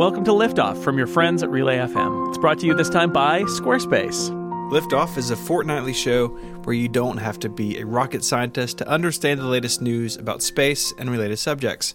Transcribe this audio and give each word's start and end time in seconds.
welcome 0.00 0.24
to 0.24 0.30
Liftoff 0.30 0.82
from 0.82 0.96
your 0.96 1.06
friends 1.06 1.42
at 1.42 1.50
Relay 1.50 1.76
FM. 1.76 2.30
It's 2.30 2.38
brought 2.38 2.58
to 2.60 2.66
you 2.66 2.72
this 2.72 2.88
time 2.88 3.12
by 3.12 3.42
Squarespace. 3.42 4.30
Liftoff 4.70 5.18
is 5.18 5.30
a 5.30 5.36
fortnightly 5.36 5.92
show 5.92 6.28
where 6.64 6.72
you 6.72 6.88
don't 6.88 7.18
have 7.18 7.38
to 7.40 7.50
be 7.50 7.78
a 7.78 7.84
rocket 7.84 8.24
scientist 8.24 8.78
to 8.78 8.88
understand 8.88 9.40
the 9.40 9.44
latest 9.44 9.82
news 9.82 10.16
about 10.16 10.42
space 10.42 10.90
and 10.96 11.10
related 11.10 11.36
subjects. 11.36 11.94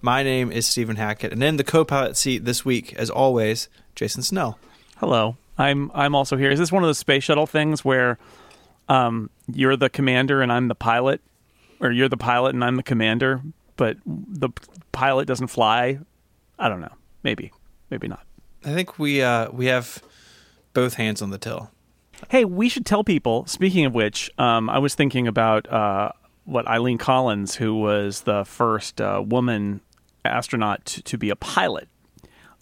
My 0.00 0.22
name 0.22 0.50
is 0.50 0.66
Stephen 0.66 0.96
Hackett, 0.96 1.30
and 1.30 1.44
in 1.44 1.58
the 1.58 1.62
co-pilot 1.62 2.16
seat 2.16 2.46
this 2.46 2.64
week, 2.64 2.94
as 2.94 3.10
always, 3.10 3.68
Jason 3.94 4.22
Snell. 4.22 4.58
Hello. 4.96 5.36
I'm 5.58 5.90
I'm 5.92 6.14
also 6.14 6.38
here. 6.38 6.50
Is 6.50 6.58
this 6.58 6.72
one 6.72 6.82
of 6.82 6.88
those 6.88 6.96
space 6.96 7.22
shuttle 7.22 7.46
things 7.46 7.84
where 7.84 8.16
um, 8.88 9.28
you're 9.46 9.76
the 9.76 9.90
commander 9.90 10.40
and 10.40 10.50
I'm 10.50 10.68
the 10.68 10.74
pilot, 10.74 11.20
or 11.80 11.92
you're 11.92 12.08
the 12.08 12.16
pilot 12.16 12.54
and 12.54 12.64
I'm 12.64 12.76
the 12.76 12.82
commander, 12.82 13.42
but 13.76 13.98
the 14.06 14.48
pilot 14.92 15.28
doesn't 15.28 15.48
fly? 15.48 15.98
I 16.58 16.70
don't 16.70 16.80
know. 16.80 16.94
Maybe, 17.22 17.52
maybe 17.90 18.08
not. 18.08 18.26
I 18.64 18.72
think 18.72 18.98
we 18.98 19.22
uh, 19.22 19.50
we 19.50 19.66
have 19.66 20.02
both 20.72 20.94
hands 20.94 21.22
on 21.22 21.30
the 21.30 21.38
till. 21.38 21.70
Hey, 22.28 22.44
we 22.44 22.68
should 22.68 22.86
tell 22.86 23.02
people. 23.02 23.46
Speaking 23.46 23.84
of 23.84 23.94
which, 23.94 24.30
um, 24.38 24.70
I 24.70 24.78
was 24.78 24.94
thinking 24.94 25.26
about 25.26 25.70
uh, 25.70 26.12
what 26.44 26.66
Eileen 26.68 26.98
Collins, 26.98 27.56
who 27.56 27.74
was 27.74 28.22
the 28.22 28.44
first 28.44 29.00
uh, 29.00 29.22
woman 29.26 29.80
astronaut 30.24 30.84
to, 30.84 31.02
to, 31.02 31.18
be 31.18 31.30
a 31.30 31.36
pilot 31.36 31.88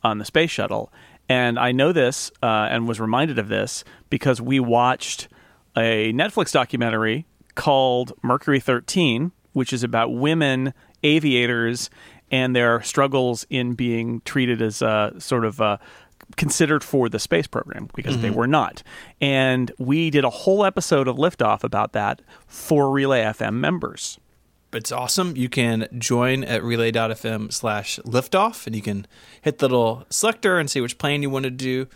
on 0.02 0.18
the 0.18 0.24
space 0.24 0.50
shuttle, 0.50 0.90
and 1.28 1.58
I 1.58 1.72
know 1.72 1.92
this 1.92 2.30
uh, 2.42 2.68
and 2.70 2.88
was 2.88 2.98
reminded 3.00 3.38
of 3.38 3.48
this 3.48 3.84
because 4.08 4.40
we 4.40 4.60
watched 4.60 5.28
a 5.76 6.12
Netflix 6.12 6.52
documentary 6.52 7.26
called 7.54 8.12
Mercury 8.22 8.60
13, 8.60 9.32
which 9.52 9.72
is 9.72 9.84
about 9.84 10.14
women 10.14 10.72
aviators 11.02 11.90
and 12.30 12.54
their 12.54 12.82
struggles 12.82 13.46
in 13.50 13.74
being 13.74 14.20
treated 14.24 14.62
as 14.62 14.82
a 14.82 15.14
sort 15.18 15.44
of 15.44 15.60
a 15.60 15.80
considered 16.36 16.84
for 16.84 17.08
the 17.08 17.18
space 17.18 17.46
program 17.46 17.88
because 17.94 18.14
mm-hmm. 18.14 18.22
they 18.22 18.30
were 18.30 18.46
not. 18.46 18.82
And 19.20 19.72
we 19.78 20.10
did 20.10 20.24
a 20.24 20.30
whole 20.30 20.64
episode 20.64 21.08
of 21.08 21.16
Liftoff 21.16 21.64
about 21.64 21.92
that 21.92 22.22
for 22.46 22.90
Relay 22.90 23.22
FM 23.22 23.54
members. 23.54 24.18
It's 24.72 24.92
awesome. 24.92 25.36
You 25.36 25.48
can 25.48 25.88
join 25.98 26.44
at 26.44 26.62
relay.fm 26.62 27.52
slash 27.52 27.98
liftoff 28.04 28.66
and 28.66 28.76
you 28.76 28.82
can 28.82 29.06
hit 29.42 29.58
the 29.58 29.66
little 29.66 30.06
selector 30.10 30.58
and 30.58 30.70
see 30.70 30.80
which 30.80 30.96
plan 30.96 31.22
you 31.22 31.30
want 31.30 31.44
to 31.44 31.50
do. 31.50 31.88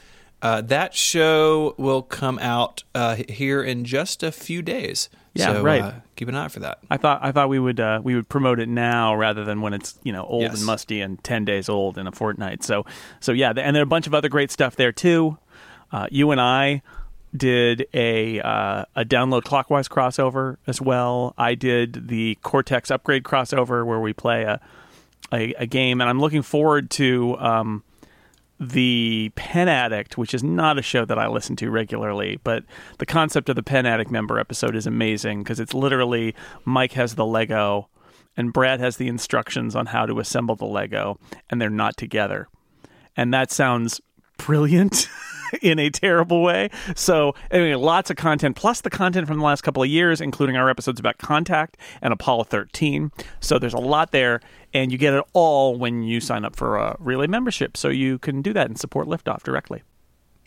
Uh, 0.42 0.60
that 0.60 0.92
show 0.94 1.74
will 1.78 2.02
come 2.02 2.38
out 2.40 2.82
uh, 2.94 3.16
here 3.28 3.62
in 3.62 3.84
just 3.84 4.22
a 4.22 4.32
few 4.32 4.60
days. 4.60 5.08
Yeah, 5.34 5.54
so, 5.54 5.62
right. 5.62 5.82
Uh, 5.82 5.92
keep 6.14 6.28
an 6.28 6.36
eye 6.36 6.44
out 6.44 6.52
for 6.52 6.60
that. 6.60 6.78
I 6.90 6.96
thought 6.96 7.20
I 7.22 7.32
thought 7.32 7.48
we 7.48 7.58
would 7.58 7.80
uh, 7.80 8.00
we 8.02 8.14
would 8.14 8.28
promote 8.28 8.60
it 8.60 8.68
now 8.68 9.16
rather 9.16 9.44
than 9.44 9.60
when 9.60 9.74
it's 9.74 9.98
you 10.04 10.12
know 10.12 10.24
old 10.24 10.42
yes. 10.42 10.56
and 10.56 10.64
musty 10.64 11.00
and 11.00 11.22
ten 11.24 11.44
days 11.44 11.68
old 11.68 11.98
in 11.98 12.06
a 12.06 12.12
fortnight. 12.12 12.62
So 12.62 12.86
so 13.20 13.32
yeah, 13.32 13.52
and 13.56 13.74
there 13.74 13.82
are 13.82 13.84
a 13.84 13.86
bunch 13.86 14.06
of 14.06 14.14
other 14.14 14.28
great 14.28 14.50
stuff 14.50 14.76
there 14.76 14.92
too. 14.92 15.38
Uh, 15.90 16.06
you 16.10 16.30
and 16.30 16.40
I 16.40 16.82
did 17.36 17.88
a 17.92 18.40
uh, 18.40 18.84
a 18.94 19.04
download 19.04 19.42
clockwise 19.42 19.88
crossover 19.88 20.58
as 20.66 20.80
well. 20.80 21.34
I 21.36 21.56
did 21.56 22.08
the 22.08 22.36
Cortex 22.42 22.90
upgrade 22.90 23.24
crossover 23.24 23.84
where 23.84 24.00
we 24.00 24.12
play 24.12 24.44
a 24.44 24.60
a, 25.32 25.52
a 25.54 25.66
game, 25.66 26.00
and 26.00 26.08
I'm 26.08 26.20
looking 26.20 26.42
forward 26.42 26.90
to. 26.92 27.36
Um, 27.38 27.84
the 28.60 29.32
Pen 29.34 29.68
Addict, 29.68 30.16
which 30.16 30.34
is 30.34 30.42
not 30.42 30.78
a 30.78 30.82
show 30.82 31.04
that 31.04 31.18
I 31.18 31.26
listen 31.26 31.56
to 31.56 31.70
regularly, 31.70 32.38
but 32.44 32.64
the 32.98 33.06
concept 33.06 33.48
of 33.48 33.56
the 33.56 33.62
Pen 33.62 33.86
Addict 33.86 34.10
member 34.10 34.38
episode 34.38 34.76
is 34.76 34.86
amazing 34.86 35.42
because 35.42 35.60
it's 35.60 35.74
literally 35.74 36.34
Mike 36.64 36.92
has 36.92 37.14
the 37.14 37.26
Lego 37.26 37.88
and 38.36 38.52
Brad 38.52 38.80
has 38.80 38.96
the 38.96 39.08
instructions 39.08 39.76
on 39.76 39.86
how 39.86 40.06
to 40.06 40.18
assemble 40.18 40.56
the 40.56 40.64
Lego, 40.64 41.18
and 41.50 41.60
they're 41.60 41.70
not 41.70 41.96
together. 41.96 42.48
And 43.16 43.32
that 43.32 43.50
sounds 43.50 44.00
brilliant. 44.38 45.08
in 45.62 45.78
a 45.78 45.90
terrible 45.90 46.42
way. 46.42 46.70
So, 46.94 47.34
anyway, 47.50 47.74
lots 47.74 48.10
of 48.10 48.16
content, 48.16 48.56
plus 48.56 48.80
the 48.80 48.90
content 48.90 49.26
from 49.26 49.38
the 49.38 49.44
last 49.44 49.62
couple 49.62 49.82
of 49.82 49.88
years, 49.88 50.20
including 50.20 50.56
our 50.56 50.70
episodes 50.70 51.00
about 51.00 51.18
Contact 51.18 51.76
and 52.02 52.12
Apollo 52.12 52.44
13. 52.44 53.10
So, 53.40 53.58
there's 53.58 53.74
a 53.74 53.78
lot 53.78 54.12
there, 54.12 54.40
and 54.72 54.92
you 54.92 54.98
get 54.98 55.14
it 55.14 55.24
all 55.32 55.76
when 55.76 56.02
you 56.02 56.20
sign 56.20 56.44
up 56.44 56.56
for 56.56 56.76
a 56.76 56.96
Relay 56.98 57.26
membership. 57.26 57.76
So, 57.76 57.88
you 57.88 58.18
can 58.18 58.42
do 58.42 58.52
that 58.52 58.66
and 58.68 58.78
support 58.78 59.08
Liftoff 59.08 59.42
directly. 59.42 59.82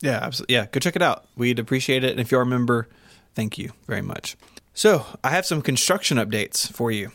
Yeah, 0.01 0.19
absolutely. 0.21 0.55
Yeah, 0.55 0.67
go 0.71 0.79
check 0.79 0.95
it 0.95 1.01
out. 1.01 1.25
We'd 1.35 1.59
appreciate 1.59 2.03
it. 2.03 2.11
And 2.11 2.19
if 2.19 2.31
you're 2.31 2.41
a 2.41 2.45
member, 2.45 2.87
thank 3.33 3.57
you 3.57 3.71
very 3.87 4.01
much. 4.01 4.37
So, 4.73 5.05
I 5.23 5.31
have 5.31 5.45
some 5.45 5.61
construction 5.61 6.17
updates 6.17 6.71
for 6.71 6.91
you. 6.91 7.11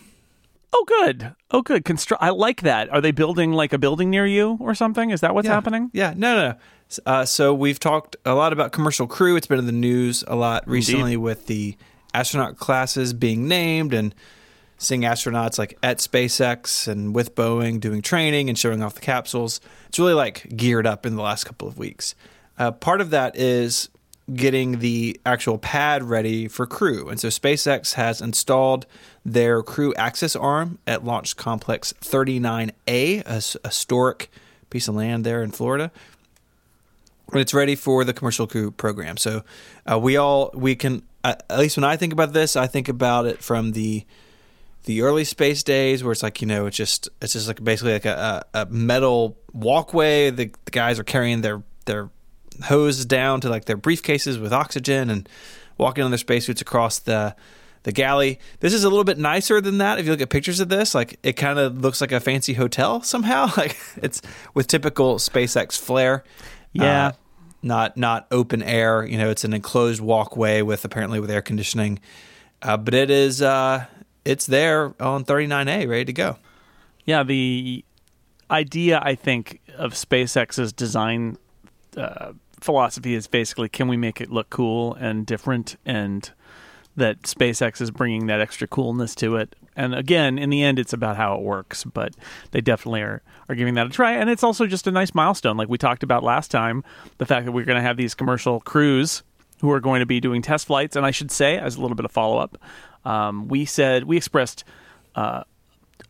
Oh, 0.73 0.85
good. 0.87 1.35
Oh, 1.51 1.63
good. 1.63 1.85
Constru- 1.85 2.17
I 2.21 2.31
like 2.31 2.63
that. 2.63 2.91
Are 2.91 3.01
they 3.01 3.11
building 3.11 3.53
like 3.53 3.73
a 3.73 3.79
building 3.79 4.09
near 4.09 4.27
you 4.27 4.57
or 4.59 4.75
something? 4.75 5.11
Is 5.11 5.21
that 5.21 5.35
what's 5.35 5.47
yeah. 5.47 5.55
happening? 5.55 5.91
Yeah. 5.93 6.15
No, 6.17 6.35
no, 6.35 6.49
no. 6.51 6.59
Uh, 7.07 7.25
so 7.25 7.55
we've 7.55 7.81
talked 7.81 8.17
a 8.25 8.35
lot 8.35 8.53
about 8.53 8.73
commercial 8.73 9.07
crew. 9.07 9.37
It's 9.37 9.47
been 9.47 9.59
in 9.59 9.67
the 9.67 9.73
news 9.73 10.25
a 10.27 10.37
lot 10.37 10.67
recently 10.69 11.15
Indeed. 11.15 11.17
with 11.19 11.47
the 11.47 11.77
astronaut 12.15 12.57
classes 12.57 13.13
being 13.13 13.49
named 13.49 13.95
and 13.95 14.15
seeing 14.79 15.03
astronauts 15.03 15.59
like 15.59 15.79
at 15.83 15.99
SpaceX 15.99 16.89
and 16.89 17.15
with 17.15 17.35
Boeing 17.35 17.81
doing 17.81 18.03
training 18.03 18.49
and 18.49 18.59
showing 18.59 18.83
off 18.83 18.95
the 18.95 19.01
capsules. 19.01 19.61
It's 19.89 19.99
really 19.99 20.15
like 20.15 20.57
geared 20.57 20.87
up 20.87 21.07
in 21.07 21.17
the 21.17 21.23
last 21.23 21.45
couple 21.45 21.69
of 21.69 21.79
weeks. 21.79 22.15
Uh, 22.59 22.73
part 22.73 23.01
of 23.01 23.11
that 23.11 23.37
is 23.37 23.89
getting 24.35 24.79
the 24.79 25.21
actual 25.27 25.59
pad 25.59 26.03
ready 26.03 26.49
for 26.49 26.67
crew. 26.67 27.09
And 27.09 27.19
so 27.19 27.29
SpaceX 27.29 27.95
has 27.95 28.21
installed 28.21 28.87
their 29.25 29.63
crew 29.63 29.95
access 29.95 30.37
arm 30.37 30.79
at 30.87 31.05
Launch 31.05 31.37
Complex 31.37 31.93
39A, 32.01 33.23
a 33.27 33.69
historic 33.69 34.31
piece 34.71 34.89
of 34.89 34.95
land 34.95 35.25
there 35.25 35.43
in 35.43 35.51
Florida 35.51 35.91
it's 37.41 37.55
ready 37.55 37.75
for 37.75 38.05
the 38.05 38.13
commercial 38.13 38.47
crew 38.47 38.71
program. 38.71 39.17
So 39.17 39.43
uh, 39.91 39.99
we 39.99 40.17
all 40.17 40.51
we 40.55 40.75
can 40.77 41.03
uh, 41.25 41.35
at 41.49 41.59
least 41.59 41.77
when 41.77 41.85
I 41.85 41.97
think 41.97 42.13
about 42.13 42.33
this, 42.33 42.57
I 42.57 42.67
think 42.67 42.89
about 42.89 43.27
it 43.27 43.43
from 43.43 43.73
the 43.73 44.05
the 44.85 45.03
early 45.03 45.25
space 45.25 45.63
days 45.63 46.03
where 46.03 46.13
it's 46.13 46.23
like 46.23 46.41
you 46.41 46.49
know 46.49 46.67
it's 46.67 46.77
just 46.77 47.09
it's 47.21 47.35
just 47.35 47.47
like 47.47 47.63
basically 47.63 47.93
like 47.93 48.05
a, 48.05 48.45
a 48.53 48.67
metal 48.67 49.39
walkway. 49.53 50.31
The, 50.31 50.53
the 50.65 50.71
guys 50.71 50.99
are 50.99 51.05
carrying 51.05 51.41
their 51.41 51.63
their 51.87 52.11
hoses 52.65 53.07
down 53.07 53.41
to 53.43 53.49
like 53.49 53.65
their 53.65 53.79
briefcases 53.79 54.41
with 54.41 54.53
oxygen 54.53 55.11
and 55.11 55.29
walking 55.79 56.05
on 56.05 56.11
their 56.11 56.19
spacesuits 56.19 56.61
across 56.61 56.99
the 56.99 57.35
the 57.85 57.93
galley. 57.93 58.39
This 58.61 58.73
is 58.73 58.85
a 58.85 58.89
little 58.89 59.05
bit 59.05 59.19
nicer 59.19 59.61
than 59.61 59.79
that. 59.79 59.99
If 59.99 60.07
you 60.07 60.13
look 60.13 60.21
at 60.21 60.31
pictures 60.31 60.61
of 60.61 60.69
this, 60.69 60.95
like 60.95 61.19
it 61.23 61.35
kind 61.35 61.59
of 61.59 61.81
looks 61.81 62.01
like 62.01 62.13
a 62.13 62.21
fancy 62.21 62.55
hotel 62.55 63.03
somehow. 63.03 63.51
Like 63.57 63.77
it's 63.97 64.23
with 64.55 64.67
typical 64.67 65.17
SpaceX 65.17 65.79
flair. 65.79 66.25
Yeah. 66.73 67.09
Uh, 67.09 67.13
not 67.63 67.97
not 67.97 68.27
open 68.31 68.63
air. 68.63 69.05
You 69.05 69.19
know, 69.19 69.31
it's 69.31 69.45
an 69.45 69.53
enclosed 69.53 70.01
walkway 70.01 70.63
with 70.63 70.85
apparently 70.85 71.21
with 71.21 71.31
air 71.31 71.43
conditioning, 71.43 72.01
uh, 72.63 72.77
but 72.77 72.95
it 72.95 73.11
is 73.11 73.43
uh, 73.43 73.87
it's 74.25 74.47
there 74.47 74.95
on 75.01 75.25
39A, 75.25 75.89
ready 75.89 76.05
to 76.05 76.13
go. 76.13 76.39
Yeah, 77.05 77.23
the 77.23 77.85
idea 78.51 79.01
I 79.03 79.15
think 79.15 79.61
of 79.77 79.95
SpaceX's 79.95 80.73
design 80.73 81.39
uh, 81.97 82.33
philosophy 82.61 83.15
is 83.15 83.27
basically 83.27 83.69
can 83.69 83.89
we 83.89 83.97
make 83.97 84.21
it 84.21 84.31
look 84.31 84.51
cool 84.51 84.95
and 84.95 85.27
different 85.27 85.77
and 85.85 86.31
that 86.97 87.23
SpaceX 87.23 87.81
is 87.81 87.91
bringing 87.91 88.27
that 88.27 88.41
extra 88.41 88.69
coolness 88.69 89.15
to 89.17 89.37
it. 89.37 89.57
And 89.77 89.95
again, 89.95 90.39
in 90.39 90.51
the 90.51 90.63
end, 90.63 90.79
it's 90.79 90.93
about 90.93 91.17
how 91.17 91.35
it 91.35 91.43
works, 91.43 91.85
but 91.85 92.15
they 92.51 92.61
definitely 92.61 93.03
are, 93.03 93.23
are 93.49 93.55
giving 93.55 93.75
that 93.75 93.87
a 93.87 93.91
try. 93.91 94.13
And 94.13 94.29
it's 94.29 94.43
also 94.43 94.67
just 94.67 94.87
a 94.87 94.91
nice 94.91 95.15
milestone. 95.15 95.57
Like 95.57 95.69
we 95.69 95.79
talked 95.79 96.03
about 96.03 96.23
last 96.23 96.51
time, 96.51 96.85
the 97.19 97.27
fact 97.27 97.47
that 97.47 97.53
we're 97.53 97.65
going 97.65 97.77
to 97.77 97.83
have 97.83 97.97
these 97.97 98.15
commercial 98.15 98.61
crews 98.61 99.23
who 99.61 99.71
are 99.71 99.81
going 99.81 100.01
to 100.01 100.07
be 100.07 100.21
doing 100.21 100.43
test 100.43 100.67
flights. 100.67 100.97
And 100.97 101.07
I 101.07 101.11
should 101.11 101.31
say, 101.31 101.57
as 101.57 101.77
a 101.77 101.81
little 101.81 101.95
bit 101.95 102.05
of 102.05 102.11
follow 102.11 102.39
up, 102.39 102.59
um, 103.05 103.49
we 103.49 103.65
said, 103.65 104.05
we 104.05 104.17
expressed 104.17 104.65
uh, 105.15 105.45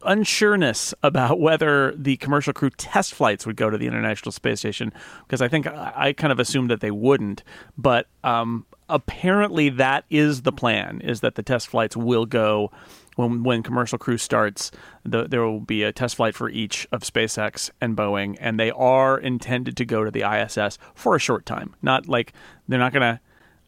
unsureness 0.03 0.95
about 1.03 1.39
whether 1.41 1.95
the 1.97 2.17
commercial 2.17 2.53
crew 2.53 2.71
test 2.71 3.15
flights 3.15 3.47
would 3.47 3.57
go 3.57 3.71
to 3.71 3.79
the 3.79 3.87
International 3.87 4.33
Space 4.33 4.61
Station 4.61 4.93
because 5.27 5.43
I 5.43 5.49
think 5.49 5.67
I, 5.67 5.93
I 5.95 6.13
kind 6.13 6.33
of 6.33 6.41
assumed 6.41 6.71
that 6.71 6.81
they 6.81 6.91
wouldn't. 6.91 7.43
But 7.77 8.09
um, 8.25 8.67
apparently 8.89 9.69
that 9.71 10.05
is 10.11 10.43
the 10.43 10.53
plan 10.53 11.01
is 11.03 11.21
that 11.21 11.35
the 11.35 11.43
test 11.43 11.69
flights 11.69 11.97
will 11.97 12.27
go 12.27 12.71
when 13.17 13.43
when 13.43 13.63
commercial 13.63 13.99
crew 13.99 14.19
starts 14.19 14.71
the, 15.05 15.27
there 15.29 15.43
will 15.43 15.61
be 15.61 15.83
a 15.83 15.93
test 15.93 16.17
flight 16.17 16.35
for 16.35 16.49
each 16.49 16.87
of 16.93 17.03
SpaceX 17.03 17.71
and 17.81 17.97
Boeing 17.97 18.37
and 18.41 18.59
they 18.59 18.71
are 18.71 19.19
intended 19.19 19.77
to 19.77 19.85
go 19.85 20.05
to 20.05 20.11
the 20.11 20.23
ISS 20.23 20.79
for 20.95 21.15
a 21.17 21.21
short 21.21 21.47
time 21.47 21.75
not 21.83 22.09
like 22.09 22.33
they're 22.69 22.79
not 22.79 22.93
going 22.93 23.03
to 23.03 23.21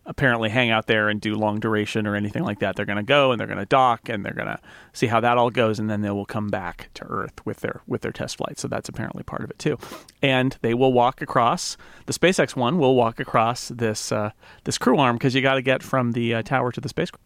apparently 0.07 0.51
hang 0.51 0.71
out 0.71 0.87
there 0.87 1.09
and 1.09 1.21
do 1.21 1.35
long 1.35 1.61
duration 1.61 2.07
or 2.07 2.15
anything 2.15 2.45
like 2.45 2.59
that. 2.59 2.77
They're 2.77 2.85
going 2.85 2.97
to 2.97 3.03
go 3.03 3.33
and 3.33 3.41
they're 3.41 3.47
going 3.47 3.59
to 3.59 3.67
dock 3.67 4.09
and 4.09 4.25
they're 4.25 4.35
going 4.35 4.49
to 4.49 4.61
see 4.93 5.07
how 5.07 5.21
that 5.21 5.39
all 5.39 5.51
goes, 5.51 5.79
and 5.79 5.89
then 5.89 6.03
they 6.03 6.11
will 6.11 6.27
come 6.27 6.49
back 6.49 6.91
to 6.95 7.05
Earth 7.05 7.45
with 7.45 7.61
their 7.61 7.83
with 7.87 8.03
their 8.03 8.13
test 8.13 8.37
flight. 8.37 8.59
So 8.59 8.69
that's 8.69 8.89
apparently 8.89 9.23
part 9.23 9.43
of 9.43 9.51
it 9.51 9.59
too. 9.59 9.79
And 10.23 10.57
they 10.63 10.75
will 10.75 10.93
walk 10.93 11.23
across 11.23 11.77
the 12.07 12.13
SpaceX 12.13 12.55
one 12.57 12.79
will 12.79 12.95
walk 12.95 13.21
across 13.21 13.69
this 13.69 14.13
uh, 14.13 14.31
this 14.65 14.79
crew 14.79 14.99
arm 14.99 15.17
because 15.17 15.35
you 15.35 15.43
got 15.43 15.55
to 15.55 15.63
get 15.63 15.83
from 15.83 16.13
the 16.13 16.35
uh, 16.35 16.43
tower 16.43 16.73
to 16.73 16.81
the 16.81 16.89
spacecraft. 16.89 17.24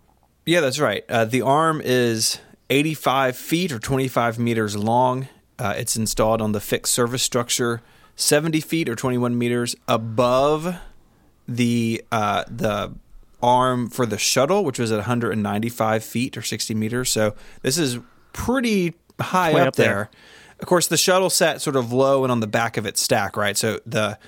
Yeah, 0.48 0.62
that's 0.62 0.78
right. 0.78 1.04
Uh, 1.10 1.26
the 1.26 1.42
arm 1.42 1.82
is 1.84 2.40
85 2.70 3.36
feet 3.36 3.70
or 3.70 3.78
25 3.78 4.38
meters 4.38 4.74
long. 4.78 5.28
Uh, 5.58 5.74
it's 5.76 5.94
installed 5.94 6.40
on 6.40 6.52
the 6.52 6.60
fixed 6.60 6.94
service 6.94 7.22
structure 7.22 7.82
70 8.16 8.62
feet 8.62 8.88
or 8.88 8.96
21 8.96 9.36
meters 9.36 9.76
above 9.86 10.74
the 11.46 12.02
uh, 12.10 12.44
the 12.48 12.94
arm 13.42 13.90
for 13.90 14.06
the 14.06 14.16
shuttle, 14.16 14.64
which 14.64 14.78
was 14.78 14.90
at 14.90 14.96
195 14.96 16.02
feet 16.02 16.34
or 16.34 16.40
60 16.40 16.74
meters. 16.74 17.10
So 17.10 17.34
this 17.60 17.76
is 17.76 17.98
pretty 18.32 18.94
high 19.20 19.52
up, 19.52 19.68
up 19.68 19.76
there. 19.76 19.86
there. 19.86 20.10
Of 20.60 20.66
course, 20.66 20.86
the 20.86 20.96
shuttle 20.96 21.28
sat 21.28 21.60
sort 21.60 21.76
of 21.76 21.92
low 21.92 22.24
and 22.24 22.32
on 22.32 22.40
the 22.40 22.46
back 22.46 22.78
of 22.78 22.86
its 22.86 23.02
stack, 23.02 23.36
right? 23.36 23.56
So 23.58 23.80
the 23.84 24.18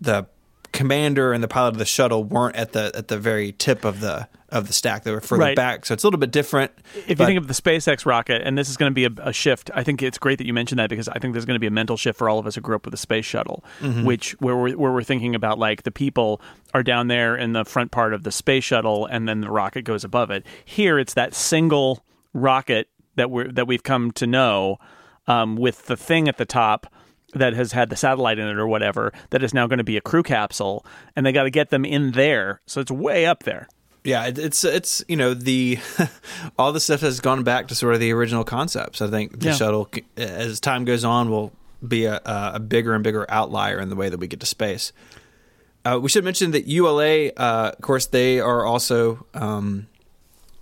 the 0.00 0.26
commander 0.72 1.32
and 1.32 1.42
the 1.42 1.48
pilot 1.48 1.68
of 1.70 1.78
the 1.78 1.84
shuttle 1.86 2.24
weren't 2.24 2.56
at 2.56 2.72
the 2.72 2.92
at 2.94 3.08
the 3.08 3.18
very 3.18 3.52
tip 3.52 3.84
of 3.84 4.00
the 4.00 4.28
of 4.50 4.66
the 4.66 4.72
stack; 4.72 5.04
they 5.04 5.10
were 5.12 5.20
further 5.20 5.42
Right. 5.42 5.56
back. 5.56 5.84
So 5.84 5.92
it's 5.92 6.04
a 6.04 6.06
little 6.06 6.18
bit 6.20 6.30
different. 6.30 6.72
if 7.06 7.18
you 7.20 7.26
think 7.26 7.38
of 7.38 7.48
the 7.48 7.54
SpaceX 7.54 8.06
rocket, 8.06 8.40
and 8.44 8.56
this 8.56 8.70
is 8.70 8.76
going 8.78 8.90
to 8.90 8.94
be 8.94 9.04
a, 9.04 9.10
a 9.28 9.32
shift, 9.32 9.70
I 9.74 9.82
think 9.84 10.02
it's 10.02 10.16
great 10.16 10.38
that 10.38 10.46
you 10.46 10.54
mentioned 10.54 10.78
that 10.78 10.88
because 10.88 11.06
I 11.08 11.18
think 11.18 11.34
there's 11.34 11.44
going 11.44 11.56
to 11.56 11.60
be 11.60 11.66
a 11.66 11.70
mental 11.70 11.96
shift 11.98 12.18
for 12.18 12.28
all 12.30 12.38
of 12.38 12.46
us 12.46 12.54
who 12.54 12.60
grew 12.62 12.74
up 12.76 12.86
with 12.86 12.92
the 12.92 12.98
space 12.98 13.26
shuttle, 13.26 13.62
Mm-hmm. 13.80 14.04
which 14.04 14.32
where 14.40 14.56
we're, 14.56 14.76
where 14.76 14.92
we're 14.92 15.02
thinking 15.02 15.34
about 15.34 15.58
like 15.58 15.82
the 15.82 15.90
people 15.90 16.40
are 16.72 16.82
down 16.82 17.08
there 17.08 17.36
in 17.36 17.52
the 17.52 17.64
front 17.64 17.90
part 17.90 18.14
of 18.14 18.22
the 18.22 18.32
space 18.32 18.64
shuttle, 18.64 19.04
and 19.06 19.28
then 19.28 19.40
the 19.42 19.50
rocket 19.50 19.82
goes 19.82 20.02
above 20.04 20.30
it. 20.30 20.46
Here, 20.64 20.98
it's 20.98 21.14
that 21.14 21.34
single 21.34 22.04
rocket 22.32 22.88
that 23.16 23.30
we're 23.30 23.50
that 23.52 23.66
we've 23.66 23.82
come 23.82 24.12
to 24.12 24.26
know 24.26 24.78
um, 25.26 25.56
with 25.56 25.86
the 25.86 25.96
thing 25.96 26.26
at 26.28 26.38
the 26.38 26.46
top. 26.46 26.86
That 27.34 27.52
has 27.52 27.72
had 27.72 27.90
the 27.90 27.96
satellite 27.96 28.38
in 28.38 28.48
it 28.48 28.56
or 28.56 28.66
whatever, 28.66 29.12
that 29.30 29.42
is 29.42 29.52
now 29.52 29.66
going 29.66 29.78
to 29.78 29.84
be 29.84 29.98
a 29.98 30.00
crew 30.00 30.22
capsule, 30.22 30.84
and 31.14 31.26
they 31.26 31.32
got 31.32 31.42
to 31.42 31.50
get 31.50 31.68
them 31.68 31.84
in 31.84 32.12
there. 32.12 32.60
So 32.66 32.80
it's 32.80 32.90
way 32.90 33.26
up 33.26 33.42
there. 33.42 33.68
Yeah, 34.02 34.30
it's 34.34 34.64
it's 34.64 35.04
you 35.08 35.16
know 35.16 35.34
the 35.34 35.78
all 36.58 36.72
the 36.72 36.80
stuff 36.80 37.00
has 37.02 37.20
gone 37.20 37.42
back 37.44 37.68
to 37.68 37.74
sort 37.74 37.92
of 37.92 38.00
the 38.00 38.12
original 38.12 38.44
concepts. 38.44 39.02
I 39.02 39.08
think 39.10 39.40
the 39.40 39.46
Yeah. 39.48 39.52
shuttle, 39.52 39.90
as 40.16 40.58
time 40.60 40.86
goes 40.86 41.04
on, 41.04 41.28
will 41.30 41.52
be 41.86 42.06
a, 42.06 42.20
a 42.24 42.58
bigger 42.60 42.94
and 42.94 43.04
bigger 43.04 43.26
outlier 43.28 43.78
in 43.78 43.90
the 43.90 43.96
way 43.96 44.08
that 44.08 44.18
we 44.18 44.26
get 44.26 44.40
to 44.40 44.46
space. 44.46 44.92
Uh, 45.84 45.98
we 46.00 46.08
should 46.08 46.24
mention 46.24 46.52
that 46.52 46.66
ULA, 46.66 47.28
uh, 47.36 47.72
of 47.76 47.80
course, 47.82 48.06
they 48.06 48.40
are 48.40 48.64
also 48.64 49.26
um, 49.34 49.86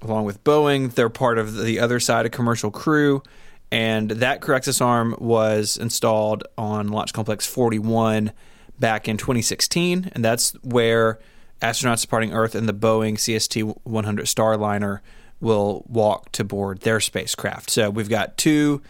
along 0.03 0.25
with 0.25 0.43
Boeing. 0.45 0.93
They're 0.93 1.09
part 1.09 1.39
of 1.39 1.57
the 1.57 1.79
other 1.79 2.01
side 2.01 2.27
of 2.27 2.33
Commercial 2.33 2.71
Crew, 2.71 3.23
and 3.71 4.11
that 4.11 4.47
access 4.49 4.81
arm 4.81 5.17
was 5.19 5.77
installed 5.77 6.45
on 6.57 6.89
Launch 6.89 7.13
Complex 7.13 7.47
41 7.47 8.33
back 8.79 9.09
in 9.09 9.17
2016, 9.17 10.11
and 10.15 10.25
that's 10.25 10.53
where 10.63 11.19
astronauts 11.63 12.03
departing 12.03 12.33
Earth 12.33 12.55
in 12.55 12.67
the 12.67 12.75
Boeing 12.75 13.15
CST 13.15 13.79
100 13.85 14.27
Starliner 14.27 15.01
will 15.41 15.85
walk 15.89 16.33
to 16.33 16.45
board 16.45 16.81
their 16.81 17.01
spacecraft. 17.01 17.71
So 17.71 17.91
we've 17.91 18.09
got 18.09 18.37
two 18.37 18.83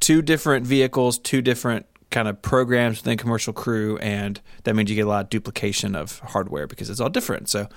two 0.00 0.22
different 0.22 0.66
vehicles, 0.66 1.18
two 1.18 1.40
different 1.40 1.86
kind 2.10 2.28
of 2.28 2.40
programs 2.42 2.98
within 2.98 3.16
Commercial 3.16 3.52
Crew, 3.52 3.96
and 3.98 4.40
that 4.64 4.74
means 4.74 4.90
you 4.90 4.96
get 4.96 5.06
a 5.06 5.08
lot 5.08 5.24
of 5.24 5.30
duplication 5.30 5.94
of 5.94 6.18
hardware 6.20 6.66
because 6.66 6.90
it's 6.90 7.00
all 7.00 7.08
different. 7.08 7.48
So 7.48 7.68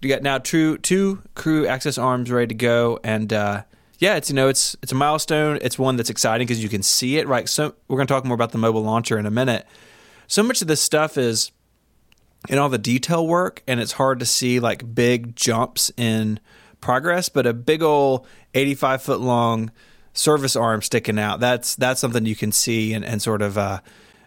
you 0.00 0.08
got 0.08 0.22
now 0.22 0.38
two 0.38 0.78
two 0.78 1.22
crew 1.34 1.66
access 1.66 1.98
arms 1.98 2.30
ready 2.30 2.48
to 2.48 2.54
go, 2.54 2.98
and 3.04 3.32
uh, 3.32 3.62
yeah, 3.98 4.16
it's 4.16 4.30
you 4.30 4.36
know 4.36 4.48
it's 4.48 4.76
it's 4.82 4.92
a 4.92 4.94
milestone. 4.94 5.58
It's 5.62 5.78
one 5.78 5.96
that's 5.96 6.10
exciting 6.10 6.46
because 6.46 6.62
you 6.62 6.68
can 6.68 6.82
see 6.82 7.18
it. 7.18 7.26
Right, 7.26 7.48
so 7.48 7.74
we're 7.88 7.96
going 7.96 8.06
to 8.06 8.12
talk 8.12 8.24
more 8.24 8.34
about 8.34 8.52
the 8.52 8.58
mobile 8.58 8.82
launcher 8.82 9.18
in 9.18 9.26
a 9.26 9.30
minute. 9.30 9.66
So 10.26 10.42
much 10.42 10.60
of 10.62 10.68
this 10.68 10.82
stuff 10.82 11.16
is 11.16 11.52
in 12.48 12.58
all 12.58 12.68
the 12.68 12.78
detail 12.78 13.26
work, 13.26 13.62
and 13.66 13.80
it's 13.80 13.92
hard 13.92 14.20
to 14.20 14.26
see 14.26 14.60
like 14.60 14.94
big 14.94 15.36
jumps 15.36 15.90
in 15.96 16.40
progress. 16.80 17.28
But 17.28 17.46
a 17.46 17.52
big 17.52 17.82
old 17.82 18.26
eighty-five 18.54 19.02
foot 19.02 19.20
long 19.20 19.70
service 20.12 20.56
arm 20.56 20.80
sticking 20.80 21.18
out 21.18 21.40
that's 21.40 21.76
that's 21.76 22.00
something 22.00 22.24
you 22.24 22.34
can 22.34 22.50
see 22.50 22.94
and, 22.94 23.04
and 23.04 23.20
sort 23.20 23.42
of 23.42 23.58
uh, 23.58 23.80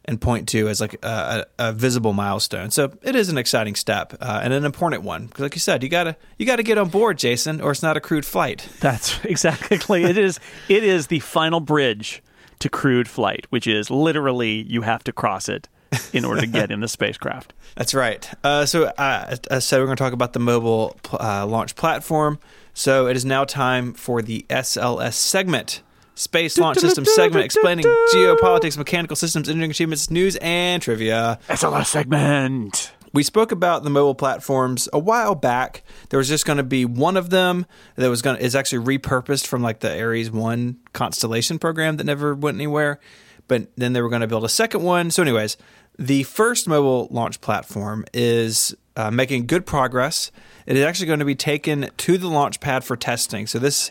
and 0.09 0.19
point 0.19 0.49
to 0.49 0.67
as 0.67 0.81
like 0.81 0.95
a, 1.05 1.45
a, 1.59 1.71
visible 1.71 2.13
milestone. 2.13 2.71
So 2.71 2.91
it 3.03 3.15
is 3.15 3.29
an 3.29 3.37
exciting 3.37 3.75
step 3.75 4.15
uh, 4.19 4.41
and 4.43 4.51
an 4.51 4.65
important 4.65 5.03
one 5.03 5.27
because, 5.27 5.43
like 5.43 5.55
you 5.55 5.61
said, 5.61 5.83
you 5.83 5.89
gotta 5.89 6.17
you 6.37 6.47
gotta 6.47 6.63
get 6.63 6.79
on 6.79 6.89
board, 6.89 7.19
Jason, 7.19 7.61
or 7.61 7.71
it's 7.71 7.83
not 7.83 7.95
a 7.95 8.01
crewed 8.01 8.25
flight. 8.25 8.67
That's 8.79 9.23
exactly 9.23 10.03
it 10.03 10.17
is 10.17 10.39
it 10.67 10.83
is 10.83 11.07
the 11.07 11.19
final 11.19 11.59
bridge 11.59 12.23
to 12.57 12.69
crewed 12.69 13.07
flight, 13.07 13.45
which 13.51 13.67
is 13.67 13.91
literally 13.91 14.63
you 14.63 14.81
have 14.81 15.03
to 15.03 15.13
cross 15.13 15.47
it 15.47 15.69
in 16.11 16.25
order 16.25 16.41
to 16.41 16.47
get 16.47 16.71
in 16.71 16.79
the 16.79 16.87
spacecraft. 16.87 17.53
That's 17.75 17.93
right. 17.93 18.29
Uh, 18.43 18.65
so, 18.65 18.85
uh, 18.85 19.25
as 19.29 19.39
I 19.49 19.59
said, 19.59 19.79
we're 19.79 19.85
going 19.85 19.97
to 19.97 20.03
talk 20.03 20.13
about 20.13 20.33
the 20.33 20.39
mobile 20.39 20.97
uh, 21.13 21.45
launch 21.45 21.75
platform. 21.75 22.39
So, 22.73 23.07
it 23.07 23.15
is 23.15 23.25
now 23.25 23.43
time 23.43 23.93
for 23.93 24.21
the 24.21 24.45
SLS 24.49 25.13
segment, 25.13 25.81
Space 26.19 26.57
Launch 26.57 26.79
System 26.79 27.05
segment, 27.05 27.45
explaining 27.45 27.85
geopolitics, 28.13 28.77
mechanical 28.77 29.15
systems, 29.15 29.47
engineering 29.47 29.71
achievements, 29.71 30.11
news, 30.11 30.35
and 30.41 30.81
trivia. 30.81 31.39
SLS 31.47 31.85
segment. 31.85 32.91
We 33.13 33.23
spoke 33.23 33.53
about 33.53 33.83
the 33.83 33.89
mobile 33.89 34.15
platforms 34.15 34.89
a 34.91 34.99
while 34.99 35.33
back. 35.33 35.81
There 36.09 36.17
was 36.17 36.27
just 36.27 36.45
going 36.45 36.57
to 36.57 36.63
be 36.63 36.83
one 36.83 37.15
of 37.15 37.29
them 37.29 37.65
that 37.95 38.09
was 38.09 38.21
going 38.21 38.35
to 38.35 38.43
is 38.43 38.53
actually 38.53 38.97
repurposed 38.97 39.47
from 39.47 39.63
like 39.63 39.79
the 39.79 39.97
Ares 39.97 40.29
One 40.29 40.79
constellation 40.91 41.57
program 41.57 41.95
that 41.97 42.03
never 42.03 42.35
went 42.35 42.55
anywhere. 42.55 42.99
But 43.47 43.69
then 43.77 43.93
they 43.93 44.01
were 44.01 44.09
going 44.09 44.21
to 44.21 44.27
build 44.27 44.43
a 44.43 44.49
second 44.49 44.83
one. 44.83 45.11
So, 45.11 45.23
anyways, 45.23 45.55
the 45.97 46.23
first 46.23 46.67
mobile 46.67 47.07
launch 47.11 47.39
platform 47.39 48.03
is 48.13 48.75
uh, 48.97 49.09
making 49.09 49.47
good 49.47 49.65
progress. 49.65 50.31
It 50.69 50.77
is 50.77 50.83
actually 50.83 51.07
going 51.07 51.17
to 51.17 51.25
be 51.25 51.33
taken 51.33 51.89
to 51.97 52.17
the 52.19 52.27
launch 52.27 52.59
pad 52.59 52.83
for 52.83 52.95
testing. 52.95 53.47
So 53.47 53.57
this, 53.57 53.89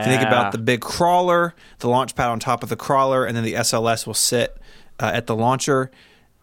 if 0.00 0.06
you 0.06 0.12
think 0.12 0.22
about 0.22 0.52
the 0.52 0.58
big 0.58 0.80
crawler, 0.80 1.56
the 1.80 1.88
launch 1.88 2.14
pad 2.14 2.28
on 2.28 2.38
top 2.38 2.62
of 2.62 2.68
the 2.68 2.76
crawler, 2.76 3.24
and 3.26 3.36
then 3.36 3.42
the 3.42 3.54
SLS 3.54 4.06
will 4.06 4.14
sit 4.14 4.56
uh, 5.00 5.10
at 5.12 5.26
the 5.26 5.34
launcher. 5.34 5.90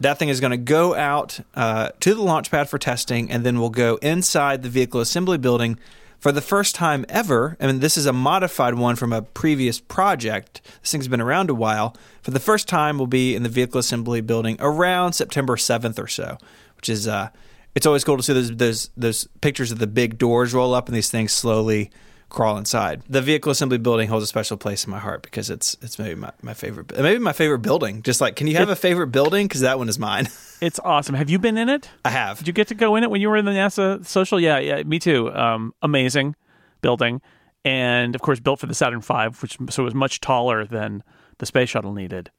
That 0.01 0.19
thing 0.19 0.28
is 0.28 0.42
going 0.42 0.51
to 0.51 0.57
go 0.57 0.94
out 0.94 1.39
uh, 1.56 1.92
to 2.01 2.13
the 2.13 2.22
launch 2.22 2.51
pad 2.51 2.69
for 2.69 2.78
testing, 2.78 3.31
and 3.31 3.45
then 3.45 3.62
we'll 3.62 3.69
go 3.69 3.95
inside 4.01 4.62
the 4.62 4.68
vehicle 4.68 5.00
assembly 5.00 5.38
building 5.38 5.80
for 6.19 6.33
the 6.33 6.42
first 6.42 6.75
time 6.75 7.06
ever. 7.07 7.56
I 7.57 7.68
mean, 7.68 7.80
this 7.80 7.95
is 7.95 8.06
a 8.06 8.12
modified 8.12 8.74
one 8.74 8.98
from 8.98 9.13
a 9.13 9.22
previous 9.22 9.80
project. 9.80 10.60
This 10.81 10.92
thing's 10.92 11.07
been 11.07 11.22
around 11.22 11.50
a 11.50 11.56
while. 11.56 11.95
For 12.22 12.31
the 12.31 12.42
first 12.42 12.68
time, 12.68 12.98
we'll 12.98 13.07
be 13.07 13.36
in 13.36 13.44
the 13.44 13.50
vehicle 13.50 13.80
assembly 13.80 14.19
building 14.19 14.57
around 14.60 15.13
September 15.13 15.56
7th 15.56 15.98
or 15.98 16.07
so, 16.07 16.38
which 16.75 16.90
is 16.90 17.07
uh, 17.07 17.30
it's 17.78 17.86
always 17.86 18.04
cool 18.04 18.18
to 18.18 18.24
see 18.24 18.34
those 18.34 18.56
those 18.56 18.90
those 18.98 19.28
pictures 19.42 19.72
of 19.72 19.78
the 19.78 19.86
big 19.86 20.18
doors 20.18 20.52
roll 20.52 20.74
up 20.74 20.88
and 20.88 20.98
these 20.98 21.12
things 21.12 21.32
slowly 21.32 21.92
crawl 22.28 22.58
inside. 22.58 23.04
The 23.08 23.22
vehicle 23.22 23.52
assembly 23.52 23.78
building 23.78 24.10
holds 24.10 24.24
a 24.24 24.28
special 24.28 24.57
place 24.57 24.84
in 24.84 24.90
my 24.90 24.98
heart 24.98 25.22
because 25.22 25.52
it's 25.52 25.78
it's 25.84 26.00
maybe 26.00 26.16
my, 26.16 26.31
my 26.42 26.56
favorite 26.56 26.92
maybe 26.98 27.19
my 27.19 27.34
favorite 27.34 27.60
building. 27.60 28.02
Just 28.02 28.19
like 28.19 28.36
can 28.36 28.48
you 28.48 28.56
have 28.57 28.69
a 28.69 28.76
favorite 28.76 29.07
building 29.07 29.48
because 29.48 29.62
that 29.62 29.78
one 29.78 29.90
is 29.90 30.00
mine. 30.00 30.28
It's 30.60 30.80
awesome. 30.84 31.14
Have 31.14 31.30
you 31.30 31.38
been 31.38 31.56
in 31.56 31.69
it? 31.69 31.88
I 32.04 32.10
have. 32.10 32.40
Did 32.40 32.48
you 32.48 32.54
get 32.54 32.69
to 32.69 32.74
go 32.74 32.96
in 32.96 33.04
it 33.04 33.12
when 33.12 33.22
you 33.22 33.30
were 33.30 33.38
in 33.38 33.46
the 33.46 33.52
NASA 33.52 34.04
social? 34.04 34.40
Yeah, 34.40 34.57
yeah, 34.57 34.81
me 34.81 34.98
too. 34.98 35.31
Um, 35.31 35.72
amazing 35.84 36.36
building, 36.81 37.22
and 37.64 38.16
of 38.16 38.22
course 38.22 38.40
built 38.40 38.60
for 38.60 38.66
the 38.66 38.74
Saturn 38.74 39.02
V, 39.02 39.14
which 39.40 39.56
so 39.69 39.84
it 39.84 39.86
was 39.86 39.94
much 39.94 40.19
taller 40.19 40.66
than 40.66 41.04
the 41.38 41.46
space 41.46 41.69
shuttle 41.69 41.94
needed. 41.94 42.31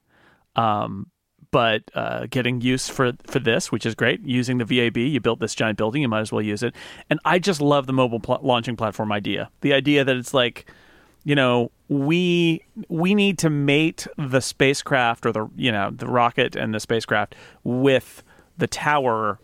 Um, 0.57 1.13
but 1.51 1.83
uh, 1.95 2.27
getting 2.31 2.61
use 2.61 2.89
for 2.89 3.13
for 3.25 3.39
this, 3.39 3.73
which 3.73 3.87
is 3.87 3.95
great. 3.95 4.21
Using 4.23 4.59
the 4.59 4.65
VAB, 4.65 4.97
you 4.99 5.21
built 5.21 5.41
this 5.41 5.55
giant 5.55 5.79
building, 5.79 6.03
you 6.03 6.09
might 6.09 6.21
as 6.21 6.33
well 6.33 6.43
use 6.43 6.63
it. 6.63 6.75
And 7.09 7.19
I 7.25 7.39
just 7.39 7.61
love 7.61 7.87
the 7.87 7.93
mobile 7.93 8.21
pl- 8.21 8.41
launching 8.43 8.77
platform 8.77 9.13
idea. 9.13 9.51
The 9.63 9.73
idea 9.73 10.05
that 10.05 10.17
it's 10.17 10.35
like, 10.35 10.71
you 11.25 11.35
know, 11.35 11.71
we 11.89 12.63
we 12.89 13.15
need 13.15 13.39
to 13.39 13.51
mate 13.51 14.07
the 14.17 14.41
spacecraft 14.41 15.25
or 15.25 15.33
the 15.33 15.49
you 15.57 15.73
know 15.73 15.91
the 15.91 16.07
rocket 16.07 16.55
and 16.55 16.75
the 16.75 16.81
spacecraft 16.81 17.35
with 17.65 18.23
the 18.59 18.67
tower 18.67 19.41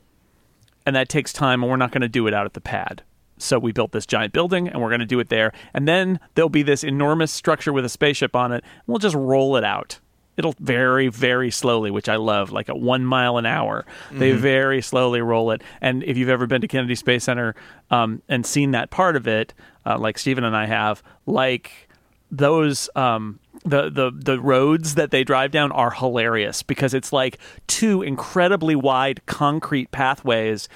and 0.85 0.95
that 0.95 1.09
takes 1.09 1.33
time 1.33 1.63
and 1.63 1.71
we're 1.71 1.77
not 1.77 1.91
going 1.91 2.03
to 2.03 2.09
do 2.09 2.27
it 2.27 2.35
out 2.35 2.45
at 2.45 2.53
the 2.53 2.61
pad 2.61 3.03
so 3.39 3.59
we 3.59 3.73
built 3.73 3.93
this 3.93 4.07
giant 4.07 4.33
building 4.33 4.69
and 4.69 4.81
we're 4.81 4.91
going 4.91 5.01
to 5.01 5.07
do 5.07 5.19
it 5.21 5.31
there 5.31 5.53
and 5.73 5.89
then 5.89 6.21
there'll 6.35 6.49
be 6.51 6.63
this 6.63 6.85
enormous 6.85 7.33
structure 7.33 7.73
with 7.73 7.85
a 7.85 7.89
spaceship 7.89 8.37
on 8.37 8.53
it 8.53 8.63
and 8.63 8.87
we'll 8.87 8.99
just 8.99 9.17
roll 9.17 9.57
it 9.57 9.65
out 9.65 9.99
it'll 10.37 10.55
very 10.59 11.09
very 11.09 11.51
slowly 11.51 11.91
which 11.91 12.09
i 12.09 12.17
love 12.17 12.51
like 12.51 12.69
at 12.69 12.79
one 12.79 13.05
mile 13.05 13.37
an 13.39 13.47
hour 13.47 13.85
they 14.11 14.33
very 14.33 14.83
slowly 14.83 15.21
roll 15.21 15.51
it. 15.51 15.63
And 15.81 16.03
if 16.05 16.17
you've 16.17 16.29
ever 16.29 16.47
been 16.47 16.61
to 16.61 16.69
kennedy 16.69 16.95
space 16.95 17.25
center 17.25 17.55
um, 17.91 18.23
and 18.29 18.45
seen 18.47 18.73
that 18.73 18.91
part 18.91 19.17
of 19.17 19.27
it 19.27 19.55
uh, 19.87 19.99
like 19.99 20.19
stephen 20.19 20.45
and 20.45 20.57
i 20.57 20.67
have 20.67 21.03
like 21.27 21.89
those 22.31 22.91
um 22.97 23.39
the 23.65 23.89
the 23.89 24.11
the 24.13 24.41
roads 24.41 24.95
that 24.97 25.11
they 25.11 25.25
drive 25.25 25.51
down 25.51 25.73
are 25.73 25.91
hilarious 25.91 26.63
because 26.63 26.95
it's 26.95 27.13
like 27.13 27.39
two 27.67 28.03
incredibly 28.03 28.75
wide 28.75 29.25
concrete 29.27 29.91
pathways 29.91 30.69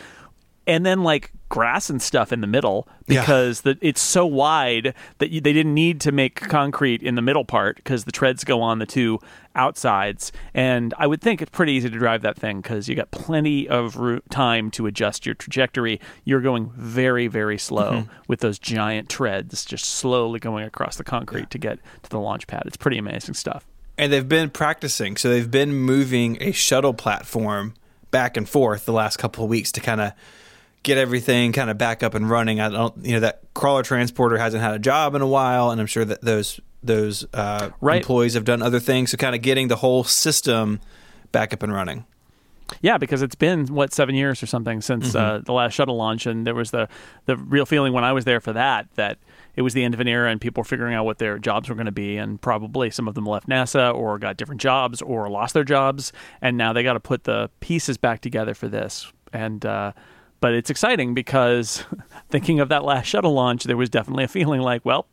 and 0.68 0.84
then 0.84 1.02
like 1.02 1.32
grass 1.48 1.88
and 1.88 2.00
stuff 2.00 2.30
in 2.30 2.42
the 2.42 2.46
middle 2.46 2.86
Yeah. 3.06 3.22
because 3.22 3.62
the, 3.62 3.78
it's 3.80 4.02
so 4.02 4.26
wide 4.26 4.94
that 5.16 5.30
you, 5.30 5.40
they 5.40 5.54
didn't 5.54 5.72
need 5.72 5.98
to 6.02 6.12
make 6.12 6.34
concrete 6.42 7.02
in 7.02 7.14
the 7.14 7.22
middle 7.22 7.46
part 7.46 7.76
because 7.76 8.04
the 8.04 8.12
treads 8.12 8.44
go 8.44 8.60
on 8.60 8.78
the 8.78 8.86
two 8.86 9.18
outsides. 9.54 10.30
And 10.52 10.92
i 10.98 11.06
would 11.06 11.22
think 11.22 11.40
it's 11.40 11.50
pretty 11.50 11.72
easy 11.72 11.88
to 11.88 11.98
drive 11.98 12.20
that 12.20 12.36
thing 12.36 12.60
because 12.60 12.86
you 12.86 12.94
got 12.94 13.10
plenty 13.10 13.66
of 13.66 13.96
ro- 13.96 14.20
time 14.28 14.70
to 14.72 14.86
adjust 14.86 15.24
your 15.24 15.34
trajectory. 15.34 16.00
You're 16.24 16.42
going 16.42 16.70
very 16.76 17.28
very 17.28 17.58
slow 17.58 17.92
mm-hmm. 17.92 18.12
with 18.28 18.40
those 18.40 18.58
giant 18.58 19.08
treads 19.08 19.64
just 19.64 19.86
slowly 19.86 20.38
going 20.38 20.64
across 20.64 20.96
the 20.96 21.04
concrete 21.04 21.48
to 21.50 21.58
get 21.58 21.78
to 22.02 22.10
the 22.10 22.20
launch 22.20 22.46
pad. 22.46 22.64
It's 22.66 22.76
pretty 22.76 22.98
amazing 22.98 23.34
stuff. 23.34 23.66
And 23.96 24.12
they've 24.12 24.28
been 24.28 24.50
practicing. 24.50 25.16
So 25.16 25.30
they've 25.30 25.50
been 25.50 25.74
moving 25.74 26.36
a 26.40 26.52
shuttle 26.52 26.94
platform 26.94 27.74
back 28.10 28.36
and 28.36 28.48
forth 28.48 28.84
the 28.84 28.92
last 28.92 29.16
couple 29.16 29.44
of 29.44 29.50
weeks 29.50 29.72
to 29.72 29.80
kind 29.80 30.00
of 30.00 30.12
get 30.82 30.98
everything 30.98 31.52
kind 31.52 31.70
of 31.70 31.78
back 31.78 32.02
up 32.02 32.14
and 32.14 32.28
running. 32.30 32.60
I 32.60 32.68
don't, 32.68 32.94
you 33.04 33.12
know, 33.14 33.20
that 33.20 33.42
crawler 33.54 33.82
transporter 33.82 34.38
hasn't 34.38 34.62
had 34.62 34.74
a 34.74 34.78
job 34.78 35.14
in 35.14 35.22
a 35.22 35.26
while, 35.26 35.70
and 35.70 35.80
I'm 35.80 35.86
sure 35.86 36.04
that 36.04 36.22
those 36.22 36.60
those 36.82 37.26
uh, 37.34 37.70
Right. 37.80 37.96
employees 37.98 38.34
have 38.34 38.44
done 38.44 38.62
other 38.62 38.78
things. 38.80 39.10
So 39.10 39.16
kind 39.16 39.34
of 39.34 39.42
getting 39.42 39.68
the 39.68 39.76
whole 39.76 40.04
system 40.04 40.80
back 41.32 41.52
up 41.52 41.62
and 41.62 41.72
running. 41.72 42.04
Yeah, 42.82 42.98
because 42.98 43.22
it's 43.22 43.34
been 43.34 43.66
what 43.66 43.92
seven 43.94 44.14
years 44.14 44.42
or 44.42 44.46
something 44.46 44.82
since 44.82 45.14
uh, 45.14 45.40
the 45.44 45.52
last 45.54 45.72
shuttle 45.72 45.96
launch, 45.96 46.26
and 46.26 46.46
there 46.46 46.54
was 46.54 46.70
the 46.70 46.88
the 47.26 47.36
real 47.36 47.64
feeling 47.66 47.92
when 47.94 48.04
I 48.04 48.12
was 48.12 48.24
there 48.26 48.40
for 48.40 48.52
that 48.52 48.86
that 48.96 49.18
it 49.56 49.62
was 49.62 49.72
the 49.74 49.82
end 49.82 49.94
of 49.94 50.00
an 50.00 50.06
era 50.06 50.30
and 50.30 50.40
people 50.40 50.60
were 50.60 50.66
figuring 50.66 50.94
out 50.94 51.04
what 51.04 51.18
their 51.18 51.38
jobs 51.38 51.68
were 51.68 51.74
going 51.74 51.86
to 51.86 51.92
be, 51.92 52.16
and 52.18 52.40
probably 52.40 52.90
some 52.90 53.08
of 53.08 53.14
them 53.14 53.24
left 53.26 53.48
NASA 53.48 53.92
or 53.94 54.18
got 54.18 54.36
different 54.36 54.60
jobs 54.60 55.00
or 55.02 55.28
lost 55.30 55.54
their 55.54 55.64
jobs, 55.64 56.12
and 56.42 56.56
now 56.58 56.72
they 56.74 56.82
got 56.82 56.92
to 56.92 57.00
put 57.00 57.24
the 57.24 57.48
pieces 57.60 57.96
back 57.96 58.20
together 58.20 58.52
for 58.54 58.68
this. 58.68 59.10
And 59.32 59.64
uh, 59.64 59.92
but 60.40 60.54
it's 60.54 60.70
exciting 60.70 61.14
because 61.14 61.84
thinking 62.30 62.60
of 62.60 62.68
that 62.68 62.84
last 62.84 63.06
shuttle 63.06 63.32
launch, 63.32 63.64
there 63.64 63.76
was 63.76 63.90
definitely 63.90 64.24
a 64.24 64.28
feeling 64.28 64.60
like, 64.60 64.84
well, 64.84 65.06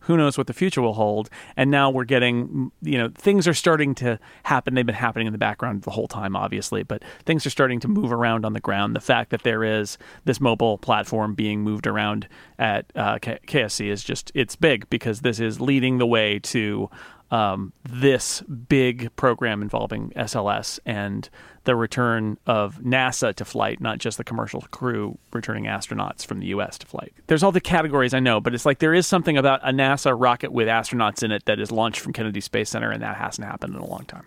who 0.00 0.16
knows 0.16 0.38
what 0.38 0.46
the 0.46 0.52
future 0.52 0.80
will 0.80 0.94
hold. 0.94 1.28
And 1.56 1.70
now 1.70 1.90
we're 1.90 2.04
getting 2.04 2.72
you 2.80 2.98
know 2.98 3.10
things 3.14 3.46
are 3.46 3.54
starting 3.54 3.94
to 3.96 4.18
happen. 4.44 4.74
They've 4.74 4.86
been 4.86 4.94
happening 4.94 5.26
in 5.26 5.32
the 5.32 5.38
background 5.38 5.82
the 5.82 5.90
whole 5.90 6.08
time 6.08 6.34
obviously 6.36 6.82
but 6.82 7.02
things 7.24 7.44
are 7.46 7.50
starting 7.50 7.80
to 7.80 7.88
move 7.88 8.12
around 8.12 8.44
on 8.44 8.52
the 8.52 8.60
ground. 8.60 8.96
The 8.96 9.00
fact 9.00 9.30
that 9.30 9.42
there 9.42 9.64
is 9.64 9.98
this 10.24 10.40
mobile 10.40 10.78
platform 10.78 11.34
being 11.34 11.60
moved 11.60 11.86
around 11.86 12.28
at 12.58 12.86
uh, 12.94 13.18
K- 13.18 13.38
ksc 13.46 13.86
is 13.86 14.02
just 14.02 14.32
it's 14.34 14.56
big 14.56 14.88
because 14.88 15.20
this 15.20 15.40
is 15.40 15.60
leading 15.60 15.98
the 15.98 16.06
way 16.06 16.38
to 16.38 16.88
um, 17.30 17.72
this 17.88 18.40
big 18.42 19.14
program 19.16 19.62
involving 19.62 20.10
SLS 20.10 20.78
and 20.86 21.28
the 21.64 21.76
return 21.76 22.38
of 22.46 22.78
NASA 22.78 23.34
to 23.34 23.44
flight, 23.44 23.80
not 23.80 23.98
just 23.98 24.16
the 24.16 24.24
commercial 24.24 24.62
crew 24.70 25.18
returning 25.32 25.64
astronauts 25.64 26.24
from 26.24 26.40
the 26.40 26.46
U.S. 26.46 26.78
to 26.78 26.86
flight. 26.86 27.12
There's 27.26 27.42
all 27.42 27.52
the 27.52 27.60
categories 27.60 28.14
I 28.14 28.20
know, 28.20 28.40
but 28.40 28.54
it's 28.54 28.64
like 28.64 28.78
there 28.78 28.94
is 28.94 29.06
something 29.06 29.36
about 29.36 29.60
a 29.62 29.72
NASA 29.72 30.14
rocket 30.18 30.50
with 30.52 30.68
astronauts 30.68 31.22
in 31.22 31.30
it 31.30 31.44
that 31.44 31.60
is 31.60 31.70
launched 31.70 32.00
from 32.00 32.14
Kennedy 32.14 32.40
Space 32.40 32.70
Center, 32.70 32.90
and 32.90 33.02
that 33.02 33.16
hasn't 33.16 33.46
happened 33.46 33.74
in 33.74 33.80
a 33.80 33.86
long 33.86 34.06
time. 34.06 34.24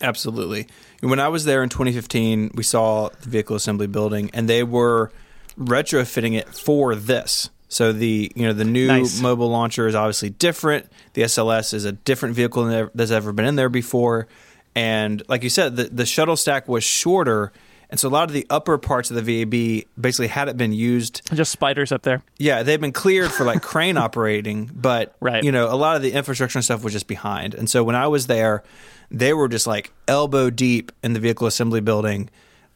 Absolutely. 0.00 0.66
When 1.00 1.18
I 1.18 1.28
was 1.28 1.44
there 1.44 1.62
in 1.62 1.70
2015, 1.70 2.52
we 2.54 2.62
saw 2.62 3.08
the 3.22 3.28
vehicle 3.30 3.56
assembly 3.56 3.86
building, 3.86 4.30
and 4.34 4.48
they 4.48 4.62
were 4.62 5.10
retrofitting 5.58 6.38
it 6.38 6.48
for 6.48 6.94
this. 6.94 7.50
So 7.68 7.92
the 7.92 8.32
you 8.34 8.46
know 8.46 8.52
the 8.52 8.64
new 8.64 8.86
Nice. 8.86 9.20
mobile 9.20 9.50
launcher 9.50 9.86
is 9.86 9.94
obviously 9.94 10.30
different. 10.30 10.86
The 11.12 11.22
SLS 11.22 11.74
is 11.74 11.84
a 11.84 11.92
different 11.92 12.34
vehicle 12.34 12.64
than 12.64 12.90
that's 12.94 13.10
ever 13.10 13.32
been 13.32 13.44
in 13.44 13.56
there 13.56 13.68
before, 13.68 14.26
and 14.74 15.22
like 15.28 15.42
you 15.42 15.50
said, 15.50 15.76
the 15.76 15.84
the 15.84 16.06
shuttle 16.06 16.36
stack 16.36 16.66
was 16.68 16.82
shorter, 16.82 17.52
and 17.90 18.00
so 18.00 18.08
a 18.08 18.10
lot 18.10 18.24
of 18.24 18.32
the 18.32 18.46
upper 18.48 18.78
parts 18.78 19.10
of 19.10 19.22
the 19.22 19.44
VAB 19.44 19.86
basically 20.00 20.28
hadn't 20.28 20.56
been 20.56 20.72
used 20.72 21.22
Just 21.34 21.52
spiders 21.52 21.92
up 21.92 22.02
there. 22.02 22.22
yeah, 22.38 22.62
they've 22.62 22.80
been 22.80 22.92
cleared 22.92 23.30
for 23.32 23.44
like 23.44 23.60
crane 23.62 23.96
operating, 24.06 24.70
but 24.74 25.14
Right. 25.20 25.44
you 25.44 25.52
know, 25.52 25.66
a 25.72 25.76
lot 25.76 25.96
of 25.96 26.02
the 26.02 26.12
infrastructure 26.12 26.58
and 26.58 26.64
stuff 26.64 26.82
was 26.82 26.92
just 26.94 27.06
behind. 27.06 27.54
And 27.54 27.68
so 27.68 27.84
when 27.84 27.96
I 27.96 28.06
was 28.06 28.28
there, 28.28 28.62
they 29.10 29.32
were 29.34 29.48
just 29.48 29.66
like 29.66 29.92
elbow 30.06 30.48
deep 30.50 30.90
in 31.02 31.12
the 31.12 31.20
vehicle 31.20 31.46
assembly 31.46 31.80
building, 31.80 32.30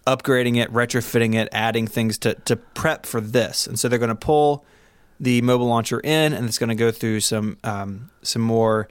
upgrading 0.06 0.56
it, 0.62 0.70
retrofitting 0.72 1.34
it, 1.34 1.48
adding 1.52 1.86
things 1.86 2.18
to 2.18 2.34
to 2.34 2.56
prep 2.56 3.06
for 3.06 3.20
this. 3.22 3.66
And 3.66 3.78
so 3.78 3.88
they're 3.88 3.98
going 3.98 4.08
to 4.08 4.14
pull 4.14 4.64
the 5.22 5.40
mobile 5.40 5.68
launcher 5.68 6.00
in, 6.00 6.32
and 6.32 6.46
it's 6.46 6.58
going 6.58 6.68
to 6.68 6.74
go 6.74 6.90
through 6.90 7.20
some 7.20 7.56
um, 7.62 8.10
some 8.22 8.42
more 8.42 8.88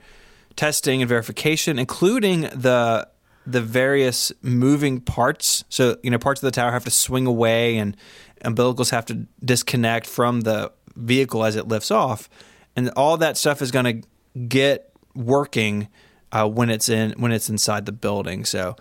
testing 0.56 1.02
and 1.02 1.08
verification, 1.08 1.78
including 1.78 2.42
the 2.54 3.06
the 3.46 3.60
various 3.60 4.32
moving 4.40 5.00
parts. 5.00 5.62
So 5.68 5.98
you 6.02 6.10
know, 6.10 6.18
parts 6.18 6.42
of 6.42 6.46
the 6.46 6.50
tower 6.50 6.72
have 6.72 6.84
to 6.84 6.90
swing 6.90 7.26
away, 7.26 7.76
and 7.76 7.96
umbilicals 8.44 8.90
have 8.90 9.04
to 9.06 9.26
disconnect 9.44 10.06
from 10.06 10.40
the 10.40 10.72
vehicle 10.96 11.44
as 11.44 11.54
it 11.54 11.68
lifts 11.68 11.90
off, 11.90 12.30
and 12.74 12.88
all 12.96 13.18
that 13.18 13.36
stuff 13.36 13.60
is 13.60 13.70
going 13.70 14.02
to 14.02 14.40
get 14.48 14.90
working 15.14 15.88
uh, 16.32 16.48
when 16.48 16.70
it's 16.70 16.88
in 16.88 17.12
when 17.18 17.30
it's 17.30 17.50
inside 17.50 17.86
the 17.86 17.92
building. 17.92 18.44
So. 18.44 18.74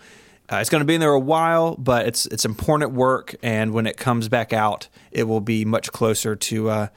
Uh, 0.53 0.58
it's 0.58 0.70
going 0.70 0.81
to 0.81 0.86
be 0.86 0.96
in 0.96 1.00
there 1.00 1.13
a 1.13 1.17
while, 1.17 1.77
but 1.77 2.05
it's 2.05 2.25
it's 2.25 2.43
important 2.43 2.91
work, 2.91 3.34
and 3.41 3.72
when 3.72 3.88
it 3.88 3.96
comes 3.96 4.27
back 4.27 4.51
out, 4.51 4.89
it 5.10 5.24
will 5.24 5.39
be 5.39 5.63
much 5.63 5.93
closer 5.93 6.36
to 6.36 6.70
uh, 6.70 6.88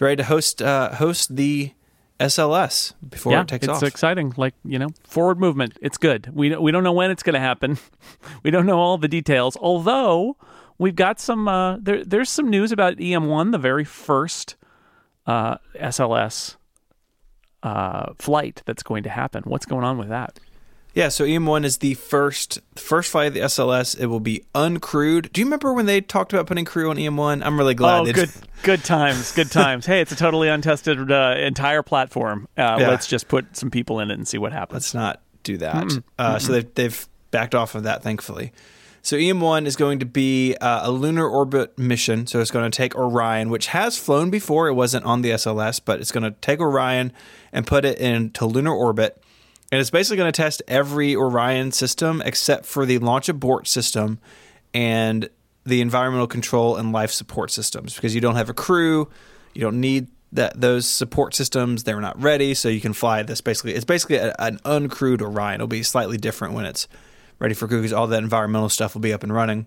ready 0.00 0.16
to 0.16 0.24
host 0.24 0.62
uh, 0.62 0.94
host 0.94 1.36
the 1.36 1.72
SLS 2.20 2.94
before 3.08 3.32
yeah, 3.32 3.42
it 3.42 3.48
takes 3.48 3.64
it's 3.64 3.70
off. 3.70 3.82
It's 3.82 3.92
exciting. 3.92 4.32
Like 4.36 4.54
you 4.64 4.78
know, 4.78 4.88
forward 5.04 5.38
movement. 5.38 5.76
It's 5.82 5.98
good. 5.98 6.30
We 6.32 6.54
we 6.56 6.70
don't 6.70 6.84
know 6.84 6.92
when 6.92 7.10
it's 7.10 7.22
going 7.22 7.34
to 7.34 7.40
happen. 7.40 7.78
we 8.42 8.50
don't 8.50 8.66
know 8.66 8.78
all 8.78 8.98
the 8.98 9.08
details. 9.08 9.56
Although 9.60 10.36
we've 10.78 10.96
got 10.96 11.20
some 11.20 11.48
uh, 11.48 11.78
there. 11.78 12.04
There's 12.04 12.30
some 12.30 12.48
news 12.48 12.72
about 12.72 12.96
EM1, 12.96 13.52
the 13.52 13.58
very 13.58 13.84
first 13.84 14.56
uh, 15.26 15.56
SLS 15.76 16.56
uh, 17.62 18.12
flight 18.18 18.62
that's 18.66 18.82
going 18.82 19.02
to 19.02 19.10
happen. 19.10 19.42
What's 19.44 19.66
going 19.66 19.84
on 19.84 19.98
with 19.98 20.08
that? 20.08 20.38
Yeah, 20.94 21.08
so 21.08 21.24
EM1 21.24 21.64
is 21.64 21.78
the 21.78 21.94
first 21.94 22.60
first 22.76 23.10
flight 23.10 23.28
of 23.28 23.34
the 23.34 23.40
SLS. 23.40 23.98
It 23.98 24.06
will 24.06 24.20
be 24.20 24.44
uncrewed. 24.54 25.32
Do 25.32 25.40
you 25.40 25.46
remember 25.46 25.72
when 25.72 25.86
they 25.86 26.00
talked 26.02 26.32
about 26.32 26.46
putting 26.46 26.64
crew 26.66 26.90
on 26.90 26.96
EM1? 26.96 27.44
I'm 27.44 27.56
really 27.58 27.74
glad. 27.74 28.00
oh, 28.08 28.12
good, 28.12 28.30
good 28.62 28.84
times, 28.84 29.32
good 29.32 29.50
times. 29.50 29.86
hey, 29.86 30.00
it's 30.00 30.12
a 30.12 30.16
totally 30.16 30.48
untested 30.48 31.10
uh, 31.10 31.34
entire 31.38 31.82
platform. 31.82 32.46
Uh, 32.58 32.76
Yeah. 32.78 32.88
Let's 32.90 33.06
just 33.06 33.28
put 33.28 33.56
some 33.56 33.70
people 33.70 34.00
in 34.00 34.10
it 34.10 34.14
and 34.14 34.28
see 34.28 34.38
what 34.38 34.52
happens. 34.52 34.74
Let's 34.74 34.94
not 34.94 35.20
do 35.44 35.56
that. 35.58 36.02
Uh, 36.18 36.38
so 36.38 36.52
they've, 36.52 36.74
they've 36.74 37.08
backed 37.30 37.54
off 37.54 37.74
of 37.74 37.84
that, 37.84 38.02
thankfully. 38.02 38.52
So 39.04 39.16
EM1 39.16 39.66
is 39.66 39.74
going 39.74 39.98
to 39.98 40.06
be 40.06 40.54
uh, 40.60 40.88
a 40.88 40.90
lunar 40.92 41.26
orbit 41.28 41.76
mission. 41.76 42.26
So 42.28 42.38
it's 42.40 42.52
going 42.52 42.70
to 42.70 42.76
take 42.76 42.94
Orion, 42.94 43.50
which 43.50 43.68
has 43.68 43.98
flown 43.98 44.30
before. 44.30 44.68
It 44.68 44.74
wasn't 44.74 45.04
on 45.06 45.22
the 45.22 45.30
SLS, 45.30 45.80
but 45.84 46.00
it's 46.00 46.12
going 46.12 46.22
to 46.22 46.30
take 46.40 46.60
Orion 46.60 47.12
and 47.52 47.66
put 47.66 47.84
it 47.84 47.98
into 47.98 48.46
lunar 48.46 48.72
orbit. 48.72 49.20
And 49.72 49.80
it's 49.80 49.90
basically 49.90 50.18
going 50.18 50.30
to 50.30 50.36
test 50.36 50.62
every 50.68 51.16
Orion 51.16 51.72
system 51.72 52.22
except 52.24 52.66
for 52.66 52.84
the 52.84 52.98
launch 52.98 53.30
abort 53.30 53.66
system 53.66 54.20
and 54.74 55.30
the 55.64 55.80
environmental 55.80 56.26
control 56.26 56.76
and 56.76 56.92
life 56.92 57.10
support 57.10 57.50
systems 57.50 57.94
because 57.94 58.14
you 58.14 58.20
don't 58.20 58.36
have 58.36 58.50
a 58.50 58.54
crew, 58.54 59.08
you 59.54 59.62
don't 59.62 59.80
need 59.80 60.08
that 60.32 60.60
those 60.60 60.86
support 60.86 61.34
systems. 61.34 61.84
They're 61.84 62.00
not 62.00 62.20
ready, 62.20 62.54
so 62.54 62.68
you 62.68 62.80
can 62.80 62.92
fly 62.92 63.22
this. 63.22 63.40
Basically, 63.40 63.74
it's 63.74 63.84
basically 63.84 64.16
a, 64.16 64.34
an 64.38 64.58
uncrewed 64.64 65.22
Orion. 65.22 65.56
It'll 65.56 65.66
be 65.66 65.82
slightly 65.82 66.16
different 66.16 66.54
when 66.54 66.64
it's 66.64 66.86
ready 67.38 67.54
for 67.54 67.66
crew 67.66 67.78
because 67.78 67.92
all 67.92 68.06
that 68.06 68.22
environmental 68.22 68.68
stuff 68.68 68.94
will 68.94 69.00
be 69.00 69.12
up 69.12 69.22
and 69.22 69.32
running. 69.32 69.66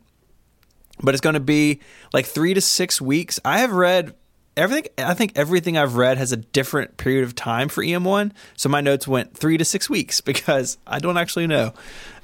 But 1.01 1.13
it's 1.13 1.21
going 1.21 1.33
to 1.33 1.39
be 1.39 1.81
like 2.13 2.25
three 2.25 2.53
to 2.53 2.62
six 2.62 3.01
weeks. 3.01 3.39
I 3.43 3.59
have 3.59 3.71
read 3.71 4.15
everything. 4.57 4.91
I 4.97 5.13
think 5.13 5.33
everything 5.35 5.77
I've 5.77 5.95
read 5.95 6.17
has 6.17 6.31
a 6.31 6.38
different 6.38 6.97
period 6.97 7.24
of 7.24 7.35
time 7.35 7.69
for 7.69 7.83
EM1. 7.83 8.31
So 8.55 8.69
my 8.69 8.81
notes 8.81 9.07
went 9.07 9.35
three 9.35 9.57
to 9.57 9.65
six 9.65 9.89
weeks 9.89 10.21
because 10.31 10.77
I 10.85 11.00
don't 11.00 11.17
actually 11.17 11.47
know. 11.47 11.74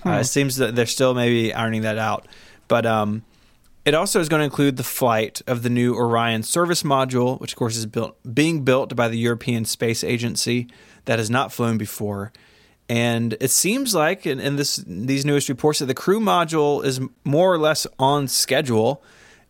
Uh, 0.05 0.11
it 0.11 0.25
seems 0.25 0.57
that 0.57 0.75
they're 0.75 0.85
still 0.85 1.13
maybe 1.13 1.53
ironing 1.53 1.83
that 1.83 1.97
out. 1.97 2.27
But 2.67 2.85
um, 2.85 3.23
it 3.85 3.93
also 3.93 4.19
is 4.19 4.29
going 4.29 4.39
to 4.41 4.45
include 4.45 4.77
the 4.77 4.83
flight 4.83 5.41
of 5.47 5.63
the 5.63 5.69
new 5.69 5.95
Orion 5.95 6.43
service 6.43 6.83
module, 6.83 7.39
which 7.39 7.53
of 7.53 7.57
course 7.57 7.75
is 7.75 7.85
built 7.85 8.17
being 8.33 8.63
built 8.63 8.95
by 8.95 9.07
the 9.07 9.17
European 9.17 9.65
Space 9.65 10.03
Agency 10.03 10.67
that 11.05 11.19
has 11.19 11.29
not 11.29 11.51
flown 11.51 11.77
before. 11.77 12.31
And 12.88 13.38
it 13.39 13.51
seems 13.51 13.95
like 13.95 14.25
in, 14.25 14.39
in 14.39 14.55
this 14.55 14.77
these 14.85 15.25
newest 15.25 15.50
reports 15.50 15.79
that 15.79 15.85
the 15.85 15.93
crew 15.93 16.19
module 16.19 16.83
is 16.83 17.00
more 17.23 17.53
or 17.53 17.57
less 17.57 17.88
on 17.97 18.27
schedule 18.27 19.03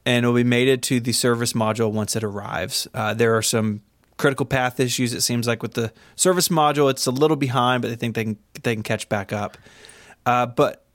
and 0.05 0.25
will 0.25 0.33
be 0.33 0.43
mated 0.43 0.81
to 0.83 0.99
the 0.99 1.11
service 1.11 1.53
module 1.53 1.91
once 1.91 2.15
it 2.15 2.23
arrives. 2.23 2.87
Uh, 2.93 3.13
there 3.13 3.35
are 3.35 3.41
some 3.41 3.81
critical 4.17 4.45
path 4.45 4.79
issues. 4.79 5.13
It 5.13 5.21
seems 5.21 5.47
like 5.47 5.61
with 5.61 5.73
the 5.73 5.91
service 6.15 6.47
module, 6.47 6.89
it's 6.89 7.05
a 7.05 7.11
little 7.11 7.37
behind, 7.37 7.81
but 7.81 7.89
they 7.89 7.95
think 7.95 8.15
they 8.15 8.23
can 8.23 8.37
they 8.63 8.75
can 8.75 8.83
catch 8.83 9.09
back 9.09 9.33
up. 9.33 9.57
Uh, 10.25 10.45
but 10.45 10.85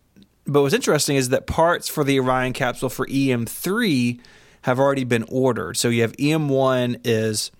but 0.46 0.62
what's 0.62 0.74
interesting 0.74 1.16
is 1.16 1.30
that 1.30 1.46
parts 1.46 1.88
for 1.88 2.04
the 2.04 2.20
Orion 2.20 2.52
capsule 2.52 2.88
for 2.88 3.06
EM3 3.06 4.20
have 4.62 4.78
already 4.78 5.04
been 5.04 5.24
ordered. 5.28 5.76
So 5.76 5.88
you 5.88 6.02
have 6.02 6.12
EM1 6.12 7.00
is 7.04 7.50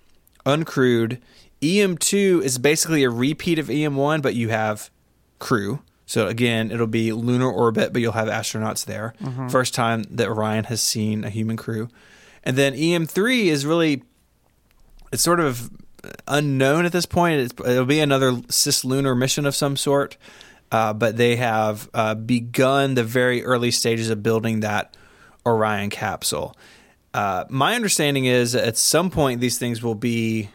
uncrewed. 0.45 1.19
EM2 1.61 2.41
is 2.43 2.57
basically 2.57 3.03
a 3.03 3.09
repeat 3.09 3.59
of 3.59 3.67
EM1, 3.67 4.21
but 4.21 4.35
you 4.35 4.49
have 4.49 4.89
crew. 5.39 5.81
So 6.07 6.27
again, 6.27 6.71
it'll 6.71 6.87
be 6.87 7.11
lunar 7.11 7.51
orbit, 7.51 7.93
but 7.93 8.01
you'll 8.01 8.13
have 8.13 8.29
astronauts 8.29 8.85
there. 8.85 9.13
First 9.49 9.75
time 9.75 10.03
that 10.09 10.27
Orion 10.27 10.63
has 10.63 10.81
seen 10.81 11.23
a 11.23 11.29
human 11.29 11.57
crew. 11.57 11.89
And 12.43 12.57
then 12.57 12.73
EM3 12.73 13.45
is 13.45 13.65
really 13.65 14.03
it's 15.11 15.21
sort 15.21 15.39
of 15.39 15.69
unknown 16.27 16.85
at 16.85 16.91
this 16.91 17.05
point. 17.05 17.39
It's, 17.41 17.53
it'll 17.59 17.85
be 17.85 17.99
another 17.99 18.31
cislunar 18.31 19.17
mission 19.17 19.45
of 19.45 19.55
some 19.55 19.75
sort, 19.75 20.17
uh, 20.71 20.93
but 20.93 21.17
they 21.17 21.35
have 21.35 21.89
uh, 21.93 22.15
begun 22.15 22.93
the 22.95 23.03
very 23.03 23.43
early 23.43 23.71
stages 23.71 24.09
of 24.09 24.23
building 24.23 24.61
that 24.61 24.95
Orion 25.45 25.89
capsule. 25.89 26.55
Uh, 27.13 27.45
my 27.49 27.75
understanding 27.75 28.25
is 28.25 28.55
at 28.55 28.77
some 28.77 29.09
point 29.09 29.41
these 29.41 29.57
things 29.57 29.81
will 29.81 29.95
be 29.95 30.49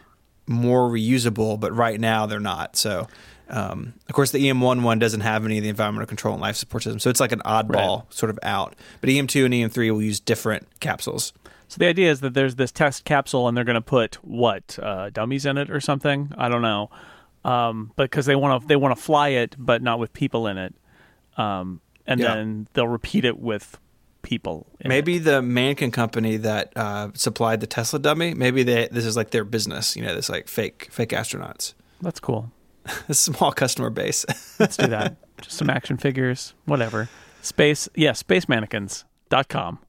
more 0.47 0.89
reusable, 0.89 1.59
but 1.59 1.73
right 1.73 1.99
now 1.99 2.25
they're 2.25 2.39
not. 2.39 2.75
So 2.75 3.07
Um, 3.55 3.93
of 4.09 4.15
course, 4.15 4.31
the 4.31 4.39
EM1 4.39 4.81
one 4.81 4.97
doesn't 4.97 5.21
have 5.21 5.45
any 5.45 5.57
of 5.59 5.63
the 5.63 5.69
environmental 5.69 6.07
control 6.07 6.33
and 6.33 6.41
life 6.41 6.55
support 6.55 6.83
system, 6.83 6.99
so 6.99 7.09
it's 7.09 7.19
like 7.19 7.31
an 7.31 7.41
oddball 7.45 7.99
Right. 8.03 8.13
sort 8.13 8.29
of 8.31 8.39
out. 8.41 8.75
But 8.99 9.09
EM2 9.11 9.45
and 9.45 9.53
EM3 9.53 9.91
will 9.91 10.01
use 10.01 10.19
different 10.19 10.67
capsules. 10.79 11.33
So 11.67 11.77
the 11.77 11.87
idea 11.87 12.09
is 12.11 12.19
that 12.21 12.33
there's 12.33 12.55
this 12.55 12.71
test 12.71 13.05
capsule, 13.05 13.47
and 13.47 13.55
they're 13.55 13.63
going 13.63 13.75
to 13.75 13.81
put 13.81 14.15
what 14.23 14.77
uh, 14.81 15.11
dummies 15.11 15.45
in 15.45 15.57
it 15.57 15.69
or 15.69 15.79
something. 15.79 16.31
I 16.37 16.49
don't 16.49 16.61
know, 16.63 16.89
um, 17.45 17.91
because 17.95 18.25
they 18.25 18.35
want 18.35 18.61
to 18.61 18.67
they 18.67 18.75
want 18.75 18.95
to 18.97 19.01
fly 19.01 19.29
it, 19.29 19.55
but 19.59 19.81
not 19.83 19.99
with 19.99 20.13
people 20.13 20.47
in 20.47 20.57
it, 20.57 20.73
um, 21.37 21.79
and 22.07 22.19
Yeah. 22.19 22.33
then 22.35 22.67
they'll 22.73 22.87
repeat 22.87 23.23
it 23.25 23.39
with 23.39 23.77
people. 24.23 24.65
in 24.79 24.85
it. 24.87 24.89
Maybe 24.89 25.17
the 25.19 25.41
Mannequin 25.41 25.91
company 25.91 26.37
that 26.37 26.71
uh, 26.75 27.09
supplied 27.13 27.59
the 27.59 27.67
Tesla 27.67 27.99
dummy, 27.99 28.33
maybe 28.33 28.63
they 28.63 28.87
this 28.91 29.05
is 29.05 29.15
like 29.15 29.29
their 29.31 29.43
business. 29.43 29.95
You 29.95 30.03
know, 30.03 30.15
this 30.15 30.29
like 30.29 30.47
fake 30.47 30.87
fake 30.91 31.09
astronauts. 31.09 31.73
that's 32.01 32.19
cool. 32.19 32.51
A 33.09 33.13
small 33.13 33.51
customer 33.51 33.89
base. 33.89 34.25
Let's 34.59 34.77
do 34.77 34.87
that. 34.87 35.15
Just 35.41 35.57
some 35.57 35.69
action 35.69 35.97
figures, 35.97 36.53
whatever. 36.65 37.09
Space, 37.41 37.89
yeah, 37.95 38.11
spacemannequins.com. 38.11 39.79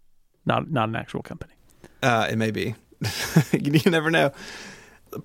Not 0.46 0.70
not 0.70 0.88
an 0.88 0.96
actual 0.96 1.22
company. 1.22 1.54
Uh, 2.02 2.28
it 2.30 2.36
may 2.36 2.50
be. 2.50 2.74
you 3.52 3.90
never 3.90 4.10
know. 4.10 4.32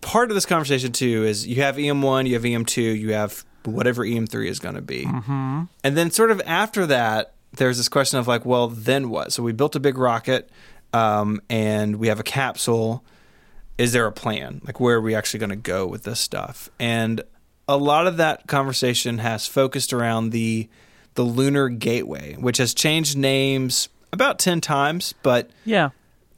Part 0.02 0.30
of 0.30 0.36
this 0.36 0.46
conversation 0.46 0.92
too 0.92 1.26
is 1.26 1.48
you 1.48 1.62
have 1.62 1.76
EM1, 1.76 2.28
you 2.28 2.36
have 2.36 2.44
EM2, 2.44 3.00
you 3.00 3.14
have 3.14 3.44
whatever 3.64 4.06
EM3 4.06 4.48
is 4.48 4.60
going 4.60 4.76
to 4.76 4.82
be, 4.82 5.04
mm-hmm. 5.06 5.64
and 5.84 5.98
then 5.98 6.12
sort 6.12 6.32
of 6.32 6.42
after 6.46 6.86
that, 6.86 7.34
there's 7.54 7.78
this 7.78 7.90
question 7.90 8.20
of 8.20 8.28
like, 8.28 8.46
well, 8.46 8.68
then 8.68 9.10
what? 9.10 9.34
So 9.34 9.44
we 9.44 9.52
built 9.52 9.76
a 9.76 9.80
big 9.80 9.98
rocket, 9.98 10.50
um, 10.94 11.42
and 11.50 11.98
we 11.98 12.08
have 12.08 12.20
a 12.20 12.24
capsule. 12.24 13.04
Is 13.78 13.94
there 13.94 14.06
a 14.06 14.12
plan? 14.12 14.62
Like, 14.64 14.80
where 14.80 14.98
are 14.98 15.02
we 15.02 15.16
actually 15.16 15.40
going 15.40 15.52
to 15.52 15.56
go 15.56 15.88
with 15.88 16.04
this 16.04 16.20
stuff? 16.20 16.70
And 16.80 17.24
a 17.70 17.78
lot 17.78 18.08
of 18.08 18.18
that 18.18 18.48
conversation 18.48 19.20
has 19.20 19.46
focused 19.48 19.94
around 19.94 20.32
the 20.32 20.68
the 21.16 21.24
Lunar 21.24 21.70
Gateway, 21.70 22.36
which 22.40 22.58
has 22.58 22.74
changed 22.74 23.16
names 23.18 23.90
about 24.12 24.40
ten 24.40 24.60
times, 24.60 25.14
but 25.24 25.50
Yeah. 25.66 25.90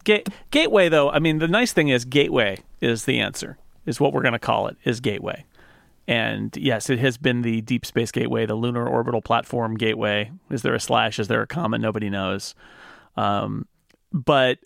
Ga- 0.04 0.24
gateway, 0.50 0.90
though, 0.90 1.10
I 1.12 1.20
mean, 1.20 1.38
the 1.40 1.48
nice 1.48 1.72
thing 1.74 1.90
is 1.90 2.06
Gateway 2.06 2.58
is 2.82 3.06
the 3.06 3.20
answer, 3.20 3.58
is 3.86 4.00
what 4.00 4.14
we're 4.14 4.24
going 4.24 4.34
to 4.34 4.40
call 4.40 4.68
it, 4.68 4.76
is 4.84 5.00
Gateway. 5.00 5.46
And 6.08 6.56
yes, 6.58 6.90
it 6.90 6.98
has 7.00 7.18
been 7.18 7.44
the 7.44 7.62
Deep 7.62 7.86
Space 7.86 8.12
Gateway, 8.12 8.46
the 8.48 8.56
Lunar 8.56 8.88
Orbital 8.88 9.22
Platform 9.22 9.76
Gateway. 9.78 10.32
Is 10.50 10.64
there 10.64 10.74
a 10.74 10.80
slash? 10.80 11.20
Is 11.20 11.28
there 11.28 11.44
a 11.44 11.48
comma? 11.48 11.78
Nobody 11.78 12.10
knows. 12.10 12.56
Um, 13.16 13.68
but 14.12 14.58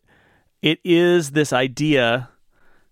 it 0.62 0.80
is 0.86 1.32
this 1.32 1.52
idea 1.52 2.30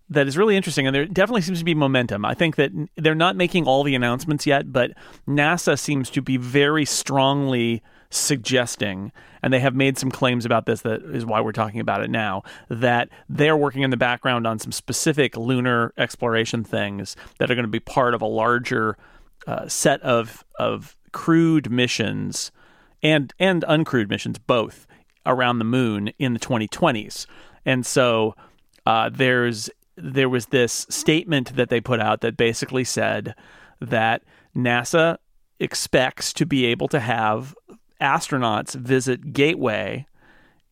that 0.09 0.27
is 0.27 0.37
really 0.37 0.55
interesting, 0.55 0.85
and 0.85 0.95
there 0.95 1.05
definitely 1.05 1.41
seems 1.41 1.59
to 1.59 1.65
be 1.65 1.73
momentum. 1.73 2.25
I 2.25 2.33
think 2.33 2.55
that 2.57 2.71
they're 2.97 3.15
not 3.15 3.35
making 3.35 3.65
all 3.65 3.83
the 3.83 3.95
announcements 3.95 4.45
yet, 4.45 4.71
but 4.71 4.91
NASA 5.27 5.79
seems 5.79 6.09
to 6.11 6.21
be 6.21 6.37
very 6.37 6.85
strongly 6.85 7.81
suggesting, 8.09 9.11
and 9.41 9.51
they 9.51 9.59
have 9.59 9.75
made 9.75 9.97
some 9.97 10.11
claims 10.11 10.45
about 10.45 10.65
this. 10.65 10.81
That 10.81 11.01
is 11.03 11.25
why 11.25 11.41
we're 11.41 11.51
talking 11.51 11.79
about 11.79 12.03
it 12.03 12.09
now. 12.09 12.43
That 12.69 13.09
they're 13.27 13.57
working 13.57 13.81
in 13.81 13.89
the 13.89 13.97
background 13.97 14.45
on 14.45 14.59
some 14.59 14.71
specific 14.71 15.35
lunar 15.35 15.93
exploration 15.97 16.63
things 16.63 17.15
that 17.39 17.49
are 17.49 17.55
going 17.55 17.65
to 17.65 17.71
be 17.71 17.79
part 17.79 18.13
of 18.13 18.21
a 18.21 18.27
larger 18.27 18.97
uh, 19.47 19.67
set 19.67 20.01
of 20.01 20.43
of 20.59 20.95
crewed 21.11 21.71
missions 21.71 22.51
and 23.01 23.33
and 23.39 23.63
uncrewed 23.67 24.09
missions 24.09 24.39
both 24.39 24.87
around 25.25 25.59
the 25.59 25.65
moon 25.65 26.09
in 26.19 26.33
the 26.33 26.39
2020s. 26.39 27.25
And 27.65 27.85
so 27.85 28.35
uh, 28.85 29.09
there's 29.09 29.69
there 29.95 30.29
was 30.29 30.47
this 30.47 30.85
statement 30.89 31.55
that 31.55 31.69
they 31.69 31.81
put 31.81 31.99
out 31.99 32.21
that 32.21 32.37
basically 32.37 32.83
said 32.83 33.35
that 33.79 34.23
NASA 34.55 35.17
expects 35.59 36.33
to 36.33 36.45
be 36.45 36.65
able 36.65 36.87
to 36.87 36.99
have 36.99 37.55
astronauts 38.01 38.75
visit 38.75 39.33
Gateway 39.33 40.05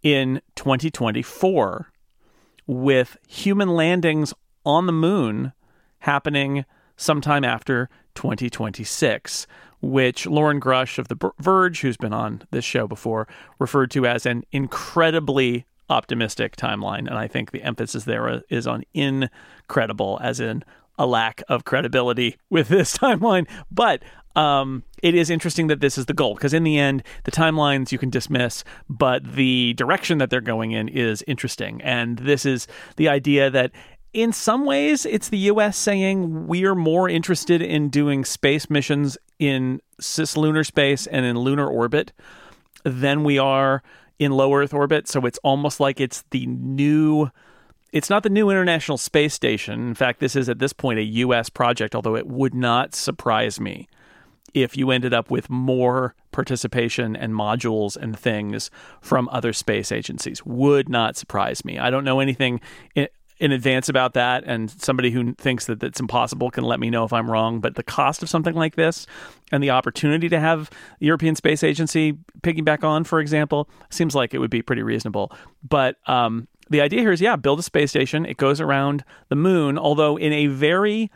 in 0.04 0.42
2024 0.56 1.92
with 2.68 3.18
human 3.28 3.70
landings 3.70 4.34
on 4.66 4.86
the 4.86 4.94
moon 4.94 5.54
happening 6.00 6.66
sometime 6.98 7.44
after 7.44 7.90
2026, 8.16 9.48
which 9.82 10.28
Lauren 10.28 10.60
Grush 10.60 10.98
of 10.98 11.08
The 11.08 11.32
Verge, 11.40 11.82
who's 11.82 11.98
been 11.98 12.14
on 12.14 12.44
this 12.52 12.66
show 12.66 12.88
before, 12.88 13.28
referred 13.60 13.92
to 13.92 14.06
as 14.06 14.26
an 14.26 14.44
incredibly 14.52 15.66
optimistic 15.92 16.56
timeline. 16.56 17.08
And 17.08 17.14
I 17.18 17.28
think 17.28 17.52
the 17.52 17.64
emphasis 17.64 18.06
there 18.06 18.44
is 18.50 18.66
on 18.66 18.84
incredible, 18.94 20.20
as 20.22 20.40
in 20.40 20.64
a 20.98 21.06
lack 21.06 21.44
of 21.50 21.66
credibility 21.66 22.38
with 22.50 22.70
this 22.70 22.98
timeline. 22.98 23.48
But 23.70 24.02
um, 24.36 24.84
it 25.04 25.14
is 25.14 25.30
interesting 25.30 25.68
that 25.68 25.82
this 25.82 25.98
is 25.98 26.06
the 26.06 26.14
goal 26.14 26.36
because 26.36 26.54
in 26.54 26.64
the 26.64 26.80
end, 26.80 27.04
the 27.26 27.32
timelines 27.32 27.92
you 27.92 27.98
can 27.98 28.10
dismiss, 28.10 28.64
but 28.90 29.36
the 29.36 29.74
direction 29.74 30.20
that 30.20 30.30
they're 30.30 30.42
going 30.42 30.72
in 30.72 30.88
is 30.88 31.24
interesting. 31.28 31.82
And 31.82 32.20
this 32.20 32.46
is 32.46 32.68
the 32.96 33.10
idea 33.10 33.50
that 33.50 33.72
in 34.14 34.34
some 34.34 34.66
ways, 34.66 35.06
it's 35.06 35.30
the 35.30 35.38
U.S. 35.38 35.78
saying 35.78 36.48
we're 36.48 36.76
more 36.76 37.08
interested 37.08 37.62
in 37.62 37.90
doing 37.90 38.26
space 38.26 38.70
missions 38.70 39.18
in 39.40 39.82
cislunar 40.02 40.66
space 40.66 41.08
and 41.08 41.26
in 41.26 41.38
lunar 41.38 41.68
orbit 41.68 42.12
than 42.84 43.24
we 43.24 43.38
are 43.38 43.82
in 44.20 44.32
low 44.32 44.54
Earth 44.54 44.74
orbit. 44.74 45.08
So 45.08 45.26
it's 45.26 45.40
almost 45.44 45.80
like 45.80 46.00
it's 46.00 46.24
the 46.32 46.46
new. 46.46 47.30
It's 47.92 48.10
not 48.10 48.24
the 48.24 48.30
new 48.30 48.50
International 48.50 48.98
Space 48.98 49.34
Station. 49.34 49.88
In 49.90 49.96
fact, 49.96 50.22
this 50.22 50.36
is 50.36 50.48
at 50.48 50.60
this 50.60 50.72
point 50.72 51.00
a 51.00 51.04
U.S. 51.04 51.50
project, 51.50 51.94
although 51.94 52.16
it 52.16 52.26
would 52.26 52.54
not 52.54 52.96
surprise 52.96 53.60
me 53.60 53.90
if 54.54 54.78
you 54.78 54.92
ended 54.92 55.14
up 55.14 55.30
with 55.30 55.50
more 55.50 56.16
participation 56.32 57.16
and 57.16 57.34
modules 57.34 57.98
and 57.98 58.18
things 58.18 58.72
from 59.02 59.28
other 59.30 59.52
space 59.54 59.92
agencies. 59.92 60.46
Would 60.46 60.88
not 60.88 61.18
surprise 61.18 61.66
me. 61.66 61.80
I 61.80 61.90
don't 61.90 62.06
know 62.06 62.20
anything 62.22 62.62
in, 62.96 63.08
in 63.42 63.52
advance 63.52 63.90
about 63.90 64.14
that, 64.14 64.44
and 64.46 64.70
somebody 64.70 65.10
who 65.10 65.34
thinks 65.34 65.66
that 65.66 65.80
that's 65.80 66.00
impossible 66.00 66.52
can 66.52 66.64
let 66.64 66.80
me 66.80 66.92
know 66.92 67.04
if 67.04 67.12
I'm 67.12 67.30
wrong. 67.30 67.60
But 67.60 67.74
the 67.74 67.82
cost 67.82 68.22
of 68.22 68.30
something 68.30 68.54
like 68.54 68.76
this 68.76 69.08
and 69.52 69.64
the 69.64 69.72
opportunity 69.72 70.30
to 70.30 70.40
have 70.40 70.70
the 71.00 71.08
European 71.08 71.36
Space 71.36 71.64
Agency 71.64 72.14
piggyback 72.42 72.84
on, 72.84 73.04
for 73.04 73.20
example, 73.20 73.68
seems 73.90 74.14
like 74.14 74.36
it 74.36 74.38
would 74.38 74.52
be 74.52 74.62
pretty 74.62 74.84
reasonable. 74.84 75.32
But 75.68 75.96
um, 76.06 76.48
the 76.70 76.82
idea 76.82 77.00
here 77.00 77.12
is, 77.12 77.20
yeah, 77.20 77.36
build 77.36 77.58
a 77.58 77.64
space 77.64 77.90
station. 77.90 78.28
It 78.28 78.38
goes 78.38 78.62
around 78.62 79.04
the 79.30 79.36
moon, 79.36 79.76
although 79.76 80.18
in 80.18 80.32
a 80.32 80.46
very 80.46 81.10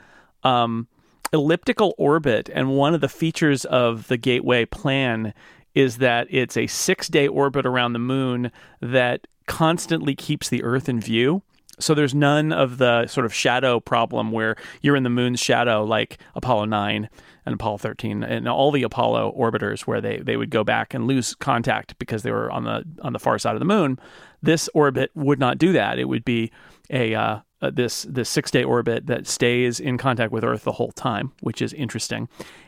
um, 0.44 0.88
elliptical 1.32 1.94
orbit. 2.00 2.50
And 2.52 2.76
one 2.76 2.96
of 2.96 3.02
the 3.02 3.08
features 3.08 3.66
of 3.66 4.08
the 4.08 4.18
Gateway 4.18 4.66
plan 4.66 5.32
is 5.76 6.00
that 6.00 6.26
it's 6.32 6.58
a 6.58 6.66
six 6.66 7.08
day 7.08 7.28
orbit 7.28 7.68
around 7.68 7.94
the 7.94 8.00
moon 8.00 8.52
that 8.82 9.28
constantly 9.46 10.16
keeps 10.16 10.50
the 10.50 10.64
Earth 10.64 10.90
in 10.90 11.00
view. 11.00 11.44
So 11.80 11.94
there's 11.94 12.16
none 12.16 12.52
of 12.52 12.78
the 12.78 13.08
sort 13.08 13.26
of 13.26 13.34
shadow 13.34 13.80
problem 13.80 14.32
where 14.32 14.56
you're 14.82 14.96
in 14.96 15.04
the 15.04 15.10
moon's 15.10 15.40
shadow, 15.40 15.84
like 15.84 16.18
Apollo 16.36 16.66
9 16.66 17.10
and 17.46 17.54
Apollo 17.54 17.78
13 17.80 18.24
and 18.24 18.48
all 18.48 18.72
the 18.72 18.84
Apollo 18.84 19.34
orbiters, 19.38 19.82
where 19.82 20.02
they, 20.02 20.18
they 20.18 20.38
would 20.38 20.50
go 20.50 20.64
back 20.64 20.94
and 20.94 21.08
lose 21.08 21.36
contact 21.36 21.98
because 22.00 22.24
they 22.24 22.32
were 22.32 22.52
on 22.52 22.64
the 22.64 22.84
on 23.02 23.14
the 23.14 23.20
far 23.20 23.38
side 23.38 23.54
of 23.54 23.60
the 23.60 23.66
moon. 23.66 24.00
This 24.42 24.70
orbit 24.74 25.12
would 25.16 25.40
not 25.40 25.58
do 25.58 25.72
that. 25.74 26.00
It 26.00 26.06
would 26.06 26.26
be 26.26 26.52
a 26.90 27.14
uh, 27.14 27.40
uh, 27.62 27.72
this 27.72 28.04
this 28.04 28.30
six 28.30 28.52
day 28.52 28.64
orbit 28.64 29.08
that 29.08 29.28
stays 29.28 29.80
in 29.80 29.98
contact 29.98 30.32
with 30.32 30.44
Earth 30.44 30.64
the 30.64 30.74
whole 30.74 30.92
time, 30.92 31.32
which 31.42 31.62
is 31.62 31.74
interesting. 31.74 32.28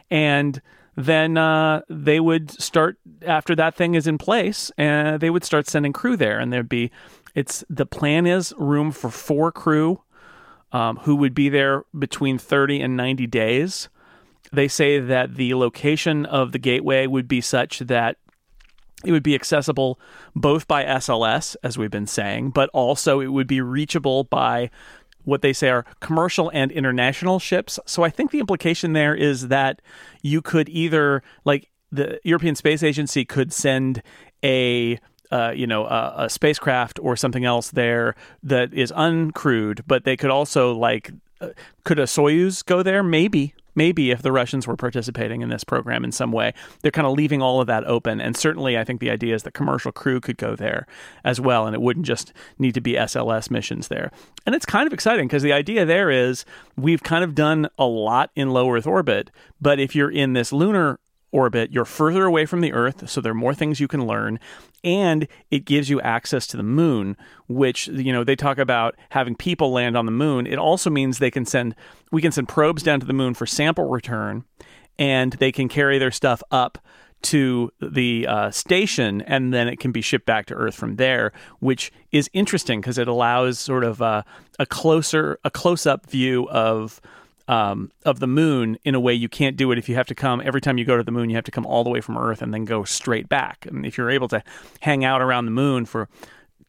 And 0.09 0.61
then 0.95 1.37
uh, 1.37 1.81
they 1.89 2.19
would 2.19 2.49
start 2.49 2.97
after 3.25 3.55
that 3.55 3.75
thing 3.75 3.93
is 3.93 4.07
in 4.07 4.17
place, 4.17 4.71
and 4.77 5.19
they 5.19 5.29
would 5.29 5.43
start 5.43 5.67
sending 5.67 5.93
crew 5.93 6.17
there, 6.17 6.39
and 6.39 6.51
there'd 6.51 6.67
be 6.67 6.89
it's 7.37 7.63
the 7.69 7.85
plan 7.85 8.25
is 8.25 8.51
room 8.57 8.91
for 8.91 9.11
four 9.11 9.51
crew 9.51 10.01
um, 10.71 10.97
who 11.03 11.15
would 11.17 11.35
be 11.35 11.49
there 11.49 11.83
between 11.97 12.39
30 12.39 12.81
and 12.81 12.97
90 12.97 13.27
days. 13.27 13.89
They 14.51 14.67
say 14.67 14.99
that 14.99 15.35
the 15.35 15.53
location 15.53 16.25
of 16.25 16.51
the 16.51 16.57
gateway 16.57 17.05
would 17.05 17.27
be 17.27 17.39
such 17.41 17.77
that 17.77 18.17
it 19.05 19.11
would 19.11 19.21
be 19.21 19.35
accessible 19.35 19.99
both 20.35 20.67
by 20.67 20.83
SLS, 20.83 21.55
as 21.61 21.77
we've 21.77 21.91
been 21.91 22.07
saying, 22.07 22.49
but 22.49 22.71
also 22.73 23.19
it 23.19 23.27
would 23.27 23.45
be 23.45 23.61
reachable 23.61 24.23
by 24.23 24.71
what 25.23 25.43
they 25.43 25.53
say 25.53 25.69
are 25.69 25.85
commercial 25.99 26.49
and 26.55 26.71
international 26.71 27.37
ships. 27.37 27.79
So 27.85 28.01
I 28.01 28.09
think 28.09 28.31
the 28.31 28.39
implication 28.39 28.93
there 28.93 29.13
is 29.13 29.49
that 29.49 29.83
you 30.23 30.41
could 30.41 30.69
either, 30.69 31.21
like, 31.45 31.69
the 31.91 32.19
European 32.23 32.55
Space 32.55 32.81
Agency 32.81 33.25
could 33.25 33.53
send 33.53 34.01
a 34.43 34.97
uh, 35.31 35.51
you 35.55 35.67
know, 35.67 35.85
a, 35.85 36.13
a 36.17 36.29
spacecraft 36.29 36.99
or 36.99 37.15
something 37.15 37.45
else 37.45 37.71
there 37.71 38.15
that 38.43 38.73
is 38.73 38.91
uncrewed, 38.91 39.81
but 39.87 40.03
they 40.03 40.17
could 40.17 40.29
also 40.29 40.73
like, 40.73 41.11
uh, 41.41 41.49
could 41.83 41.99
a 41.99 42.03
Soyuz 42.03 42.65
go 42.65 42.81
there? 42.81 43.03
Maybe, 43.03 43.53
maybe 43.75 44.11
if 44.11 44.21
the 44.21 44.31
Russians 44.31 44.65
were 44.65 44.75
participating 44.75 45.41
in 45.41 45.49
this 45.49 45.63
program 45.63 46.03
in 46.03 46.11
some 46.11 46.31
way, 46.31 46.53
they're 46.81 46.91
kind 46.91 47.05
of 47.05 47.13
leaving 47.13 47.41
all 47.41 47.61
of 47.61 47.67
that 47.67 47.85
open. 47.85 48.19
And 48.19 48.35
certainly, 48.35 48.77
I 48.77 48.83
think 48.83 48.99
the 48.99 49.11
idea 49.11 49.35
is 49.35 49.43
that 49.43 49.53
commercial 49.53 49.91
crew 49.91 50.19
could 50.19 50.37
go 50.37 50.55
there 50.55 50.87
as 51.23 51.39
well, 51.39 51.65
and 51.65 51.75
it 51.75 51.81
wouldn't 51.81 52.05
just 52.05 52.33
need 52.57 52.73
to 52.73 52.81
be 52.81 52.93
SLS 52.93 53.51
missions 53.51 53.87
there. 53.87 54.11
And 54.45 54.55
it's 54.55 54.65
kind 54.65 54.87
of 54.87 54.93
exciting 54.93 55.27
because 55.27 55.43
the 55.43 55.53
idea 55.53 55.85
there 55.85 56.09
is 56.09 56.43
we've 56.75 57.03
kind 57.03 57.23
of 57.23 57.35
done 57.35 57.69
a 57.77 57.85
lot 57.85 58.31
in 58.35 58.49
low 58.49 58.71
Earth 58.71 58.87
orbit, 58.87 59.29
but 59.61 59.79
if 59.79 59.95
you're 59.95 60.11
in 60.11 60.33
this 60.33 60.51
lunar 60.51 60.99
orbit, 61.37 61.71
you're 61.71 61.85
further 61.85 62.25
away 62.25 62.47
from 62.47 62.61
the 62.61 62.73
Earth, 62.73 63.07
so 63.07 63.21
there 63.21 63.31
are 63.31 63.35
more 63.35 63.53
things 63.53 63.79
you 63.79 63.87
can 63.87 64.07
learn, 64.07 64.39
and 64.83 65.27
it 65.51 65.65
gives 65.65 65.87
you 65.87 66.01
access 66.01 66.47
to 66.47 66.57
the 66.57 66.63
moon, 66.63 67.15
which 67.47 67.87
you 67.89 68.11
know 68.11 68.23
they 68.23 68.35
talk 68.35 68.57
about 68.57 68.95
having 69.09 69.35
people 69.35 69.71
land 69.71 69.95
on 69.95 70.07
the 70.07 70.11
moon. 70.11 70.47
It 70.47 70.57
also 70.57 70.89
means 70.89 71.19
they 71.19 71.31
can 71.31 71.45
send 71.45 71.75
we 72.11 72.23
can 72.23 72.31
send 72.31 72.49
probes 72.49 72.81
down 72.81 72.99
to 73.01 73.05
the 73.05 73.13
moon 73.13 73.35
for 73.35 73.45
sample 73.45 73.85
return, 73.87 74.45
and 74.97 75.33
they 75.33 75.51
can 75.51 75.69
carry 75.69 75.99
their 75.99 76.11
stuff 76.11 76.41
up 76.49 76.79
to 77.21 77.71
the 77.79 78.25
uh, 78.27 78.49
station, 78.49 79.21
and 79.21 79.53
then 79.53 79.67
it 79.67 79.79
can 79.79 79.91
be 79.91 80.01
shipped 80.01 80.25
back 80.25 80.47
to 80.47 80.55
Earth 80.55 80.75
from 80.75 80.95
there, 80.95 81.31
which 81.59 81.91
is 82.11 82.29
interesting 82.33 82.81
because 82.81 82.97
it 82.97 83.07
allows 83.07 83.59
sort 83.59 83.83
of 83.83 84.01
a, 84.01 84.25
a 84.57 84.65
closer 84.65 85.37
a 85.43 85.51
close 85.51 85.85
up 85.85 86.09
view 86.09 86.49
of 86.49 86.99
um, 87.47 87.91
of 88.05 88.19
the 88.19 88.27
moon 88.27 88.77
in 88.83 88.95
a 88.95 88.99
way 88.99 89.13
you 89.13 89.29
can't 89.29 89.55
do 89.55 89.71
it 89.71 89.77
if 89.77 89.87
you 89.87 89.95
have 89.95 90.07
to 90.07 90.15
come 90.15 90.41
every 90.43 90.61
time 90.61 90.77
you 90.77 90.85
go 90.85 90.97
to 90.97 91.03
the 91.03 91.11
moon 91.11 91.29
you 91.29 91.35
have 91.35 91.45
to 91.45 91.51
come 91.51 91.65
all 91.65 91.83
the 91.83 91.89
way 91.89 92.01
from 92.01 92.17
earth 92.17 92.41
and 92.41 92.53
then 92.53 92.65
go 92.65 92.83
straight 92.83 93.29
back. 93.29 93.65
And 93.65 93.85
if 93.85 93.97
you're 93.97 94.09
able 94.09 94.27
to 94.29 94.43
hang 94.81 95.05
out 95.05 95.21
around 95.21 95.45
the 95.45 95.51
moon 95.51 95.85
for 95.85 96.09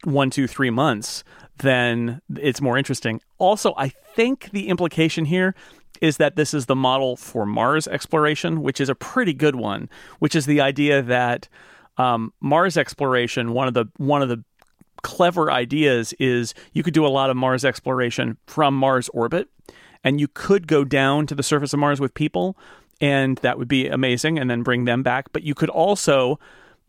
one 0.05 0.31
two 0.31 0.47
three 0.47 0.71
months 0.71 1.25
then 1.59 2.21
it's 2.37 2.61
more 2.61 2.79
interesting. 2.79 3.21
Also 3.38 3.75
i 3.77 3.88
think 3.88 4.51
the 4.53 4.69
implication 4.69 5.25
here 5.25 5.55
is 6.01 6.17
that 6.17 6.37
this 6.37 6.55
is 6.55 6.67
the 6.67 6.77
model 6.77 7.17
for 7.17 7.47
mars 7.47 7.87
exploration 7.88 8.62
which 8.62 8.81
is 8.81 8.88
a 8.88 8.95
pretty 8.95 9.33
good 9.33 9.57
one 9.57 9.88
which 10.19 10.35
is 10.35 10.47
the 10.47 10.61
idea 10.61 11.03
that 11.03 11.49
um, 11.97 12.33
mars 12.41 12.77
exploration 12.77 13.53
one 13.53 13.69
of 13.69 13.75
the 13.75 13.87
one 13.97 14.23
of 14.23 14.29
the 14.29 14.43
clever 15.03 15.51
ideas 15.51 16.12
is 16.14 16.55
you 16.73 16.83
could 16.83 16.95
do 16.95 17.07
a 17.07 17.09
lot 17.09 17.31
of 17.31 17.37
mars 17.37 17.64
exploration 17.64 18.37
from 18.47 18.75
mars 18.75 19.09
orbit 19.11 19.49
and 20.09 20.18
you 20.18 20.27
could 20.27 20.66
go 20.66 20.85
down 20.85 21.27
to 21.27 21.35
the 21.35 21.42
surface 21.42 21.75
of 21.75 21.79
Mars 21.79 22.01
with 22.01 22.14
people, 22.14 22.57
and 22.99 23.37
that 23.38 23.59
would 23.59 23.68
be 23.68 23.88
amazing, 23.88 24.38
and 24.38 24.49
then 24.51 24.62
bring 24.62 24.87
them 24.87 25.03
back. 25.03 25.31
But 25.35 25.42
you 25.42 25.55
could 25.55 25.68
also 25.68 26.40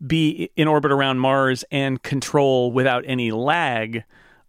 be 0.06 0.50
in 0.56 0.66
orbit 0.66 0.90
around 0.90 1.18
Mars 1.18 1.62
and 1.70 2.02
control 2.02 2.72
without 2.72 3.04
any 3.06 3.30
lag 3.30 4.04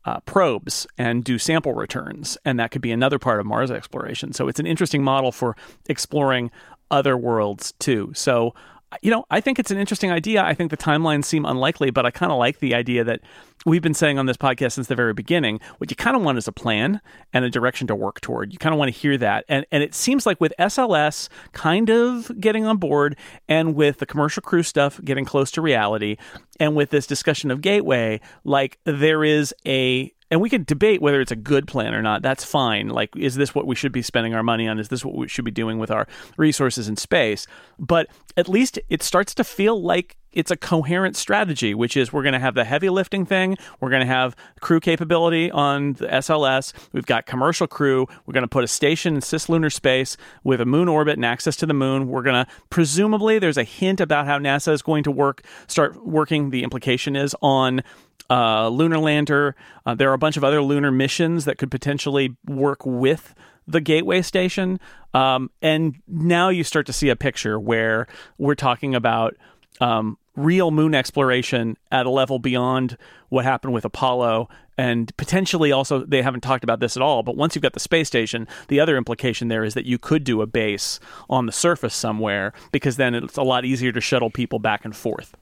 uh, 0.05 0.21
probes 0.21 0.88
and 0.97 1.21
do 1.21 1.38
sample 1.38 1.73
returns, 1.73 2.38
and 2.45 2.57
that 2.62 2.71
could 2.71 2.81
be 2.81 2.93
another 2.93 3.19
part 3.19 3.41
of 3.41 3.45
Mars 3.45 3.71
exploration. 3.71 4.31
So 4.31 4.47
it's 4.47 4.62
an 4.62 4.65
interesting 4.65 5.03
model 5.03 5.34
for 5.34 5.57
exploring 5.89 6.49
other 6.89 7.17
worlds 7.17 7.73
too. 7.73 8.13
So 8.15 8.55
you 9.01 9.12
know, 9.12 9.25
I 9.30 9.39
think 9.39 9.60
it's 9.60 9.71
an 9.71 9.77
interesting 9.77 10.12
idea. 10.12 10.43
I 10.43 10.54
think 10.54 10.71
the 10.71 10.77
timelines 10.77 11.25
seem 11.25 11.45
unlikely, 11.45 11.91
but 11.91 12.06
I 12.06 12.12
kind 12.12 12.32
of 12.32 12.38
like 12.38 12.60
the 12.60 12.75
idea 12.75 13.04
that 13.04 13.21
we've 13.65 13.82
been 13.82 13.93
saying 13.93 14.17
on 14.19 14.25
this 14.25 14.38
podcast 14.38 14.73
since 14.73 14.88
the 14.88 14.95
very 14.95 15.13
beginning. 15.13 15.60
What 15.77 15.89
you 15.89 15.95
kind 15.95 16.15
of 16.15 16.23
want 16.23 16.38
is 16.38 16.47
a 16.47 16.51
plan 16.51 16.99
and 17.34 17.45
a 17.45 17.49
direction 17.49 17.88
to 17.88 17.95
work 17.95 18.21
toward. 18.21 18.51
You 18.51 18.60
kind 18.60 18.73
of 18.73 18.80
want 18.80 18.93
to 18.93 18.99
hear 18.99 19.17
that, 19.17 19.45
and 19.47 19.65
and 19.71 19.82
it 19.84 19.93
seems 19.93 20.25
like 20.25 20.41
with 20.41 20.54
SLS 20.60 21.30
kind 21.54 21.89
of 21.89 22.32
getting 22.39 22.65
on 22.65 22.77
board, 22.77 23.17
and 23.47 23.75
with 23.75 23.99
the 23.99 24.06
commercial 24.06 24.41
crew 24.41 24.63
stuff 24.63 24.99
getting 25.04 25.25
close 25.25 25.51
to 25.51 25.62
reality, 25.62 26.17
and 26.60 26.75
with 26.75 26.89
this 26.89 27.08
discussion 27.08 27.51
of 27.51 27.62
Gateway, 27.62 28.19
like 28.43 28.80
there 28.84 29.23
is 29.23 29.54
a 29.65 30.12
and 30.31 30.39
we 30.39 30.49
can 30.49 30.63
debate 30.63 31.01
whether 31.01 31.19
it's 31.19 31.31
a 31.31 31.35
good 31.35 31.67
plan 31.67 31.93
or 31.93 32.01
not. 32.01 32.21
That's 32.21 32.45
fine. 32.45 32.87
Like, 32.87 33.15
is 33.17 33.35
this 33.35 33.53
what 33.53 33.67
we 33.67 33.75
should 33.75 33.91
be 33.91 34.01
spending 34.01 34.33
our 34.33 34.41
money 34.41 34.67
on? 34.67 34.79
Is 34.79 34.87
this 34.87 35.03
what 35.03 35.13
we 35.13 35.27
should 35.27 35.43
be 35.45 35.51
doing 35.51 35.77
with 35.77 35.91
our 35.91 36.07
resources 36.37 36.87
in 36.87 36.95
space? 36.95 37.45
But 37.77 38.07
at 38.37 38.47
least 38.47 38.79
it 38.89 39.03
starts 39.03 39.35
to 39.35 39.43
feel 39.43 39.79
like 39.79 40.15
it's 40.33 40.51
a 40.51 40.55
coherent 40.55 41.15
strategy, 41.15 41.73
which 41.73 41.97
is 41.97 42.13
we're 42.13 42.23
going 42.23 42.33
to 42.33 42.39
have 42.39 42.55
the 42.55 42.63
heavy 42.63 42.89
lifting 42.89 43.25
thing. 43.25 43.57
We're 43.79 43.89
going 43.89 44.01
to 44.01 44.07
have 44.07 44.35
crew 44.61 44.79
capability 44.79 45.51
on 45.51 45.93
the 45.93 46.07
SLS. 46.07 46.73
We've 46.93 47.05
got 47.05 47.25
commercial 47.25 47.67
crew. 47.67 48.07
We're 48.25 48.33
going 48.33 48.43
to 48.43 48.47
put 48.47 48.63
a 48.63 48.67
station 48.67 49.15
in 49.15 49.21
cislunar 49.21 49.71
space 49.71 50.17
with 50.43 50.61
a 50.61 50.65
moon 50.65 50.87
orbit 50.87 51.17
and 51.17 51.25
access 51.25 51.55
to 51.57 51.65
the 51.65 51.73
moon. 51.73 52.07
We're 52.07 52.21
going 52.21 52.45
to 52.45 52.51
presumably 52.69 53.39
there's 53.39 53.57
a 53.57 53.63
hint 53.63 53.99
about 53.99 54.25
how 54.25 54.39
NASA 54.39 54.71
is 54.71 54.81
going 54.81 55.03
to 55.03 55.11
work, 55.11 55.43
start 55.67 56.05
working. 56.05 56.49
The 56.49 56.63
implication 56.63 57.15
is 57.15 57.35
on 57.41 57.83
uh, 58.29 58.69
lunar 58.69 58.99
lander. 58.99 59.55
Uh, 59.85 59.95
there 59.95 60.09
are 60.09 60.13
a 60.13 60.19
bunch 60.19 60.37
of 60.37 60.43
other 60.43 60.61
lunar 60.61 60.91
missions 60.91 61.45
that 61.45 61.57
could 61.57 61.69
potentially 61.69 62.37
work 62.47 62.85
with 62.85 63.35
the 63.67 63.81
gateway 63.81 64.21
station. 64.21 64.79
Um, 65.13 65.51
and 65.61 66.01
now 66.07 66.49
you 66.49 66.63
start 66.63 66.85
to 66.87 66.93
see 66.93 67.09
a 67.09 67.15
picture 67.15 67.59
where 67.59 68.07
we're 68.37 68.55
talking 68.55 68.95
about 68.95 69.35
um, 69.81 70.17
real 70.35 70.71
moon 70.71 70.95
exploration 70.95 71.77
at 71.91 72.05
a 72.05 72.09
level 72.09 72.39
beyond 72.39 72.97
what 73.29 73.45
happened 73.45 73.73
with 73.73 73.85
Apollo. 73.85 74.49
And 74.77 75.15
potentially 75.17 75.71
also, 75.71 76.05
they 76.05 76.21
haven't 76.21 76.41
talked 76.41 76.63
about 76.63 76.79
this 76.79 76.95
at 76.95 77.03
all, 77.03 77.23
but 77.23 77.35
once 77.35 77.55
you've 77.55 77.61
got 77.61 77.73
the 77.73 77.79
space 77.79 78.07
station, 78.07 78.47
the 78.67 78.79
other 78.79 78.97
implication 78.97 79.47
there 79.47 79.63
is 79.63 79.73
that 79.73 79.85
you 79.85 79.97
could 79.97 80.23
do 80.23 80.41
a 80.41 80.47
base 80.47 80.99
on 81.29 81.45
the 81.45 81.51
surface 81.51 81.93
somewhere 81.93 82.53
because 82.71 82.95
then 82.95 83.13
it's 83.13 83.37
a 83.37 83.43
lot 83.43 83.65
easier 83.65 83.91
to 83.91 84.01
shuttle 84.01 84.29
people 84.29 84.59
back 84.59 84.85
and 84.85 84.95
forth. 84.95 85.35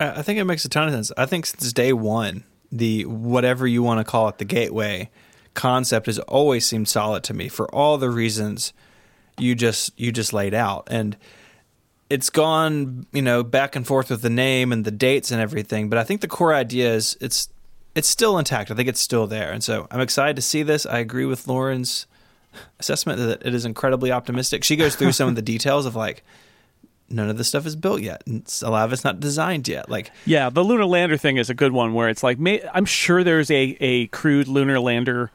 I 0.00 0.22
think 0.22 0.38
it 0.38 0.44
makes 0.44 0.64
a 0.64 0.68
ton 0.70 0.88
of 0.88 0.94
sense. 0.94 1.12
I 1.16 1.26
think 1.26 1.44
since 1.44 1.72
day 1.74 1.92
one, 1.92 2.44
the 2.72 3.04
whatever 3.04 3.66
you 3.66 3.82
want 3.82 3.98
to 3.98 4.10
call 4.10 4.28
it, 4.28 4.38
the 4.38 4.44
gateway 4.46 5.10
concept 5.54 6.06
has 6.06 6.18
always 6.20 6.64
seemed 6.64 6.88
solid 6.88 7.22
to 7.24 7.34
me 7.34 7.48
for 7.48 7.72
all 7.74 7.98
the 7.98 8.08
reasons 8.08 8.72
you 9.38 9.54
just 9.54 9.98
you 9.98 10.10
just 10.12 10.32
laid 10.32 10.54
out. 10.54 10.88
And 10.90 11.16
it's 12.10 12.28
gone, 12.28 13.06
you 13.12 13.22
know, 13.22 13.42
back 13.42 13.76
and 13.76 13.86
forth 13.86 14.10
with 14.10 14.20
the 14.20 14.30
name 14.30 14.72
and 14.72 14.84
the 14.84 14.90
dates 14.90 15.30
and 15.30 15.40
everything. 15.40 15.88
But 15.88 15.98
I 15.98 16.04
think 16.04 16.20
the 16.20 16.28
core 16.28 16.52
idea 16.52 16.92
is 16.92 17.16
it's 17.20 17.48
it's 17.94 18.08
still 18.08 18.38
intact. 18.38 18.70
I 18.70 18.74
think 18.74 18.88
it's 18.88 19.00
still 19.00 19.26
there. 19.26 19.50
And 19.50 19.64
so 19.64 19.86
I'm 19.90 20.00
excited 20.00 20.36
to 20.36 20.42
see 20.42 20.62
this. 20.62 20.86
I 20.86 20.98
agree 20.98 21.24
with 21.24 21.48
Lauren's 21.48 22.06
assessment 22.78 23.18
that 23.18 23.46
it 23.46 23.54
is 23.54 23.64
incredibly 23.64 24.12
optimistic. 24.12 24.64
She 24.64 24.76
goes 24.76 24.96
through 24.96 25.12
some 25.12 25.28
of 25.28 25.36
the 25.36 25.42
details 25.42 25.86
of 25.86 25.96
like 25.96 26.24
none 27.08 27.28
of 27.28 27.38
the 27.38 27.44
stuff 27.44 27.66
is 27.66 27.76
built 27.76 28.00
yet. 28.00 28.22
a 28.26 28.70
lot 28.70 28.84
of 28.84 28.92
it's 28.92 29.04
not 29.04 29.18
designed 29.18 29.66
yet. 29.66 29.88
Like, 29.88 30.12
yeah, 30.24 30.50
the 30.50 30.62
lunar 30.62 30.86
lander 30.86 31.16
thing 31.16 31.36
is 31.36 31.50
a 31.50 31.54
good 31.54 31.72
one 31.72 31.92
where 31.92 32.08
it's 32.08 32.22
like, 32.22 32.38
I'm 32.72 32.84
sure 32.84 33.24
there's 33.24 33.50
a, 33.50 33.76
a 33.80 34.06
crewed 34.08 34.46
lunar 34.46 34.78
lander 34.78 35.30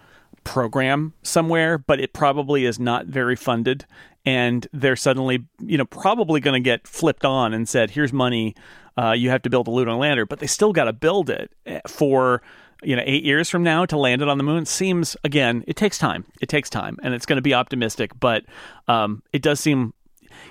program 0.45 1.13
somewhere, 1.23 1.77
but 1.77 1.99
it 1.99 2.13
probably 2.13 2.63
is 2.63 2.79
not 2.79 3.07
very 3.07 3.35
funded. 3.35 3.85
And 4.25 4.65
they're 4.71 4.95
suddenly, 4.95 5.45
you 5.59 5.77
know, 5.77 5.85
probably 5.85 6.39
going 6.39 6.53
to 6.53 6.65
get 6.65 6.87
flipped 6.87 7.25
on 7.25 7.53
and 7.53 7.67
said, 7.67 7.91
here's 7.91 8.13
money. 8.13 8.55
Uh, 8.97 9.11
you 9.11 9.29
have 9.29 9.41
to 9.41 9.49
build 9.49 9.67
a 9.67 9.71
lunar 9.71 9.95
lander, 9.95 10.25
but 10.25 10.39
they 10.39 10.47
still 10.47 10.71
got 10.71 10.85
to 10.85 10.93
build 10.93 11.29
it 11.29 11.51
eh, 11.65 11.81
for 11.85 12.41
you 12.83 12.95
know 12.95 13.03
eight 13.05 13.23
years 13.23 13.49
from 13.49 13.63
now 13.63 13.85
to 13.85 13.97
land 13.97 14.21
it 14.21 14.27
on 14.27 14.37
the 14.37 14.43
moon 14.43 14.65
seems 14.65 15.15
again 15.23 15.63
it 15.65 15.77
takes 15.77 15.97
time 15.97 16.25
it 16.41 16.49
takes 16.49 16.69
time 16.69 16.99
and 17.01 17.13
it's 17.13 17.25
going 17.25 17.37
to 17.37 17.41
be 17.41 17.53
optimistic 17.53 18.11
but 18.19 18.43
um, 18.89 19.23
it 19.31 19.41
does 19.41 19.61
seem 19.61 19.93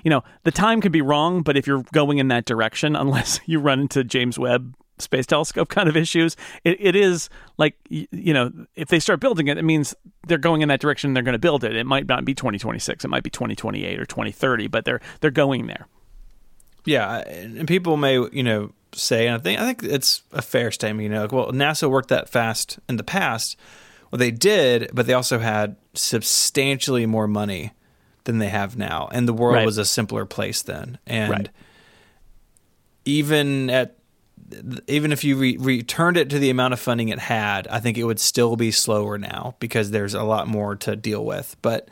you 0.03 0.09
know, 0.09 0.23
the 0.43 0.51
time 0.51 0.81
could 0.81 0.91
be 0.91 1.01
wrong, 1.01 1.41
but 1.41 1.57
if 1.57 1.67
you're 1.67 1.83
going 1.93 2.17
in 2.17 2.27
that 2.29 2.45
direction, 2.45 2.95
unless 2.95 3.39
you 3.45 3.59
run 3.59 3.81
into 3.81 4.03
James 4.03 4.39
Webb 4.39 4.75
Space 4.97 5.25
Telescope 5.25 5.69
kind 5.69 5.89
of 5.89 5.97
issues, 5.97 6.35
it, 6.63 6.77
it 6.79 6.95
is 6.95 7.29
like, 7.57 7.75
you 7.89 8.33
know, 8.33 8.51
if 8.75 8.89
they 8.89 8.99
start 8.99 9.19
building 9.19 9.47
it, 9.47 9.57
it 9.57 9.63
means 9.63 9.95
they're 10.27 10.37
going 10.37 10.61
in 10.61 10.69
that 10.69 10.79
direction. 10.79 11.13
They're 11.13 11.23
going 11.23 11.33
to 11.33 11.39
build 11.39 11.63
it. 11.63 11.75
It 11.75 11.85
might 11.85 12.07
not 12.07 12.25
be 12.25 12.33
2026. 12.33 13.05
It 13.05 13.07
might 13.07 13.23
be 13.23 13.29
2028 13.29 13.99
or 13.99 14.05
2030, 14.05 14.67
but 14.67 14.85
they're 14.85 15.01
they're 15.21 15.31
going 15.31 15.67
there. 15.67 15.87
Yeah, 16.85 17.17
and 17.27 17.67
people 17.67 17.97
may, 17.97 18.13
you 18.31 18.43
know, 18.43 18.71
say, 18.93 19.27
and 19.27 19.35
I 19.35 19.39
think 19.39 19.59
I 19.59 19.65
think 19.65 19.83
it's 19.83 20.23
a 20.31 20.41
fair 20.41 20.71
statement. 20.71 21.03
You 21.03 21.09
know, 21.09 21.23
like, 21.23 21.31
well, 21.31 21.51
NASA 21.51 21.89
worked 21.89 22.09
that 22.09 22.29
fast 22.29 22.79
in 22.87 22.97
the 22.97 23.03
past. 23.03 23.57
Well, 24.11 24.19
they 24.19 24.31
did, 24.31 24.91
but 24.93 25.07
they 25.07 25.13
also 25.13 25.39
had 25.39 25.75
substantially 25.93 27.05
more 27.05 27.27
money 27.27 27.73
than 28.25 28.37
they 28.37 28.49
have 28.49 28.77
now, 28.77 29.09
and 29.11 29.27
the 29.27 29.33
world 29.33 29.55
right. 29.55 29.65
was 29.65 29.77
a 29.77 29.85
simpler 29.85 30.25
place 30.25 30.61
then. 30.61 30.99
And 31.07 31.31
right. 31.31 31.49
even 33.03 33.69
at 33.69 33.97
even 34.87 35.11
if 35.11 35.23
you 35.23 35.37
re- 35.37 35.57
returned 35.57 36.17
it 36.17 36.29
to 36.29 36.39
the 36.39 36.49
amount 36.49 36.73
of 36.73 36.79
funding 36.79 37.09
it 37.09 37.19
had, 37.19 37.67
I 37.67 37.79
think 37.79 37.97
it 37.97 38.03
would 38.03 38.19
still 38.19 38.55
be 38.55 38.71
slower 38.71 39.17
now 39.17 39.55
because 39.59 39.91
there's 39.91 40.13
a 40.13 40.23
lot 40.23 40.47
more 40.47 40.75
to 40.77 40.95
deal 40.95 41.25
with. 41.25 41.55
But 41.61 41.89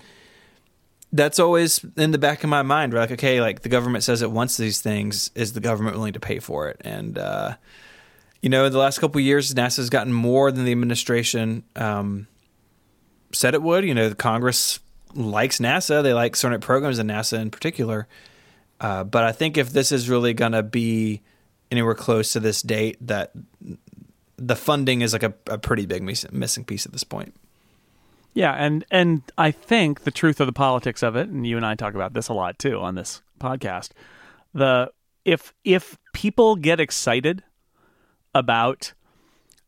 that's 1.12 1.40
always 1.40 1.84
in 1.98 2.12
the 2.12 2.18
back 2.18 2.44
of 2.44 2.50
my 2.50 2.62
mind. 2.62 2.94
We're 2.94 3.00
like, 3.00 3.12
okay, 3.12 3.42
like 3.42 3.62
the 3.62 3.70
government 3.70 4.04
says 4.04 4.22
it 4.22 4.32
wants 4.32 4.58
these 4.58 4.82
things. 4.82 5.32
Is 5.36 5.54
the 5.54 5.60
government 5.60 5.96
willing 5.96 6.14
to 6.14 6.20
pay 6.20 6.40
for 6.40 6.70
it? 6.70 6.82
And 6.82 7.18
uh, 7.18 7.56
you 8.42 8.50
know, 8.50 8.68
the 8.70 8.80
last 8.80 9.00
couple 9.00 9.22
years, 9.22 9.54
NASA's 9.54 9.90
gotten 9.90 10.12
more 10.12 10.52
than 10.52 10.66
the 10.66 10.72
administration 10.72 11.64
um, 11.76 12.28
said 13.32 13.54
it 13.54 13.62
would. 13.62 13.86
You 13.86 13.94
know, 13.94 14.10
the 14.10 14.16
Congress 14.16 14.80
likes 15.14 15.60
NASA. 15.60 16.04
They 16.04 16.14
like 16.14 16.36
certain 16.36 16.60
programs 16.60 17.00
in 17.00 17.08
NASA 17.08 17.40
in 17.40 17.52
particular. 17.52 18.08
Uh, 18.82 19.04
but 19.04 19.24
I 19.24 19.32
think 19.32 19.58
if 19.58 19.70
this 19.70 19.92
is 19.92 20.10
really 20.10 20.34
going 20.34 20.52
to 20.52 20.64
be 20.64 21.22
anywhere 21.74 21.96
close 21.96 22.32
to 22.34 22.40
this 22.40 22.62
date, 22.62 22.98
that 23.02 23.34
the 24.38 24.56
funding 24.56 25.02
is 25.02 25.12
like 25.12 25.24
a, 25.24 25.34
a 25.48 25.58
pretty 25.58 25.88
big 25.88 26.04
missing 26.04 26.64
piece 26.64 26.86
at 26.86 26.92
this 26.92 27.04
point. 27.04 27.34
Yeah, 28.36 28.54
and 28.54 28.86
and 28.92 29.24
I 29.38 29.52
think 29.52 30.02
the 30.02 30.12
truth 30.12 30.40
of 30.40 30.48
the 30.48 30.54
politics 30.54 31.04
of 31.04 31.16
it, 31.16 31.30
and 31.30 31.46
you 31.46 31.58
and 31.58 31.66
I 31.66 31.76
talk 31.76 31.96
about 31.96 32.14
this 32.14 32.30
a 32.30 32.34
lot 32.34 32.60
too 32.60 32.80
on 32.80 32.96
this 32.96 33.22
podcast. 33.40 33.90
The 34.54 34.92
if 35.26 35.54
if 35.64 35.98
people 36.14 36.56
get 36.56 36.80
excited 36.80 37.44
about 38.36 38.94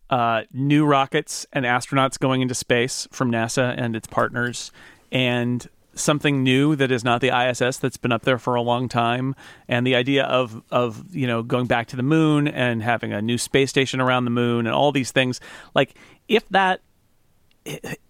uh, 0.10 0.44
new 0.52 0.86
rockets 0.86 1.46
and 1.52 1.66
astronauts 1.66 2.20
going 2.20 2.42
into 2.42 2.56
space 2.56 3.08
from 3.12 3.32
NASA 3.32 3.74
and 3.78 3.96
its 3.96 4.08
partners, 4.08 4.72
and 5.12 5.68
something 5.96 6.44
new 6.44 6.76
that 6.76 6.92
is 6.92 7.04
not 7.04 7.22
the 7.22 7.30
ISS 7.30 7.78
that's 7.78 7.98
been 7.98 8.12
up 8.12 8.24
there 8.24 8.38
for 8.38 8.56
a 8.56 8.62
long 8.62 8.88
time, 8.88 9.36
and 9.68 9.88
the 9.88 9.96
idea 9.96 10.26
of 10.26 10.62
of 10.70 11.16
you 11.16 11.26
know 11.26 11.42
going 11.42 11.66
back 11.66 11.88
to 11.88 11.96
the 11.96 12.04
moon 12.04 12.48
and 12.48 12.84
having 12.84 13.14
a 13.14 13.22
new 13.22 13.38
space 13.38 13.70
station 13.70 14.00
around 14.00 14.26
the 14.26 14.32
moon 14.32 14.68
and 14.68 14.76
all 14.76 14.92
these 14.92 15.12
things. 15.12 15.40
Like 15.74 15.96
if 16.28 16.48
that 16.50 16.82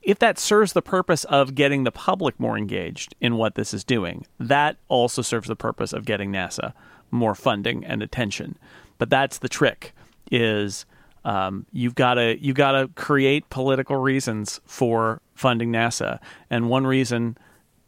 if 0.01 0.19
that 0.19 0.37
serves 0.37 0.73
the 0.73 0.81
purpose 0.81 1.23
of 1.25 1.55
getting 1.55 1.85
the 1.85 1.91
public 1.91 2.37
more 2.39 2.57
engaged 2.57 3.15
in 3.21 3.37
what 3.37 3.55
this 3.55 3.73
is 3.73 3.85
doing, 3.85 4.25
that 4.37 4.77
also 4.89 5.21
serves 5.21 5.47
the 5.47 5.55
purpose 5.55 5.93
of 5.93 6.05
getting 6.05 6.31
NASA 6.31 6.73
more 7.11 7.35
funding 7.35 7.85
and 7.85 8.03
attention. 8.03 8.57
But 8.97 9.09
that's 9.09 9.37
the 9.37 9.49
trick: 9.49 9.93
is 10.31 10.85
um, 11.23 11.65
you've 11.71 11.95
got 11.95 12.15
to 12.15 12.37
you 12.39 12.53
got 12.53 12.73
to 12.73 12.87
create 12.95 13.49
political 13.49 13.97
reasons 13.97 14.59
for 14.65 15.21
funding 15.33 15.71
NASA, 15.71 16.19
and 16.49 16.69
one 16.69 16.85
reason 16.85 17.37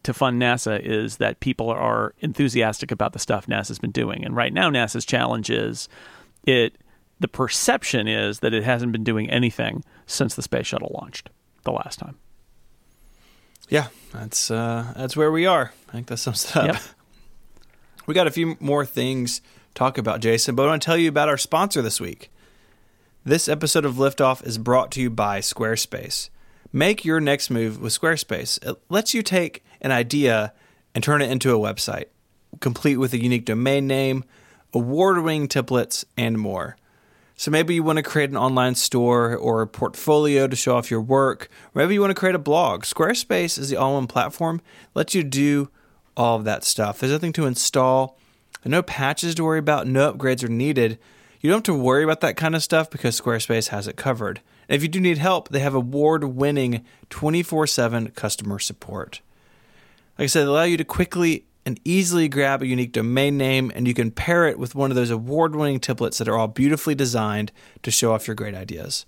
to 0.08 0.14
fund 0.14 0.42
NASA 0.42 0.80
is 0.80 1.18
that 1.18 1.42
people 1.42 1.70
are 1.70 2.16
enthusiastic 2.22 2.94
about 2.94 3.12
the 3.12 3.20
stuff 3.20 3.46
NASA's 3.46 3.78
been 3.78 3.92
doing. 3.92 4.24
And 4.24 4.34
right 4.38 4.54
now, 4.54 4.70
NASA's 4.70 5.06
challenge 5.06 5.50
is 5.50 5.90
it. 6.46 6.78
The 7.20 7.28
perception 7.28 8.08
is 8.08 8.40
that 8.40 8.54
it 8.54 8.64
hasn't 8.64 8.94
been 8.94 9.04
doing 9.04 9.30
anything 9.30 9.84
since 10.06 10.36
the 10.36 10.42
space 10.42 10.68
shuttle 10.68 10.92
launched 10.94 11.30
the 11.64 11.74
last 11.74 12.00
time. 12.00 12.18
Yeah, 13.68 13.88
that's 14.14 14.50
uh, 14.50 14.94
that's 14.96 15.18
where 15.18 15.32
we 15.32 15.46
are. 15.46 15.74
I 15.90 15.92
think 15.92 16.08
that 16.08 16.18
sums 16.18 16.46
it 16.46 16.56
up. 16.56 16.66
Yep. 16.68 16.82
We 18.06 18.14
got 18.14 18.26
a 18.26 18.32
few 18.32 18.56
more 18.62 18.86
things 18.86 19.40
to 19.40 19.44
talk 19.74 19.98
about, 19.98 20.22
Jason, 20.22 20.56
but 20.56 20.64
I 20.64 20.68
want 20.68 20.82
to 20.82 20.86
tell 20.86 20.96
you 20.96 21.10
about 21.10 21.28
our 21.28 21.38
sponsor 21.38 21.82
this 21.82 22.00
week. 22.00 22.32
This 23.26 23.50
episode 23.50 23.84
of 23.84 23.96
Liftoff 23.96 24.48
is 24.48 24.58
brought 24.58 24.92
to 24.92 25.02
you 25.02 25.10
by 25.10 25.42
Squarespace. 25.42 26.30
Make 26.74 27.06
your 27.06 27.20
next 27.20 27.50
move 27.50 27.80
with 27.80 28.00
Squarespace. 28.00 28.64
It 28.68 28.78
lets 28.90 29.14
you 29.14 29.22
take 29.22 29.64
an 29.82 29.92
idea 29.92 30.54
and 30.94 31.04
turn 31.04 31.22
it 31.22 31.32
into 31.32 31.56
a 31.56 31.60
website, 31.60 32.06
complete 32.60 32.98
with 32.98 33.14
a 33.14 33.22
unique 33.22 33.46
domain 33.46 33.88
name, 33.88 34.24
award 34.74 35.22
winning 35.24 35.48
templates, 35.48 36.04
and 36.18 36.38
more. 36.38 36.76
So 37.36 37.52
maybe 37.52 37.76
you 37.76 37.84
want 37.84 37.98
to 37.98 38.04
create 38.04 38.32
an 38.32 38.38
online 38.38 38.74
store 38.74 39.36
or 39.36 39.62
a 39.62 39.68
portfolio 39.68 40.48
to 40.48 40.56
show 40.56 40.76
off 40.76 40.90
your 40.90 41.02
work, 41.02 41.50
or 41.74 41.82
maybe 41.82 41.94
you 41.94 42.02
want 42.02 42.12
to 42.12 42.20
create 42.20 42.36
a 42.36 42.40
blog. 42.40 42.84
Squarespace 42.84 43.60
is 43.60 43.70
the 43.70 43.78
all 43.78 43.92
in 43.92 43.96
one 43.96 44.08
platform, 44.08 44.60
lets 44.96 45.14
you 45.14 45.24
do 45.24 45.70
all 46.18 46.38
of 46.38 46.46
that 46.46 46.64
stuff. 46.64 47.00
There's 47.00 47.12
nothing 47.12 47.34
to 47.34 47.46
install, 47.46 48.18
no 48.66 48.82
patches 48.82 49.36
to 49.36 49.44
worry 49.44 49.60
about, 49.60 49.86
no 49.86 50.12
upgrades 50.12 50.44
are 50.44 50.48
needed. 50.48 50.98
You 51.40 51.52
don't 51.52 51.58
have 51.58 51.76
to 51.76 51.82
worry 51.82 52.04
about 52.04 52.22
that 52.22 52.38
kind 52.38 52.56
of 52.56 52.64
stuff 52.64 52.90
because 52.90 53.22
Squarespace 53.22 53.68
has 53.68 53.88
it 53.88 53.96
covered. 53.96 54.42
And 54.68 54.76
if 54.76 54.82
you 54.82 54.90
do 54.90 55.00
need 55.00 55.18
help, 55.18 55.50
they 55.50 55.60
have 55.60 55.74
award 55.74 56.24
winning 56.24 56.86
24 57.10 57.68
7 57.68 58.10
customer 58.12 58.60
support. 58.60 59.22
Like 60.18 60.26
I 60.26 60.28
said, 60.28 60.44
they 60.44 60.48
allow 60.48 60.64
you 60.64 60.78
to 60.78 60.86
quickly 60.86 61.46
and 61.66 61.80
easily 61.84 62.30
grab 62.30 62.62
a 62.62 62.68
unique 62.68 62.94
domain 62.94 63.38
name, 63.38 63.72
and 63.76 63.88
you 63.88 63.94
can 63.94 64.10
pair 64.10 64.48
it 64.48 64.58
with 64.58 64.74
one 64.74 64.90
of 64.90 64.96
those 64.96 65.10
award 65.10 65.56
winning 65.56 65.82
templates 65.82 66.18
that 66.18 66.28
are 66.28 66.38
all 66.38 66.48
beautifully 66.48 66.96
designed 66.96 67.52
to 67.84 67.92
show 67.92 68.14
off 68.14 68.26
your 68.26 68.36
great 68.36 68.56
ideas. 68.56 69.06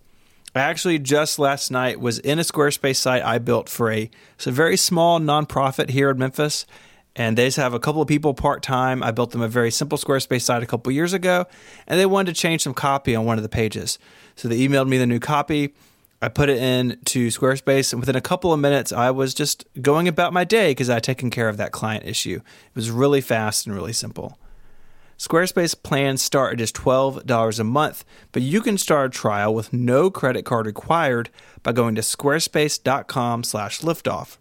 I 0.54 0.60
actually 0.60 1.00
just 1.00 1.40
last 1.40 1.72
night 1.72 2.00
was 2.00 2.20
in 2.20 2.38
a 2.38 2.42
Squarespace 2.42 2.98
site 2.98 3.24
I 3.24 3.38
built 3.38 3.70
for 3.70 3.92
a, 3.92 4.10
a 4.46 4.52
very 4.52 4.76
small 4.78 5.20
nonprofit 5.20 5.92
here 5.92 6.10
in 6.10 6.18
Memphis, 6.18 6.66
and 7.16 7.38
they 7.38 7.48
just 7.48 7.58
have 7.58 7.74
a 7.74 7.80
couple 7.80 8.02
of 8.02 8.08
people 8.08 8.34
part 8.34 8.64
time. 8.64 9.04
I 9.04 9.12
built 9.12 9.32
them 9.32 9.42
a 9.42 9.48
very 9.48 9.72
simple 9.72 9.98
Squarespace 9.98 10.42
site 10.42 10.64
a 10.64 10.66
couple 10.66 10.92
years 10.92 11.14
ago, 11.14 11.46
and 11.88 12.00
they 12.00 12.06
wanted 12.06 12.36
to 12.36 12.42
change 12.42 12.64
some 12.64 12.74
copy 12.74 13.16
on 13.16 13.26
one 13.26 13.38
of 13.38 13.44
the 13.44 13.50
pages. 13.50 14.00
So 14.36 14.48
they 14.48 14.60
emailed 14.60 14.88
me 14.88 14.98
the 14.98 15.08
new 15.08 15.20
copy. 15.20 15.74
I 16.22 16.28
put 16.28 16.50
it 16.50 16.58
in 16.58 17.00
to 17.06 17.28
Squarespace, 17.28 17.94
and 17.94 18.02
within 18.02 18.16
a 18.16 18.22
couple 18.22 18.52
of 18.52 18.60
minutes, 18.60 18.92
I 18.92 19.12
was 19.12 19.34
just 19.34 19.66
going 19.82 20.08
about 20.08 20.34
my 20.34 20.44
day 20.44 20.72
because 20.72 20.90
I 20.90 20.96
had 20.96 21.04
taken 21.04 21.30
care 21.30 21.48
of 21.48 21.58
that 21.58 21.72
client 21.72 22.06
issue. 22.06 22.38
It 22.38 22.76
was 22.76 22.92
really 22.92 23.22
fast 23.22 23.66
and 23.66 23.74
really 23.74 23.94
simple. 23.94 24.38
Squarespace 25.18 25.82
plans 25.82 26.22
start 26.22 26.54
at 26.54 26.60
just 26.60 26.76
$12 26.76 27.60
a 27.60 27.64
month, 27.64 28.06
but 28.32 28.42
you 28.42 28.62
can 28.62 28.78
start 28.78 29.08
a 29.08 29.18
trial 29.18 29.54
with 29.54 29.74
no 29.74 30.10
credit 30.10 30.46
card 30.46 30.66
required 30.66 31.30
by 31.62 31.74
going 31.74 31.96
to 31.96 32.02
squarespace.com/liftoff. 32.02 34.38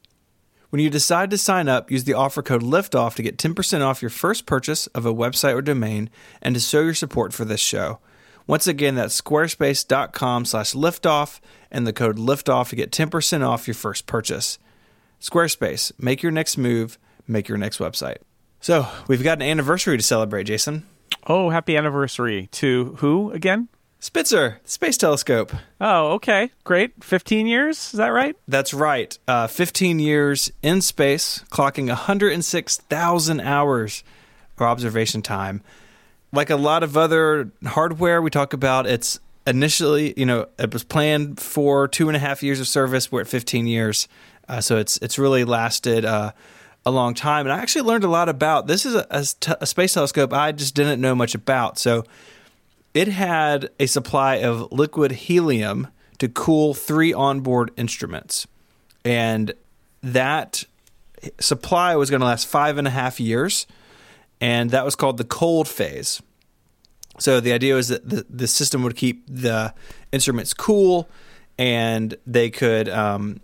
When 0.71 0.83
you 0.83 0.91
decide 0.91 1.31
to 1.31 1.39
sign 1.39 1.67
up, 1.67 1.91
use 1.91 2.05
the 2.05 2.13
offer 2.13 2.43
code 2.43 2.63
LIFTOFF 2.63 3.15
to 3.15 3.23
get 3.23 3.39
10% 3.39 3.81
off 3.81 4.03
your 4.03 4.11
first 4.11 4.45
purchase 4.45 4.87
of 4.89 5.07
a 5.07 5.15
website 5.15 5.55
or 5.55 5.63
domain 5.63 6.11
and 6.43 6.55
to 6.55 6.61
show 6.61 6.83
your 6.83 6.93
support 6.93 7.33
for 7.33 7.47
this 7.47 7.61
show. 7.61 8.01
Once 8.47 8.67
again, 8.67 8.95
that's 8.95 9.19
squarespace.com 9.19 10.45
slash 10.45 10.75
liftoff 10.75 11.41
and 11.71 11.87
the 11.87 11.93
code 11.93 12.19
liftoff 12.19 12.69
to 12.69 12.77
get 12.77 12.91
10% 12.91 13.47
off 13.47 13.67
your 13.67 13.75
first 13.75 14.07
purchase. 14.07 14.59
Squarespace, 15.21 15.91
make 15.99 16.23
your 16.23 16.33
next 16.33 16.59
move, 16.59 16.99
make 17.27 17.49
your 17.49 17.59
next 17.59 17.79
website. 17.79 18.19
So, 18.61 18.89
we've 19.07 19.23
got 19.23 19.39
an 19.39 19.49
anniversary 19.49 19.97
to 19.97 20.03
celebrate, 20.03 20.45
Jason. 20.45 20.87
Oh, 21.27 21.49
happy 21.49 21.77
anniversary 21.77 22.49
to 22.53 22.97
who 22.99 23.31
again? 23.33 23.69
Spitzer, 24.01 24.61
the 24.63 24.71
Space 24.71 24.97
Telescope. 24.97 25.53
Oh, 25.81 26.13
okay. 26.13 26.51
Great. 26.65 27.03
15 27.03 27.47
years? 27.47 27.93
Is 27.93 27.99
that 27.99 28.09
right? 28.09 28.37
That's 28.47 28.73
right. 28.73 29.19
Uh, 29.27 29.49
15 29.49 29.99
years 29.99 30.53
in 30.63 30.81
space, 30.81 31.45
clocking 31.51 31.89
106,000 31.89 33.41
hours 33.41 34.05
of 34.57 34.63
observation 34.63 35.23
time. 35.23 35.63
Like 36.33 36.51
a 36.51 36.57
lot 36.57 36.83
of 36.83 36.97
other 36.97 37.51
hardware 37.65 38.23
we 38.23 38.31
talk 38.31 38.53
about, 38.53 38.87
it's 38.87 39.19
initially, 39.47 40.15
you 40.17 40.27
know, 40.27 40.47
it 40.59 40.73
was 40.73 40.85
planned 40.85 41.41
for 41.41 41.89
two 41.89 42.09
and 42.09 42.17
a 42.17 42.21
half 42.21 42.43
years 42.43 42.61
of 42.61 42.69
service. 42.69 43.11
We're 43.11 43.23
at 43.23 43.29
15 43.29 43.67
years. 43.67 44.07
Uh, 44.49 44.61
so 44.61 44.79
it's 44.79 44.97
it's 44.99 45.19
really 45.19 45.45
lasted 45.45 46.05
uh, 46.05 46.33
a 46.87 46.91
long 46.91 47.15
time. 47.15 47.47
And 47.47 47.53
I 47.53 47.59
actually 47.59 47.83
learned 47.83 48.05
a 48.05 48.09
lot 48.09 48.29
about 48.29 48.67
this 48.67 48.87
is 48.87 48.95
a, 48.95 49.07
a, 49.11 49.25
t- 49.25 49.53
a 49.61 49.67
space 49.67 49.95
telescope 49.95 50.33
I 50.33 50.53
just 50.53 50.75
didn't 50.75 51.01
know 51.01 51.15
much 51.15 51.35
about. 51.35 51.79
So 51.79 52.05
it 52.95 53.09
had 53.09 53.71
a 53.79 53.87
supply 53.87 54.37
of 54.37 54.73
liquid 54.73 55.13
helium 55.13 55.89
to 56.19 56.29
cool 56.29 56.75
three 56.75 57.13
onboard 57.13 57.71
instruments. 57.77 58.47
And 59.05 59.53
that 60.03 60.65
supply 61.41 61.97
was 61.97 62.11
going 62.11 62.21
to 62.21 62.27
last 62.27 62.47
five 62.47 62.79
and 62.79 62.87
a 62.87 62.91
half 62.91 63.21
years. 63.21 63.67
And 64.41 64.71
that 64.71 64.85
was 64.85 64.95
called 64.95 65.17
the 65.17 65.25
cold 65.25 65.69
phase. 65.69 66.23
So 67.19 67.41
the 67.41 67.53
idea 67.53 67.75
was 67.75 67.89
that 67.89 68.09
the, 68.09 68.25
the 68.31 68.47
system 68.47 68.83
would 68.85 68.97
keep 68.97 69.25
the 69.27 69.75
instruments 70.13 70.55
cool 70.55 71.09
and 71.59 72.15
they 72.27 72.51
could 72.51 72.89
um, 72.89 73.41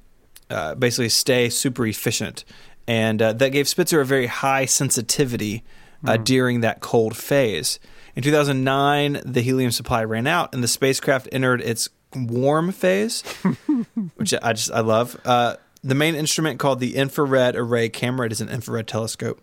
uh, 0.49 0.77
basically 0.77 1.09
stay 1.09 1.49
super 1.49 1.85
efficient. 1.87 2.45
And 2.87 3.21
uh, 3.21 3.33
that 3.35 3.51
gave 3.51 3.67
Spitzer 3.67 4.01
a 4.01 4.07
very 4.07 4.27
high 4.27 4.67
sensitivity 4.67 5.65
uh, 6.05 6.13
mm-hmm. 6.13 6.23
during 6.23 6.61
that 6.61 6.81
cold 6.81 7.17
phase. 7.17 7.81
In 8.17 8.23
2009, 8.23 9.23
the 9.25 9.41
helium 9.41 9.73
supply 9.73 10.05
ran 10.05 10.27
out, 10.27 10.55
and 10.55 10.63
the 10.63 10.69
spacecraft 10.69 11.29
entered 11.33 11.61
its 11.61 11.89
warm 12.15 12.71
phase, 12.71 13.23
which 14.17 14.33
I 14.41 14.53
just 14.53 14.71
I 14.71 14.81
love. 14.81 15.21
Uh, 15.25 15.57
the 15.83 15.95
main 15.95 16.15
instrument, 16.15 16.61
called 16.61 16.81
the 16.81 16.97
Infrared 16.97 17.57
Array 17.57 17.89
Camera, 17.89 18.27
it 18.27 18.33
is 18.33 18.41
an 18.41 18.49
infrared 18.49 18.87
telescope, 18.87 19.41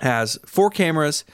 has 0.00 0.38
four 0.44 0.68
cameras, 0.68 1.24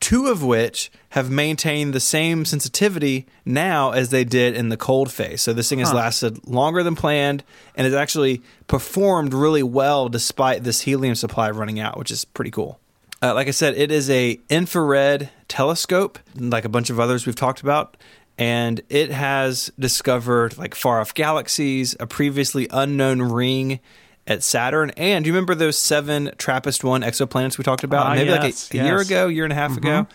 two 0.00 0.26
of 0.26 0.42
which 0.42 0.90
have 1.10 1.30
maintained 1.30 1.94
the 1.94 2.00
same 2.00 2.44
sensitivity 2.44 3.26
now 3.44 3.92
as 3.92 4.10
they 4.10 4.24
did 4.24 4.56
in 4.56 4.70
the 4.70 4.76
cold 4.76 5.12
phase. 5.12 5.40
So 5.40 5.52
this 5.52 5.68
thing 5.68 5.78
has 5.78 5.90
huh. 5.90 5.96
lasted 5.96 6.48
longer 6.48 6.82
than 6.82 6.96
planned, 6.96 7.44
and 7.76 7.84
has 7.84 7.94
actually 7.94 8.42
performed 8.66 9.32
really 9.32 9.62
well 9.62 10.08
despite 10.08 10.64
this 10.64 10.80
helium 10.80 11.14
supply 11.14 11.48
running 11.50 11.78
out, 11.78 11.96
which 11.96 12.10
is 12.10 12.24
pretty 12.24 12.50
cool. 12.50 12.79
Uh, 13.22 13.34
like 13.34 13.48
I 13.48 13.50
said, 13.50 13.76
it 13.76 13.90
is 13.90 14.08
a 14.08 14.40
infrared 14.48 15.30
telescope, 15.46 16.18
like 16.36 16.64
a 16.64 16.70
bunch 16.70 16.88
of 16.88 16.98
others 16.98 17.26
we've 17.26 17.36
talked 17.36 17.60
about, 17.60 17.96
and 18.38 18.80
it 18.88 19.10
has 19.10 19.70
discovered 19.78 20.56
like 20.56 20.74
far 20.74 21.00
off 21.00 21.12
galaxies, 21.12 21.94
a 22.00 22.06
previously 22.06 22.66
unknown 22.70 23.20
ring 23.20 23.80
at 24.26 24.42
Saturn, 24.42 24.90
and 24.96 25.24
do 25.24 25.28
you 25.28 25.34
remember 25.34 25.54
those 25.54 25.76
seven 25.76 26.30
TRAPPIST 26.38 26.82
one 26.82 27.02
exoplanets 27.02 27.58
we 27.58 27.64
talked 27.64 27.84
about? 27.84 28.06
Uh, 28.06 28.14
Maybe 28.14 28.30
yes, 28.30 28.38
like 28.38 28.42
a, 28.42 28.46
yes. 28.46 28.70
a, 28.72 28.76
year 28.76 29.00
ago, 29.00 29.28
year 29.28 29.44
and 29.44 29.52
a 29.52 29.56
half 29.56 29.72
mm-hmm. 29.72 29.86
ago. 29.86 30.06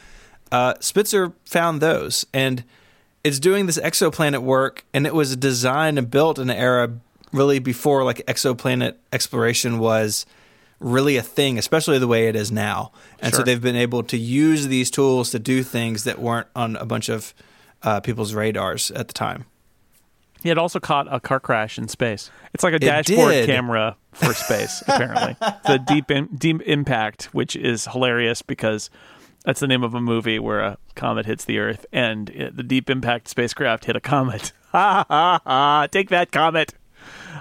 Uh, 0.52 0.74
Spitzer 0.80 1.34
found 1.46 1.82
those, 1.82 2.26
and 2.34 2.63
it's 3.24 3.39
doing 3.39 3.68
this 3.68 3.78
exoplanet 3.78 4.41
work, 4.41 4.84
and 4.94 5.06
it 5.06 5.13
was 5.13 5.36
designed 5.36 6.00
and 6.00 6.10
built 6.10 6.39
in 6.39 6.50
an 6.50 6.58
era 6.58 6.91
really 7.32 7.60
before 7.60 8.04
like 8.04 8.18
exoplanet 8.26 8.96
exploration 9.12 9.78
was 9.78 10.26
really 10.79 11.17
a 11.17 11.21
thing, 11.21 11.57
especially 11.57 11.99
the 11.99 12.07
way 12.07 12.27
it 12.27 12.35
is 12.35 12.51
now. 12.51 12.91
And 13.19 13.33
sure. 13.33 13.39
so 13.39 13.43
they've 13.43 13.61
been 13.61 13.75
able 13.75 14.03
to 14.03 14.17
use 14.17 14.67
these 14.67 14.91
tools 14.91 15.31
to 15.31 15.39
do 15.39 15.63
things 15.63 16.03
that 16.03 16.19
weren't 16.19 16.47
on 16.55 16.75
a 16.75 16.85
bunch 16.85 17.09
of 17.09 17.33
uh, 17.83 17.99
people's 17.99 18.33
radars 18.33 18.91
at 18.91 19.07
the 19.07 19.13
time. 19.13 19.45
He 20.45 20.49
had 20.49 20.59
also 20.59 20.79
caught 20.79 21.11
a 21.11 21.19
car 21.19 21.39
crash 21.39 21.79
in 21.79 21.88
space. 21.88 22.29
It's 22.53 22.63
like 22.63 22.73
a 22.73 22.79
dashboard 22.79 23.31
did. 23.31 23.45
camera 23.47 23.97
for 24.11 24.33
space, 24.33 24.83
apparently. 24.88 25.35
The 25.39 25.83
deep 25.88 26.11
in, 26.11 26.27
deep 26.35 26.61
impact, 26.61 27.33
which 27.33 27.55
is 27.55 27.85
hilarious 27.85 28.43
because 28.43 28.91
that's 29.43 29.59
the 29.59 29.67
name 29.67 29.83
of 29.83 29.95
a 29.95 30.01
movie 30.01 30.38
where 30.38 30.59
a 30.59 30.77
comet 30.93 31.25
hits 31.25 31.45
the 31.45 31.57
Earth, 31.57 31.85
and 31.91 32.29
it, 32.29 32.57
the 32.57 32.63
deep 32.63 32.91
impact 32.91 33.27
spacecraft 33.27 33.85
hit 33.85 33.95
a 33.95 34.01
comet. 34.01 34.51
Ha 34.75 35.05
ha 35.07 35.39
ha! 35.45 35.88
Take 35.89 36.09
that 36.09 36.33
comet. 36.33 36.73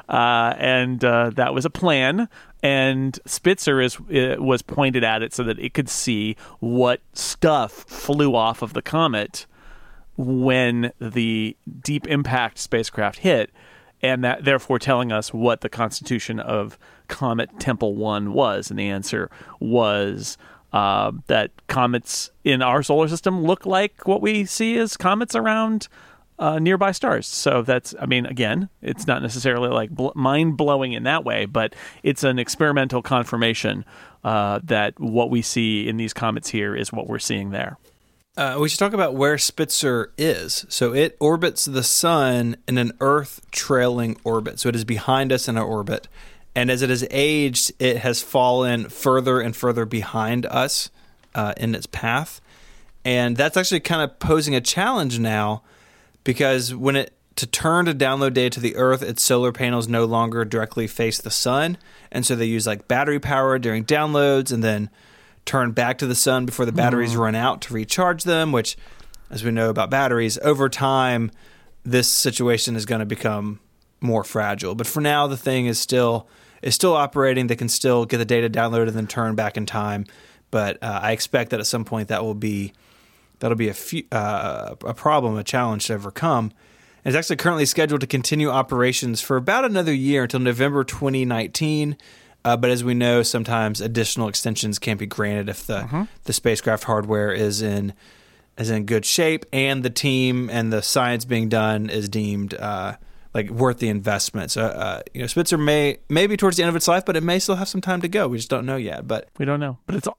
Uh, 0.08 0.54
and 0.58 1.04
uh, 1.04 1.30
that 1.30 1.54
was 1.54 1.64
a 1.64 1.70
plan. 1.70 2.28
And 2.62 3.18
Spitzer 3.26 3.80
is 3.80 3.98
uh, 4.00 4.36
was 4.38 4.62
pointed 4.62 5.04
at 5.04 5.22
it 5.22 5.34
so 5.34 5.42
that 5.44 5.58
it 5.58 5.74
could 5.74 5.88
see 5.88 6.36
what 6.60 7.00
stuff 7.12 7.72
flew 7.72 8.34
off 8.34 8.62
of 8.62 8.72
the 8.72 8.82
comet 8.82 9.46
when 10.16 10.92
the 11.00 11.56
deep 11.82 12.06
impact 12.06 12.58
spacecraft 12.58 13.18
hit, 13.18 13.50
and 14.00 14.22
that 14.24 14.44
therefore 14.44 14.78
telling 14.78 15.12
us 15.12 15.34
what 15.34 15.60
the 15.60 15.68
constitution 15.68 16.38
of 16.38 16.78
Comet 17.08 17.50
Tempel 17.58 17.94
One 17.94 18.32
was. 18.32 18.70
And 18.70 18.78
the 18.78 18.88
answer 18.88 19.30
was 19.60 20.38
uh, 20.72 21.12
that 21.26 21.50
comets 21.68 22.30
in 22.42 22.62
our 22.62 22.82
solar 22.82 23.08
system 23.08 23.44
look 23.44 23.66
like 23.66 24.06
what 24.08 24.20
we 24.20 24.44
see 24.44 24.76
as 24.76 24.96
comets 24.96 25.34
around 25.34 25.88
uh, 26.38 26.58
nearby 26.58 26.92
stars. 26.92 27.26
So 27.26 27.62
that's, 27.62 27.94
I 28.00 28.06
mean, 28.06 28.26
again, 28.26 28.68
it's 28.82 29.06
not 29.06 29.22
necessarily 29.22 29.68
like 29.68 29.90
bl- 29.90 30.08
mind 30.14 30.56
blowing 30.56 30.92
in 30.92 31.04
that 31.04 31.24
way, 31.24 31.46
but 31.46 31.74
it's 32.02 32.24
an 32.24 32.38
experimental 32.38 33.02
confirmation 33.02 33.84
uh, 34.24 34.60
that 34.64 34.98
what 34.98 35.30
we 35.30 35.42
see 35.42 35.88
in 35.88 35.96
these 35.96 36.12
comets 36.12 36.48
here 36.48 36.74
is 36.74 36.92
what 36.92 37.06
we're 37.06 37.18
seeing 37.18 37.50
there. 37.50 37.78
Uh, 38.36 38.56
we 38.58 38.68
should 38.68 38.80
talk 38.80 38.92
about 38.92 39.14
where 39.14 39.38
Spitzer 39.38 40.12
is. 40.18 40.66
So 40.68 40.92
it 40.92 41.16
orbits 41.20 41.66
the 41.66 41.84
sun 41.84 42.56
in 42.66 42.78
an 42.78 42.92
Earth 42.98 43.40
trailing 43.52 44.16
orbit. 44.24 44.58
So 44.58 44.68
it 44.68 44.74
is 44.74 44.84
behind 44.84 45.30
us 45.32 45.46
in 45.46 45.56
our 45.56 45.64
orbit. 45.64 46.08
And 46.56 46.68
as 46.68 46.82
it 46.82 46.90
has 46.90 47.06
aged, 47.10 47.72
it 47.78 47.98
has 47.98 48.22
fallen 48.22 48.88
further 48.88 49.40
and 49.40 49.54
further 49.54 49.84
behind 49.84 50.46
us 50.46 50.90
uh, 51.34 51.52
in 51.56 51.76
its 51.76 51.86
path. 51.86 52.40
And 53.04 53.36
that's 53.36 53.56
actually 53.56 53.80
kind 53.80 54.02
of 54.02 54.18
posing 54.18 54.54
a 54.54 54.60
challenge 54.60 55.18
now 55.20 55.62
because 56.24 56.74
when 56.74 56.96
it 56.96 57.12
to 57.36 57.46
turn 57.46 57.84
to 57.86 57.94
download 57.94 58.32
data 58.32 58.50
to 58.50 58.60
the 58.60 58.76
Earth, 58.76 59.02
its 59.02 59.22
solar 59.22 59.52
panels 59.52 59.88
no 59.88 60.04
longer 60.04 60.44
directly 60.44 60.86
face 60.86 61.20
the 61.20 61.30
sun, 61.30 61.76
and 62.12 62.24
so 62.24 62.36
they 62.36 62.44
use 62.44 62.66
like 62.66 62.88
battery 62.88 63.18
power 63.20 63.58
during 63.58 63.84
downloads, 63.84 64.52
and 64.52 64.62
then 64.62 64.90
turn 65.44 65.72
back 65.72 65.98
to 65.98 66.06
the 66.06 66.14
sun 66.14 66.46
before 66.46 66.64
the 66.64 66.72
batteries 66.72 67.16
run 67.16 67.34
out 67.34 67.60
to 67.62 67.74
recharge 67.74 68.24
them. 68.24 68.52
Which, 68.52 68.76
as 69.30 69.44
we 69.44 69.50
know 69.50 69.68
about 69.68 69.90
batteries, 69.90 70.38
over 70.38 70.68
time, 70.68 71.30
this 71.84 72.08
situation 72.08 72.76
is 72.76 72.86
going 72.86 73.00
to 73.00 73.06
become 73.06 73.60
more 74.00 74.24
fragile. 74.24 74.74
But 74.74 74.86
for 74.86 75.00
now, 75.00 75.26
the 75.26 75.36
thing 75.36 75.66
is 75.66 75.78
still 75.78 76.28
is 76.62 76.74
still 76.74 76.94
operating. 76.94 77.48
They 77.48 77.56
can 77.56 77.68
still 77.68 78.06
get 78.06 78.18
the 78.18 78.24
data 78.24 78.48
downloaded 78.48 78.88
and 78.88 78.96
then 78.96 79.06
turn 79.06 79.34
back 79.34 79.56
in 79.56 79.66
time. 79.66 80.06
But 80.50 80.80
uh, 80.82 81.00
I 81.02 81.12
expect 81.12 81.50
that 81.50 81.60
at 81.60 81.66
some 81.66 81.84
point 81.84 82.08
that 82.08 82.22
will 82.22 82.34
be 82.34 82.72
that'll 83.44 83.58
be 83.58 83.68
a 83.68 83.74
few, 83.74 84.04
uh, 84.10 84.74
a 84.86 84.94
problem, 84.94 85.36
a 85.36 85.44
challenge 85.44 85.88
to 85.88 85.92
overcome. 85.92 86.50
And 87.04 87.14
it's 87.14 87.14
actually 87.14 87.36
currently 87.36 87.66
scheduled 87.66 88.00
to 88.00 88.06
continue 88.06 88.48
operations 88.48 89.20
for 89.20 89.36
about 89.36 89.66
another 89.66 89.92
year 89.92 90.22
until 90.22 90.40
November 90.40 90.82
2019. 90.82 91.98
Uh, 92.42 92.56
but 92.56 92.70
as 92.70 92.82
we 92.82 92.94
know, 92.94 93.22
sometimes 93.22 93.82
additional 93.82 94.28
extensions 94.28 94.78
can't 94.78 94.98
be 94.98 95.04
granted 95.04 95.50
if 95.50 95.66
the 95.66 96.08
the 96.22 96.32
spacecraft 96.32 96.84
hardware 96.84 97.32
is 97.32 97.60
in 97.60 97.92
is 98.56 98.70
in 98.70 98.86
good 98.86 99.04
shape 99.04 99.44
and 99.52 99.82
the 99.82 99.90
team 99.90 100.48
and 100.48 100.72
the 100.72 100.80
science 100.80 101.26
being 101.26 101.50
done 101.50 101.90
is 101.90 102.08
deemed 102.08 102.54
uh, 102.54 102.96
like 103.34 103.50
worth 103.50 103.76
the 103.76 103.90
investment. 103.90 104.52
So 104.52 104.62
uh, 104.62 105.02
you 105.12 105.20
know, 105.20 105.26
Spitzer 105.26 105.58
may 105.58 105.98
may 106.08 106.26
be 106.26 106.38
towards 106.38 106.56
the 106.56 106.62
end 106.62 106.70
of 106.70 106.76
its 106.76 106.88
life, 106.88 107.04
but 107.04 107.14
it 107.14 107.22
may 107.22 107.38
still 107.38 107.56
have 107.56 107.68
some 107.68 107.82
time 107.82 108.00
to 108.00 108.08
go. 108.08 108.26
We 108.26 108.38
just 108.38 108.48
don't 108.48 108.64
know 108.64 108.76
yet. 108.76 109.06
But 109.06 109.28
We 109.36 109.44
don't 109.44 109.60
know, 109.60 109.76
but 109.84 109.96
it's 109.96 110.06
all, 110.06 110.18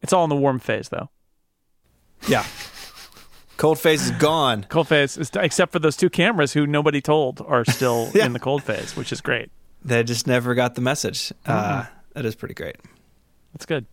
it's 0.00 0.12
all 0.12 0.22
in 0.22 0.30
the 0.30 0.36
warm 0.36 0.60
phase 0.60 0.90
though. 0.90 1.08
Yeah, 2.28 2.44
cold 3.56 3.78
phase 3.78 4.04
is 4.04 4.10
gone. 4.12 4.64
Cold 4.68 4.88
phase, 4.88 5.16
is, 5.16 5.30
except 5.34 5.72
for 5.72 5.78
those 5.78 5.96
two 5.96 6.10
cameras 6.10 6.52
who 6.52 6.66
nobody 6.66 7.00
told 7.00 7.40
are 7.46 7.64
still 7.64 8.10
Yeah. 8.14 8.26
in 8.26 8.32
the 8.32 8.40
cold 8.40 8.62
phase, 8.62 8.96
which 8.96 9.12
is 9.12 9.20
great. 9.20 9.50
They 9.84 10.02
just 10.04 10.26
never 10.26 10.54
got 10.54 10.74
the 10.74 10.80
message. 10.80 11.32
Uh, 11.44 11.86
that 12.14 12.24
is 12.24 12.34
pretty 12.34 12.54
great. 12.54 12.76
That's 13.52 13.66
good. 13.66 13.86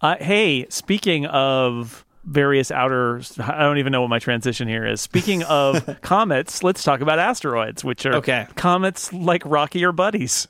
Uh, 0.00 0.16
hey, 0.20 0.66
speaking 0.70 1.26
of 1.26 2.04
various 2.24 2.70
outer, 2.70 3.20
I 3.38 3.60
don't 3.62 3.78
even 3.78 3.90
know 3.92 4.00
what 4.00 4.10
my 4.10 4.18
transition 4.18 4.68
here 4.68 4.86
is. 4.86 5.00
Speaking 5.00 5.42
of 5.44 5.98
comets, 6.02 6.62
let's 6.62 6.82
talk 6.82 7.00
about 7.00 7.18
asteroids, 7.18 7.84
which 7.84 8.06
are 8.06 8.14
Okay. 8.16 8.46
comets 8.54 9.12
like 9.12 9.42
rockier 9.44 9.92
buddies. 9.92 10.46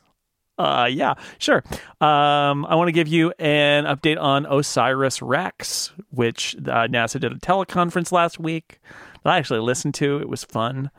Uh, 0.58 0.88
yeah, 0.90 1.14
sure. 1.38 1.62
Um, 2.00 2.66
I 2.66 2.74
want 2.74 2.88
to 2.88 2.92
give 2.92 3.06
you 3.06 3.32
an 3.38 3.84
update 3.84 4.20
on 4.20 4.44
Osiris 4.44 5.22
Rex, 5.22 5.92
which 6.10 6.56
uh, 6.56 6.88
NASA 6.88 7.20
did 7.20 7.32
a 7.32 7.36
teleconference 7.36 8.10
last 8.10 8.40
week 8.40 8.80
that 9.22 9.32
I 9.32 9.38
actually 9.38 9.60
listened 9.60 9.94
to. 9.94 10.18
It 10.18 10.28
was 10.28 10.44
fun. 10.44 10.90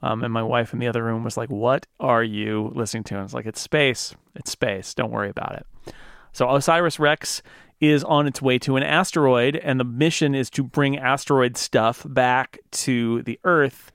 Um, 0.00 0.22
and 0.22 0.32
my 0.32 0.44
wife 0.44 0.72
in 0.72 0.78
the 0.78 0.86
other 0.86 1.02
room 1.02 1.24
was 1.24 1.36
like, 1.36 1.50
What 1.50 1.86
are 1.98 2.22
you 2.22 2.70
listening 2.74 3.02
to? 3.04 3.14
And 3.14 3.20
I 3.20 3.22
was 3.24 3.34
like, 3.34 3.46
It's 3.46 3.60
space. 3.60 4.14
It's 4.36 4.52
space. 4.52 4.94
Don't 4.94 5.10
worry 5.10 5.30
about 5.30 5.56
it. 5.56 5.94
So 6.32 6.54
Osiris 6.54 7.00
Rex 7.00 7.42
is 7.80 8.04
on 8.04 8.28
its 8.28 8.40
way 8.40 8.58
to 8.60 8.76
an 8.76 8.82
asteroid, 8.82 9.56
and 9.56 9.80
the 9.80 9.84
mission 9.84 10.34
is 10.34 10.50
to 10.50 10.62
bring 10.62 10.98
asteroid 10.98 11.56
stuff 11.56 12.04
back 12.08 12.58
to 12.70 13.22
the 13.22 13.40
Earth. 13.42 13.92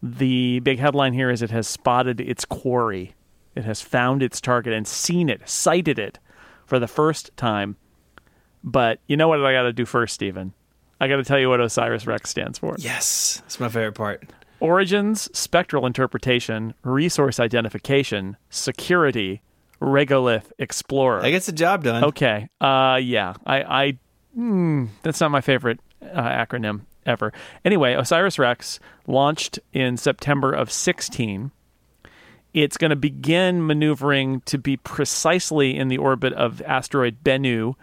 The 0.00 0.60
big 0.60 0.78
headline 0.78 1.12
here 1.12 1.30
is 1.30 1.42
it 1.42 1.50
has 1.50 1.66
spotted 1.66 2.20
its 2.20 2.44
quarry. 2.44 3.14
It 3.54 3.64
has 3.64 3.80
found 3.80 4.22
its 4.22 4.40
target 4.40 4.72
and 4.72 4.86
seen 4.86 5.28
it, 5.28 5.48
sighted 5.48 5.98
it 5.98 6.18
for 6.66 6.78
the 6.78 6.88
first 6.88 7.30
time. 7.36 7.76
But 8.64 9.00
you 9.06 9.16
know 9.16 9.28
what 9.28 9.44
I 9.44 9.52
got 9.52 9.62
to 9.62 9.72
do 9.72 9.84
first, 9.84 10.14
Stephen? 10.14 10.54
I 11.00 11.08
got 11.08 11.16
to 11.16 11.24
tell 11.24 11.38
you 11.38 11.48
what 11.48 11.60
Osiris 11.60 12.06
Rex 12.06 12.30
stands 12.30 12.58
for. 12.58 12.76
Yes, 12.78 13.42
it's 13.46 13.58
my 13.58 13.68
favorite 13.68 13.94
part. 13.94 14.24
Origins, 14.60 15.28
spectral 15.36 15.84
interpretation, 15.84 16.74
resource 16.84 17.40
identification, 17.40 18.36
security, 18.50 19.42
regolith, 19.80 20.52
explorer. 20.60 21.20
That 21.20 21.30
gets 21.30 21.46
the 21.46 21.52
job 21.52 21.82
done. 21.82 22.04
Okay. 22.04 22.48
Uh, 22.60 23.00
yeah. 23.02 23.34
I, 23.44 23.62
I, 23.62 23.98
mm, 24.38 24.88
that's 25.02 25.20
not 25.20 25.32
my 25.32 25.40
favorite 25.40 25.80
uh, 26.00 26.22
acronym 26.22 26.82
ever. 27.04 27.32
Anyway, 27.64 27.94
Osiris 27.94 28.38
Rex 28.38 28.78
launched 29.08 29.58
in 29.72 29.96
September 29.96 30.52
of 30.52 30.70
16. 30.70 31.50
It's 32.54 32.76
going 32.76 32.90
to 32.90 32.96
begin 32.96 33.66
maneuvering 33.66 34.42
to 34.42 34.58
be 34.58 34.76
precisely 34.76 35.76
in 35.76 35.88
the 35.88 35.98
orbit 35.98 36.32
of 36.34 36.60
asteroid 36.62 37.24
Bennu 37.24 37.74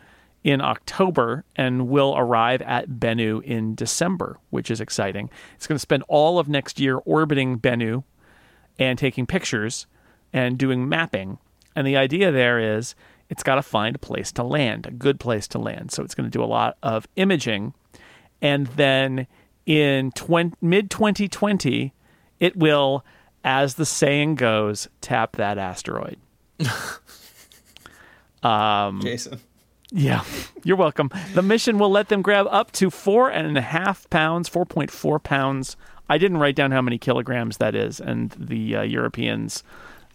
in 0.43 0.61
October 0.61 1.43
and 1.55 1.89
will 1.89 2.15
arrive 2.17 2.61
at 2.61 2.89
Bennu 2.89 3.43
in 3.43 3.75
December, 3.75 4.37
which 4.51 4.71
is 4.71 4.79
exciting. 4.79 5.29
It's 5.55 5.67
going 5.67 5.75
to 5.75 5.79
spend 5.79 6.03
all 6.07 6.39
of 6.39 6.47
next 6.47 6.79
year 6.79 6.97
orbiting 6.97 7.59
Bennu 7.59 8.03
and 8.77 8.97
taking 8.97 9.25
pictures 9.25 9.87
and 10.31 10.57
doing 10.57 10.87
mapping. 10.87 11.39
And 11.75 11.85
the 11.85 11.97
idea 11.97 12.31
there 12.31 12.59
is 12.59 12.95
it's 13.29 13.43
got 13.43 13.55
to 13.55 13.61
find 13.61 13.95
a 13.95 13.99
place 13.99 14.31
to 14.33 14.43
land, 14.43 14.85
a 14.85 14.91
good 14.91 15.19
place 15.19 15.47
to 15.49 15.59
land. 15.59 15.91
So 15.91 16.03
it's 16.03 16.15
going 16.15 16.29
to 16.29 16.35
do 16.35 16.43
a 16.43 16.45
lot 16.45 16.77
of 16.81 17.07
imaging. 17.15 17.73
And 18.41 18.67
then 18.67 19.27
in 19.65 20.11
20, 20.11 20.55
mid 20.61 20.89
2020, 20.89 21.93
it 22.39 22.55
will, 22.55 23.05
as 23.43 23.75
the 23.75 23.85
saying 23.85 24.35
goes, 24.35 24.87
tap 25.01 25.35
that 25.37 25.57
asteroid. 25.57 26.17
Jason. 29.01 29.39
Yeah, 29.91 30.23
you're 30.63 30.77
welcome. 30.77 31.09
The 31.33 31.41
mission 31.41 31.79
will 31.79 31.89
let 31.89 32.09
them 32.09 32.21
grab 32.21 32.45
up 32.51 32.71
to 32.73 32.89
four 32.91 33.29
and 33.29 33.57
a 33.57 33.61
half 33.61 34.07
pounds, 34.11 34.47
4.4 34.49 35.21
pounds. 35.23 35.75
I 36.07 36.17
didn't 36.19 36.37
write 36.37 36.55
down 36.55 36.71
how 36.71 36.81
many 36.81 36.97
kilograms 36.99 37.57
that 37.57 37.73
is, 37.75 37.99
and 37.99 38.29
the 38.31 38.75
uh, 38.77 38.81
Europeans 38.83 39.63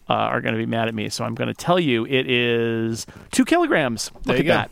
uh, 0.09 0.13
are 0.15 0.41
going 0.41 0.55
to 0.55 0.59
be 0.59 0.67
mad 0.67 0.87
at 0.89 0.95
me. 0.95 1.09
So 1.09 1.25
I'm 1.25 1.35
going 1.35 1.49
to 1.49 1.55
tell 1.55 1.81
you 1.81 2.07
it 2.07 2.31
is 2.31 3.05
two 3.33 3.45
kilograms. 3.45 4.11
Look 4.15 4.25
There 4.25 4.37
at 4.37 4.43
go. 4.45 4.53
that. 4.55 4.71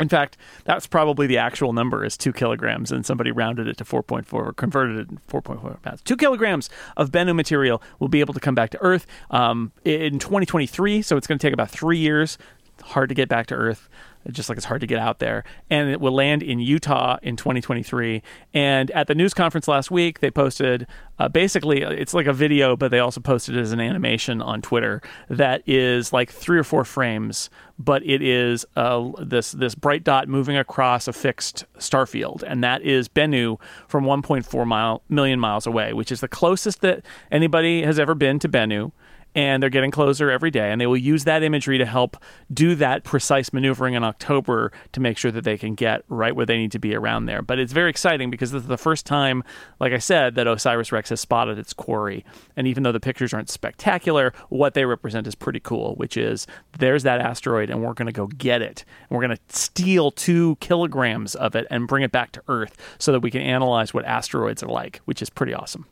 In 0.00 0.08
fact, 0.08 0.38
that's 0.64 0.86
probably 0.86 1.26
the 1.26 1.38
actual 1.38 1.72
number 1.72 2.04
is 2.04 2.16
two 2.16 2.32
kilograms, 2.32 2.90
and 2.90 3.04
somebody 3.04 3.30
rounded 3.30 3.68
it 3.68 3.76
to 3.76 3.84
4.4 3.84 4.32
or 4.32 4.52
converted 4.54 4.98
it 4.98 5.08
to 5.10 5.16
4.4 5.28 5.82
pounds. 5.82 6.02
Two 6.02 6.16
kilograms 6.16 6.70
of 6.96 7.10
Bennu 7.10 7.34
material 7.34 7.82
will 7.98 8.08
be 8.08 8.20
able 8.20 8.32
to 8.34 8.40
come 8.40 8.54
back 8.54 8.70
to 8.70 8.78
Earth 8.80 9.06
um, 9.30 9.70
in 9.84 10.18
2023, 10.18 11.02
so 11.02 11.16
it's 11.16 11.26
going 11.26 11.38
to 11.38 11.46
take 11.46 11.52
about 11.52 11.70
three 11.70 11.98
years 11.98 12.38
hard 12.82 13.08
to 13.08 13.14
get 13.14 13.28
back 13.28 13.46
to 13.48 13.54
Earth 13.54 13.88
just 14.30 14.48
like 14.48 14.56
it's 14.56 14.66
hard 14.66 14.80
to 14.80 14.86
get 14.86 14.98
out 14.98 15.18
there. 15.18 15.44
And 15.70 15.90
it 15.90 16.00
will 16.00 16.12
land 16.12 16.42
in 16.42 16.60
Utah 16.60 17.18
in 17.22 17.36
2023. 17.36 18.22
And 18.54 18.90
at 18.92 19.06
the 19.06 19.14
news 19.14 19.34
conference 19.34 19.66
last 19.66 19.90
week, 19.90 20.20
they 20.20 20.30
posted 20.30 20.86
uh, 21.18 21.28
basically 21.28 21.82
it's 21.82 22.14
like 22.14 22.26
a 22.26 22.32
video, 22.32 22.76
but 22.76 22.90
they 22.90 22.98
also 22.98 23.20
posted 23.20 23.56
it 23.56 23.60
as 23.60 23.72
an 23.72 23.80
animation 23.80 24.40
on 24.40 24.62
Twitter 24.62 25.02
that 25.28 25.62
is 25.66 26.12
like 26.12 26.30
three 26.30 26.58
or 26.58 26.64
four 26.64 26.84
frames, 26.84 27.50
but 27.78 28.04
it 28.04 28.22
is 28.22 28.64
uh, 28.76 29.10
this 29.20 29.52
this 29.52 29.74
bright 29.74 30.04
dot 30.04 30.28
moving 30.28 30.56
across 30.56 31.08
a 31.08 31.12
fixed 31.12 31.64
star 31.78 32.06
field, 32.06 32.44
and 32.46 32.62
that 32.64 32.82
is 32.82 33.08
Bennu 33.08 33.60
from 33.88 34.04
1.4 34.04 34.66
mile 34.66 35.02
million 35.08 35.38
miles 35.38 35.66
away, 35.66 35.92
which 35.92 36.10
is 36.12 36.20
the 36.20 36.28
closest 36.28 36.80
that 36.80 37.04
anybody 37.30 37.82
has 37.82 37.98
ever 37.98 38.14
been 38.14 38.38
to 38.40 38.48
Bennu 38.48 38.92
and 39.34 39.62
they're 39.62 39.70
getting 39.70 39.90
closer 39.90 40.30
every 40.30 40.50
day. 40.50 40.70
And 40.70 40.80
they 40.80 40.86
will 40.86 40.96
use 40.96 41.24
that 41.24 41.42
imagery 41.42 41.78
to 41.78 41.86
help 41.86 42.16
do 42.52 42.74
that 42.76 43.04
precise 43.04 43.52
maneuvering 43.52 43.94
in 43.94 44.04
October 44.04 44.72
to 44.92 45.00
make 45.00 45.16
sure 45.18 45.30
that 45.30 45.44
they 45.44 45.56
can 45.56 45.74
get 45.74 46.04
right 46.08 46.34
where 46.34 46.46
they 46.46 46.56
need 46.56 46.72
to 46.72 46.78
be 46.78 46.94
around 46.94 47.26
there. 47.26 47.42
But 47.42 47.58
it's 47.58 47.72
very 47.72 47.90
exciting 47.90 48.30
because 48.30 48.52
this 48.52 48.62
is 48.62 48.68
the 48.68 48.76
first 48.76 49.06
time, 49.06 49.42
like 49.80 49.92
I 49.92 49.98
said, 49.98 50.34
that 50.34 50.46
Osiris 50.46 50.92
Rex 50.92 51.10
has 51.10 51.20
spotted 51.20 51.58
its 51.58 51.72
quarry. 51.72 52.24
And 52.56 52.66
even 52.66 52.82
though 52.82 52.92
the 52.92 53.00
pictures 53.00 53.32
aren't 53.32 53.50
spectacular, 53.50 54.32
what 54.48 54.74
they 54.74 54.84
represent 54.84 55.26
is 55.26 55.34
pretty 55.34 55.60
cool, 55.60 55.94
which 55.96 56.16
is 56.16 56.46
there's 56.78 57.02
that 57.04 57.20
asteroid, 57.20 57.70
and 57.70 57.82
we're 57.82 57.94
going 57.94 58.06
to 58.06 58.12
go 58.12 58.26
get 58.26 58.62
it. 58.62 58.84
And 59.08 59.16
we're 59.16 59.26
going 59.26 59.36
to 59.36 59.56
steal 59.56 60.10
two 60.10 60.56
kilograms 60.56 61.34
of 61.34 61.56
it 61.56 61.66
and 61.70 61.88
bring 61.88 62.02
it 62.02 62.12
back 62.12 62.32
to 62.32 62.42
Earth 62.48 62.76
so 62.98 63.12
that 63.12 63.20
we 63.20 63.30
can 63.30 63.42
analyze 63.42 63.94
what 63.94 64.04
asteroids 64.04 64.62
are 64.62 64.68
like, 64.68 65.00
which 65.04 65.22
is 65.22 65.30
pretty 65.30 65.54
awesome. 65.54 65.86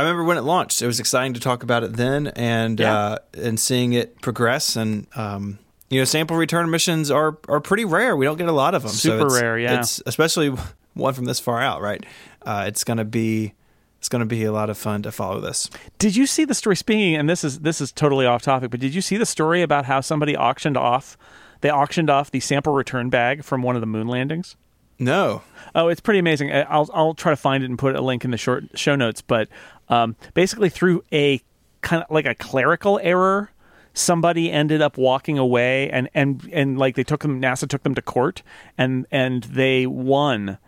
I 0.00 0.02
remember 0.02 0.24
when 0.24 0.38
it 0.38 0.42
launched. 0.42 0.80
It 0.80 0.86
was 0.86 0.98
exciting 0.98 1.34
to 1.34 1.40
talk 1.40 1.62
about 1.62 1.84
it 1.84 1.92
then, 1.92 2.28
and 2.28 2.80
yeah. 2.80 2.96
uh, 2.96 3.18
and 3.34 3.60
seeing 3.60 3.92
it 3.92 4.18
progress. 4.22 4.74
And 4.74 5.06
um, 5.14 5.58
you 5.90 6.00
know, 6.00 6.06
sample 6.06 6.38
return 6.38 6.70
missions 6.70 7.10
are 7.10 7.36
are 7.48 7.60
pretty 7.60 7.84
rare. 7.84 8.16
We 8.16 8.24
don't 8.24 8.38
get 8.38 8.48
a 8.48 8.52
lot 8.52 8.74
of 8.74 8.82
them. 8.82 8.92
Super 8.92 9.28
so 9.28 9.38
rare, 9.38 9.58
yeah. 9.58 9.80
It's 9.80 10.02
especially 10.06 10.48
one 10.94 11.12
from 11.12 11.26
this 11.26 11.38
far 11.38 11.60
out, 11.60 11.82
right? 11.82 12.02
Uh, 12.40 12.64
it's 12.66 12.82
going 12.82 12.96
to 12.96 13.04
be 13.04 13.52
it's 13.98 14.08
going 14.08 14.20
to 14.20 14.26
be 14.26 14.44
a 14.44 14.52
lot 14.52 14.70
of 14.70 14.78
fun 14.78 15.02
to 15.02 15.12
follow 15.12 15.38
this. 15.38 15.68
Did 15.98 16.16
you 16.16 16.26
see 16.26 16.46
the 16.46 16.54
story? 16.54 16.76
Speaking, 16.76 17.14
and 17.14 17.28
this 17.28 17.44
is 17.44 17.60
this 17.60 17.82
is 17.82 17.92
totally 17.92 18.24
off 18.24 18.40
topic, 18.40 18.70
but 18.70 18.80
did 18.80 18.94
you 18.94 19.02
see 19.02 19.18
the 19.18 19.26
story 19.26 19.60
about 19.60 19.84
how 19.84 20.00
somebody 20.00 20.34
auctioned 20.34 20.78
off? 20.78 21.18
They 21.60 21.70
auctioned 21.70 22.08
off 22.08 22.30
the 22.30 22.40
sample 22.40 22.72
return 22.72 23.10
bag 23.10 23.44
from 23.44 23.60
one 23.60 23.76
of 23.76 23.82
the 23.82 23.86
moon 23.86 24.08
landings. 24.08 24.56
No. 25.00 25.42
Oh, 25.74 25.88
it's 25.88 26.00
pretty 26.00 26.20
amazing. 26.20 26.52
I'll 26.52 26.88
I'll 26.92 27.14
try 27.14 27.32
to 27.32 27.36
find 27.36 27.64
it 27.64 27.70
and 27.70 27.78
put 27.78 27.96
a 27.96 28.00
link 28.02 28.24
in 28.24 28.30
the 28.30 28.36
short 28.36 28.64
show 28.78 28.94
notes. 28.94 29.22
But 29.22 29.48
um, 29.90 30.16
basically, 30.32 30.70
through 30.70 31.04
a 31.12 31.42
kind 31.82 32.02
of 32.02 32.10
like 32.10 32.24
a 32.24 32.34
clerical 32.34 32.98
error, 33.02 33.50
somebody 33.92 34.50
ended 34.50 34.80
up 34.80 34.96
walking 34.96 35.36
away, 35.36 35.90
and 35.90 36.08
and 36.14 36.48
and 36.52 36.78
like 36.78 36.94
they 36.94 37.04
took 37.04 37.20
them. 37.20 37.42
NASA 37.42 37.68
took 37.68 37.82
them 37.82 37.94
to 37.94 38.02
court, 38.02 38.42
and 38.78 39.06
and 39.10 39.44
they 39.44 39.86
won. 39.86 40.58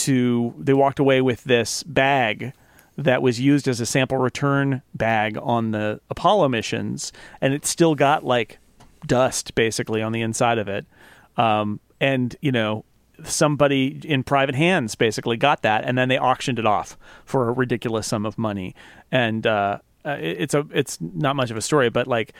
To 0.00 0.54
they 0.58 0.74
walked 0.74 0.98
away 0.98 1.22
with 1.22 1.44
this 1.44 1.82
bag 1.82 2.52
that 2.98 3.22
was 3.22 3.40
used 3.40 3.66
as 3.66 3.80
a 3.80 3.86
sample 3.86 4.18
return 4.18 4.82
bag 4.94 5.38
on 5.40 5.70
the 5.70 6.00
Apollo 6.10 6.50
missions, 6.50 7.12
and 7.40 7.54
it 7.54 7.64
still 7.64 7.94
got 7.94 8.22
like 8.22 8.58
dust 9.06 9.54
basically 9.54 10.02
on 10.02 10.12
the 10.12 10.20
inside 10.20 10.58
of 10.58 10.68
it. 10.68 10.84
Um, 11.38 11.80
and 11.98 12.36
you 12.42 12.52
know 12.52 12.84
somebody 13.24 14.00
in 14.04 14.22
private 14.22 14.54
hands 14.54 14.94
basically 14.94 15.36
got 15.36 15.62
that, 15.62 15.84
and 15.84 15.96
then 15.96 16.08
they 16.08 16.18
auctioned 16.18 16.58
it 16.58 16.66
off 16.66 16.96
for 17.24 17.48
a 17.48 17.52
ridiculous 17.52 18.06
sum 18.06 18.26
of 18.26 18.38
money. 18.38 18.74
And 19.10 19.46
uh, 19.46 19.78
uh 20.04 20.16
it's 20.20 20.54
a 20.54 20.66
it's 20.72 20.98
not 21.00 21.36
much 21.36 21.50
of 21.50 21.56
a 21.56 21.62
story, 21.62 21.90
but 21.90 22.06
like 22.06 22.32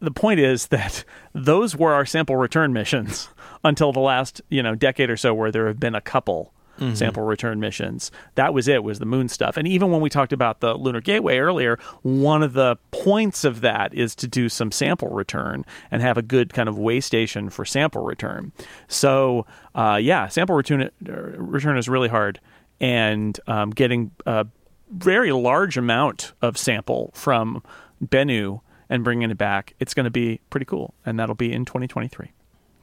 the 0.00 0.10
point 0.10 0.40
is 0.40 0.66
that 0.68 1.04
those 1.32 1.76
were 1.76 1.92
our 1.92 2.06
sample 2.06 2.36
return 2.36 2.72
missions 2.72 3.28
until 3.64 3.92
the 3.92 4.00
last 4.00 4.40
you 4.48 4.62
know 4.62 4.74
decade 4.74 5.10
or 5.10 5.16
so, 5.16 5.34
where 5.34 5.50
there 5.50 5.66
have 5.66 5.80
been 5.80 5.94
a 5.94 6.00
couple 6.00 6.52
mm-hmm. 6.78 6.94
sample 6.94 7.22
return 7.22 7.60
missions. 7.60 8.10
That 8.34 8.54
was 8.54 8.68
it, 8.68 8.82
was 8.84 8.98
the 8.98 9.06
moon 9.06 9.28
stuff. 9.28 9.56
And 9.56 9.66
even 9.66 9.90
when 9.90 10.00
we 10.00 10.10
talked 10.10 10.32
about 10.32 10.60
the 10.60 10.74
Lunar 10.74 11.00
Gateway 11.00 11.38
earlier, 11.38 11.78
one 12.02 12.42
of 12.42 12.52
the 12.52 12.76
points 12.90 13.44
of 13.44 13.60
that 13.60 13.94
is 13.94 14.14
to 14.16 14.28
do 14.28 14.48
some 14.48 14.72
sample 14.72 15.08
return 15.08 15.64
and 15.90 16.02
have 16.02 16.16
a 16.16 16.22
good 16.22 16.52
kind 16.52 16.68
of 16.68 16.78
way 16.78 17.00
station 17.00 17.50
for 17.50 17.64
sample 17.64 18.02
return. 18.02 18.52
So, 18.88 19.46
uh, 19.74 19.98
yeah, 20.00 20.28
sample 20.28 20.56
return, 20.56 20.90
return 21.00 21.76
is 21.78 21.88
really 21.88 22.08
hard. 22.08 22.40
And 22.80 23.38
um, 23.46 23.70
getting 23.70 24.10
a 24.26 24.46
very 24.90 25.32
large 25.32 25.76
amount 25.76 26.32
of 26.42 26.58
sample 26.58 27.12
from 27.14 27.62
Bennu 28.04 28.60
and 28.88 29.04
bringing 29.04 29.30
it 29.30 29.38
back, 29.38 29.74
it's 29.80 29.94
going 29.94 30.04
to 30.04 30.10
be 30.10 30.40
pretty 30.50 30.66
cool. 30.66 30.94
And 31.06 31.18
that'll 31.18 31.34
be 31.34 31.52
in 31.52 31.64
2023. 31.64 32.32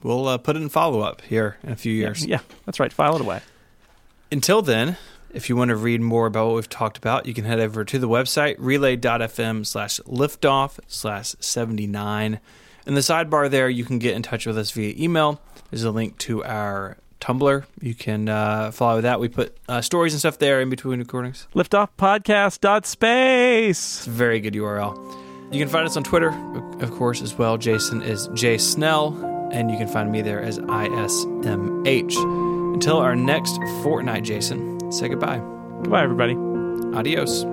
We'll 0.02 0.28
uh, 0.28 0.38
put 0.38 0.56
it 0.56 0.62
in 0.62 0.70
follow 0.70 1.02
up 1.02 1.22
here 1.22 1.58
in 1.64 1.72
a 1.72 1.76
few 1.76 1.92
years. 1.92 2.26
Yeah, 2.26 2.40
yeah, 2.40 2.56
that's 2.66 2.80
right. 2.80 2.92
File 2.92 3.16
it 3.16 3.22
away. 3.22 3.42
Until 4.32 4.62
then, 4.62 4.98
if 5.34 5.50
you 5.50 5.56
want 5.56 5.70
to 5.70 5.76
read 5.76 6.02
more 6.02 6.28
about 6.28 6.48
what 6.48 6.56
we've 6.56 6.70
talked 6.70 6.98
about, 6.98 7.26
you 7.26 7.34
can 7.34 7.46
head 7.46 7.60
over 7.60 7.84
to 7.84 7.98
the 7.98 8.08
website 8.08 8.56
relay.fm 8.60 9.66
slash 9.66 10.00
liftoff 10.02 10.80
slash 10.88 11.36
79. 11.40 12.40
In 12.86 12.94
the 12.94 13.02
sidebar 13.02 13.50
there, 13.50 13.70
you 13.70 13.84
can 13.84 13.98
get 14.00 14.16
in 14.16 14.22
touch 14.22 14.46
with 14.46 14.58
us 14.58 14.72
via 14.72 14.94
email. 14.98 15.42
There's 15.72 15.84
a 15.84 15.92
link 15.92 16.18
to 16.20 16.44
our 16.44 16.98
Tumblr. 17.20 17.66
You 17.82 17.96
can 17.96 18.30
uh, 18.30 18.72
follow 18.72 19.02
that. 19.02 19.20
We 19.20 19.28
put 19.30 19.58
uh, 19.68 19.82
stories 19.82 20.14
and 20.14 20.20
stuff 20.20 20.38
there 20.40 20.62
in 20.62 20.70
between 20.70 21.00
recordings. 21.00 21.48
Liftoffpodcast.space. 21.54 23.98
It's 23.98 24.08
a 24.08 24.10
very 24.10 24.40
good 24.40 24.54
URL. 24.54 24.96
You 25.52 25.60
can 25.60 25.70
find 25.70 25.88
us 25.88 25.98
on 25.98 26.04
Twitter, 26.04 26.30
of 26.80 26.92
course, 26.92 27.22
as 27.22 27.36
well. 27.36 27.58
Jason 27.58 28.04
is 28.04 28.30
J 28.36 28.60
Snell, 28.60 29.18
and 29.52 29.72
you 29.72 29.78
can 29.78 29.88
find 29.88 30.12
me 30.12 30.22
there 30.22 30.42
as 30.42 30.60
ISMH. 30.60 32.49
Until 32.74 32.98
our 32.98 33.16
next 33.16 33.58
fortnight, 33.84 34.24
Jason, 34.24 34.92
say 34.92 35.10
goodbye. 35.10 35.40
Goodbye, 35.82 36.04
everybody. 36.04 36.36
Adios. 36.96 37.44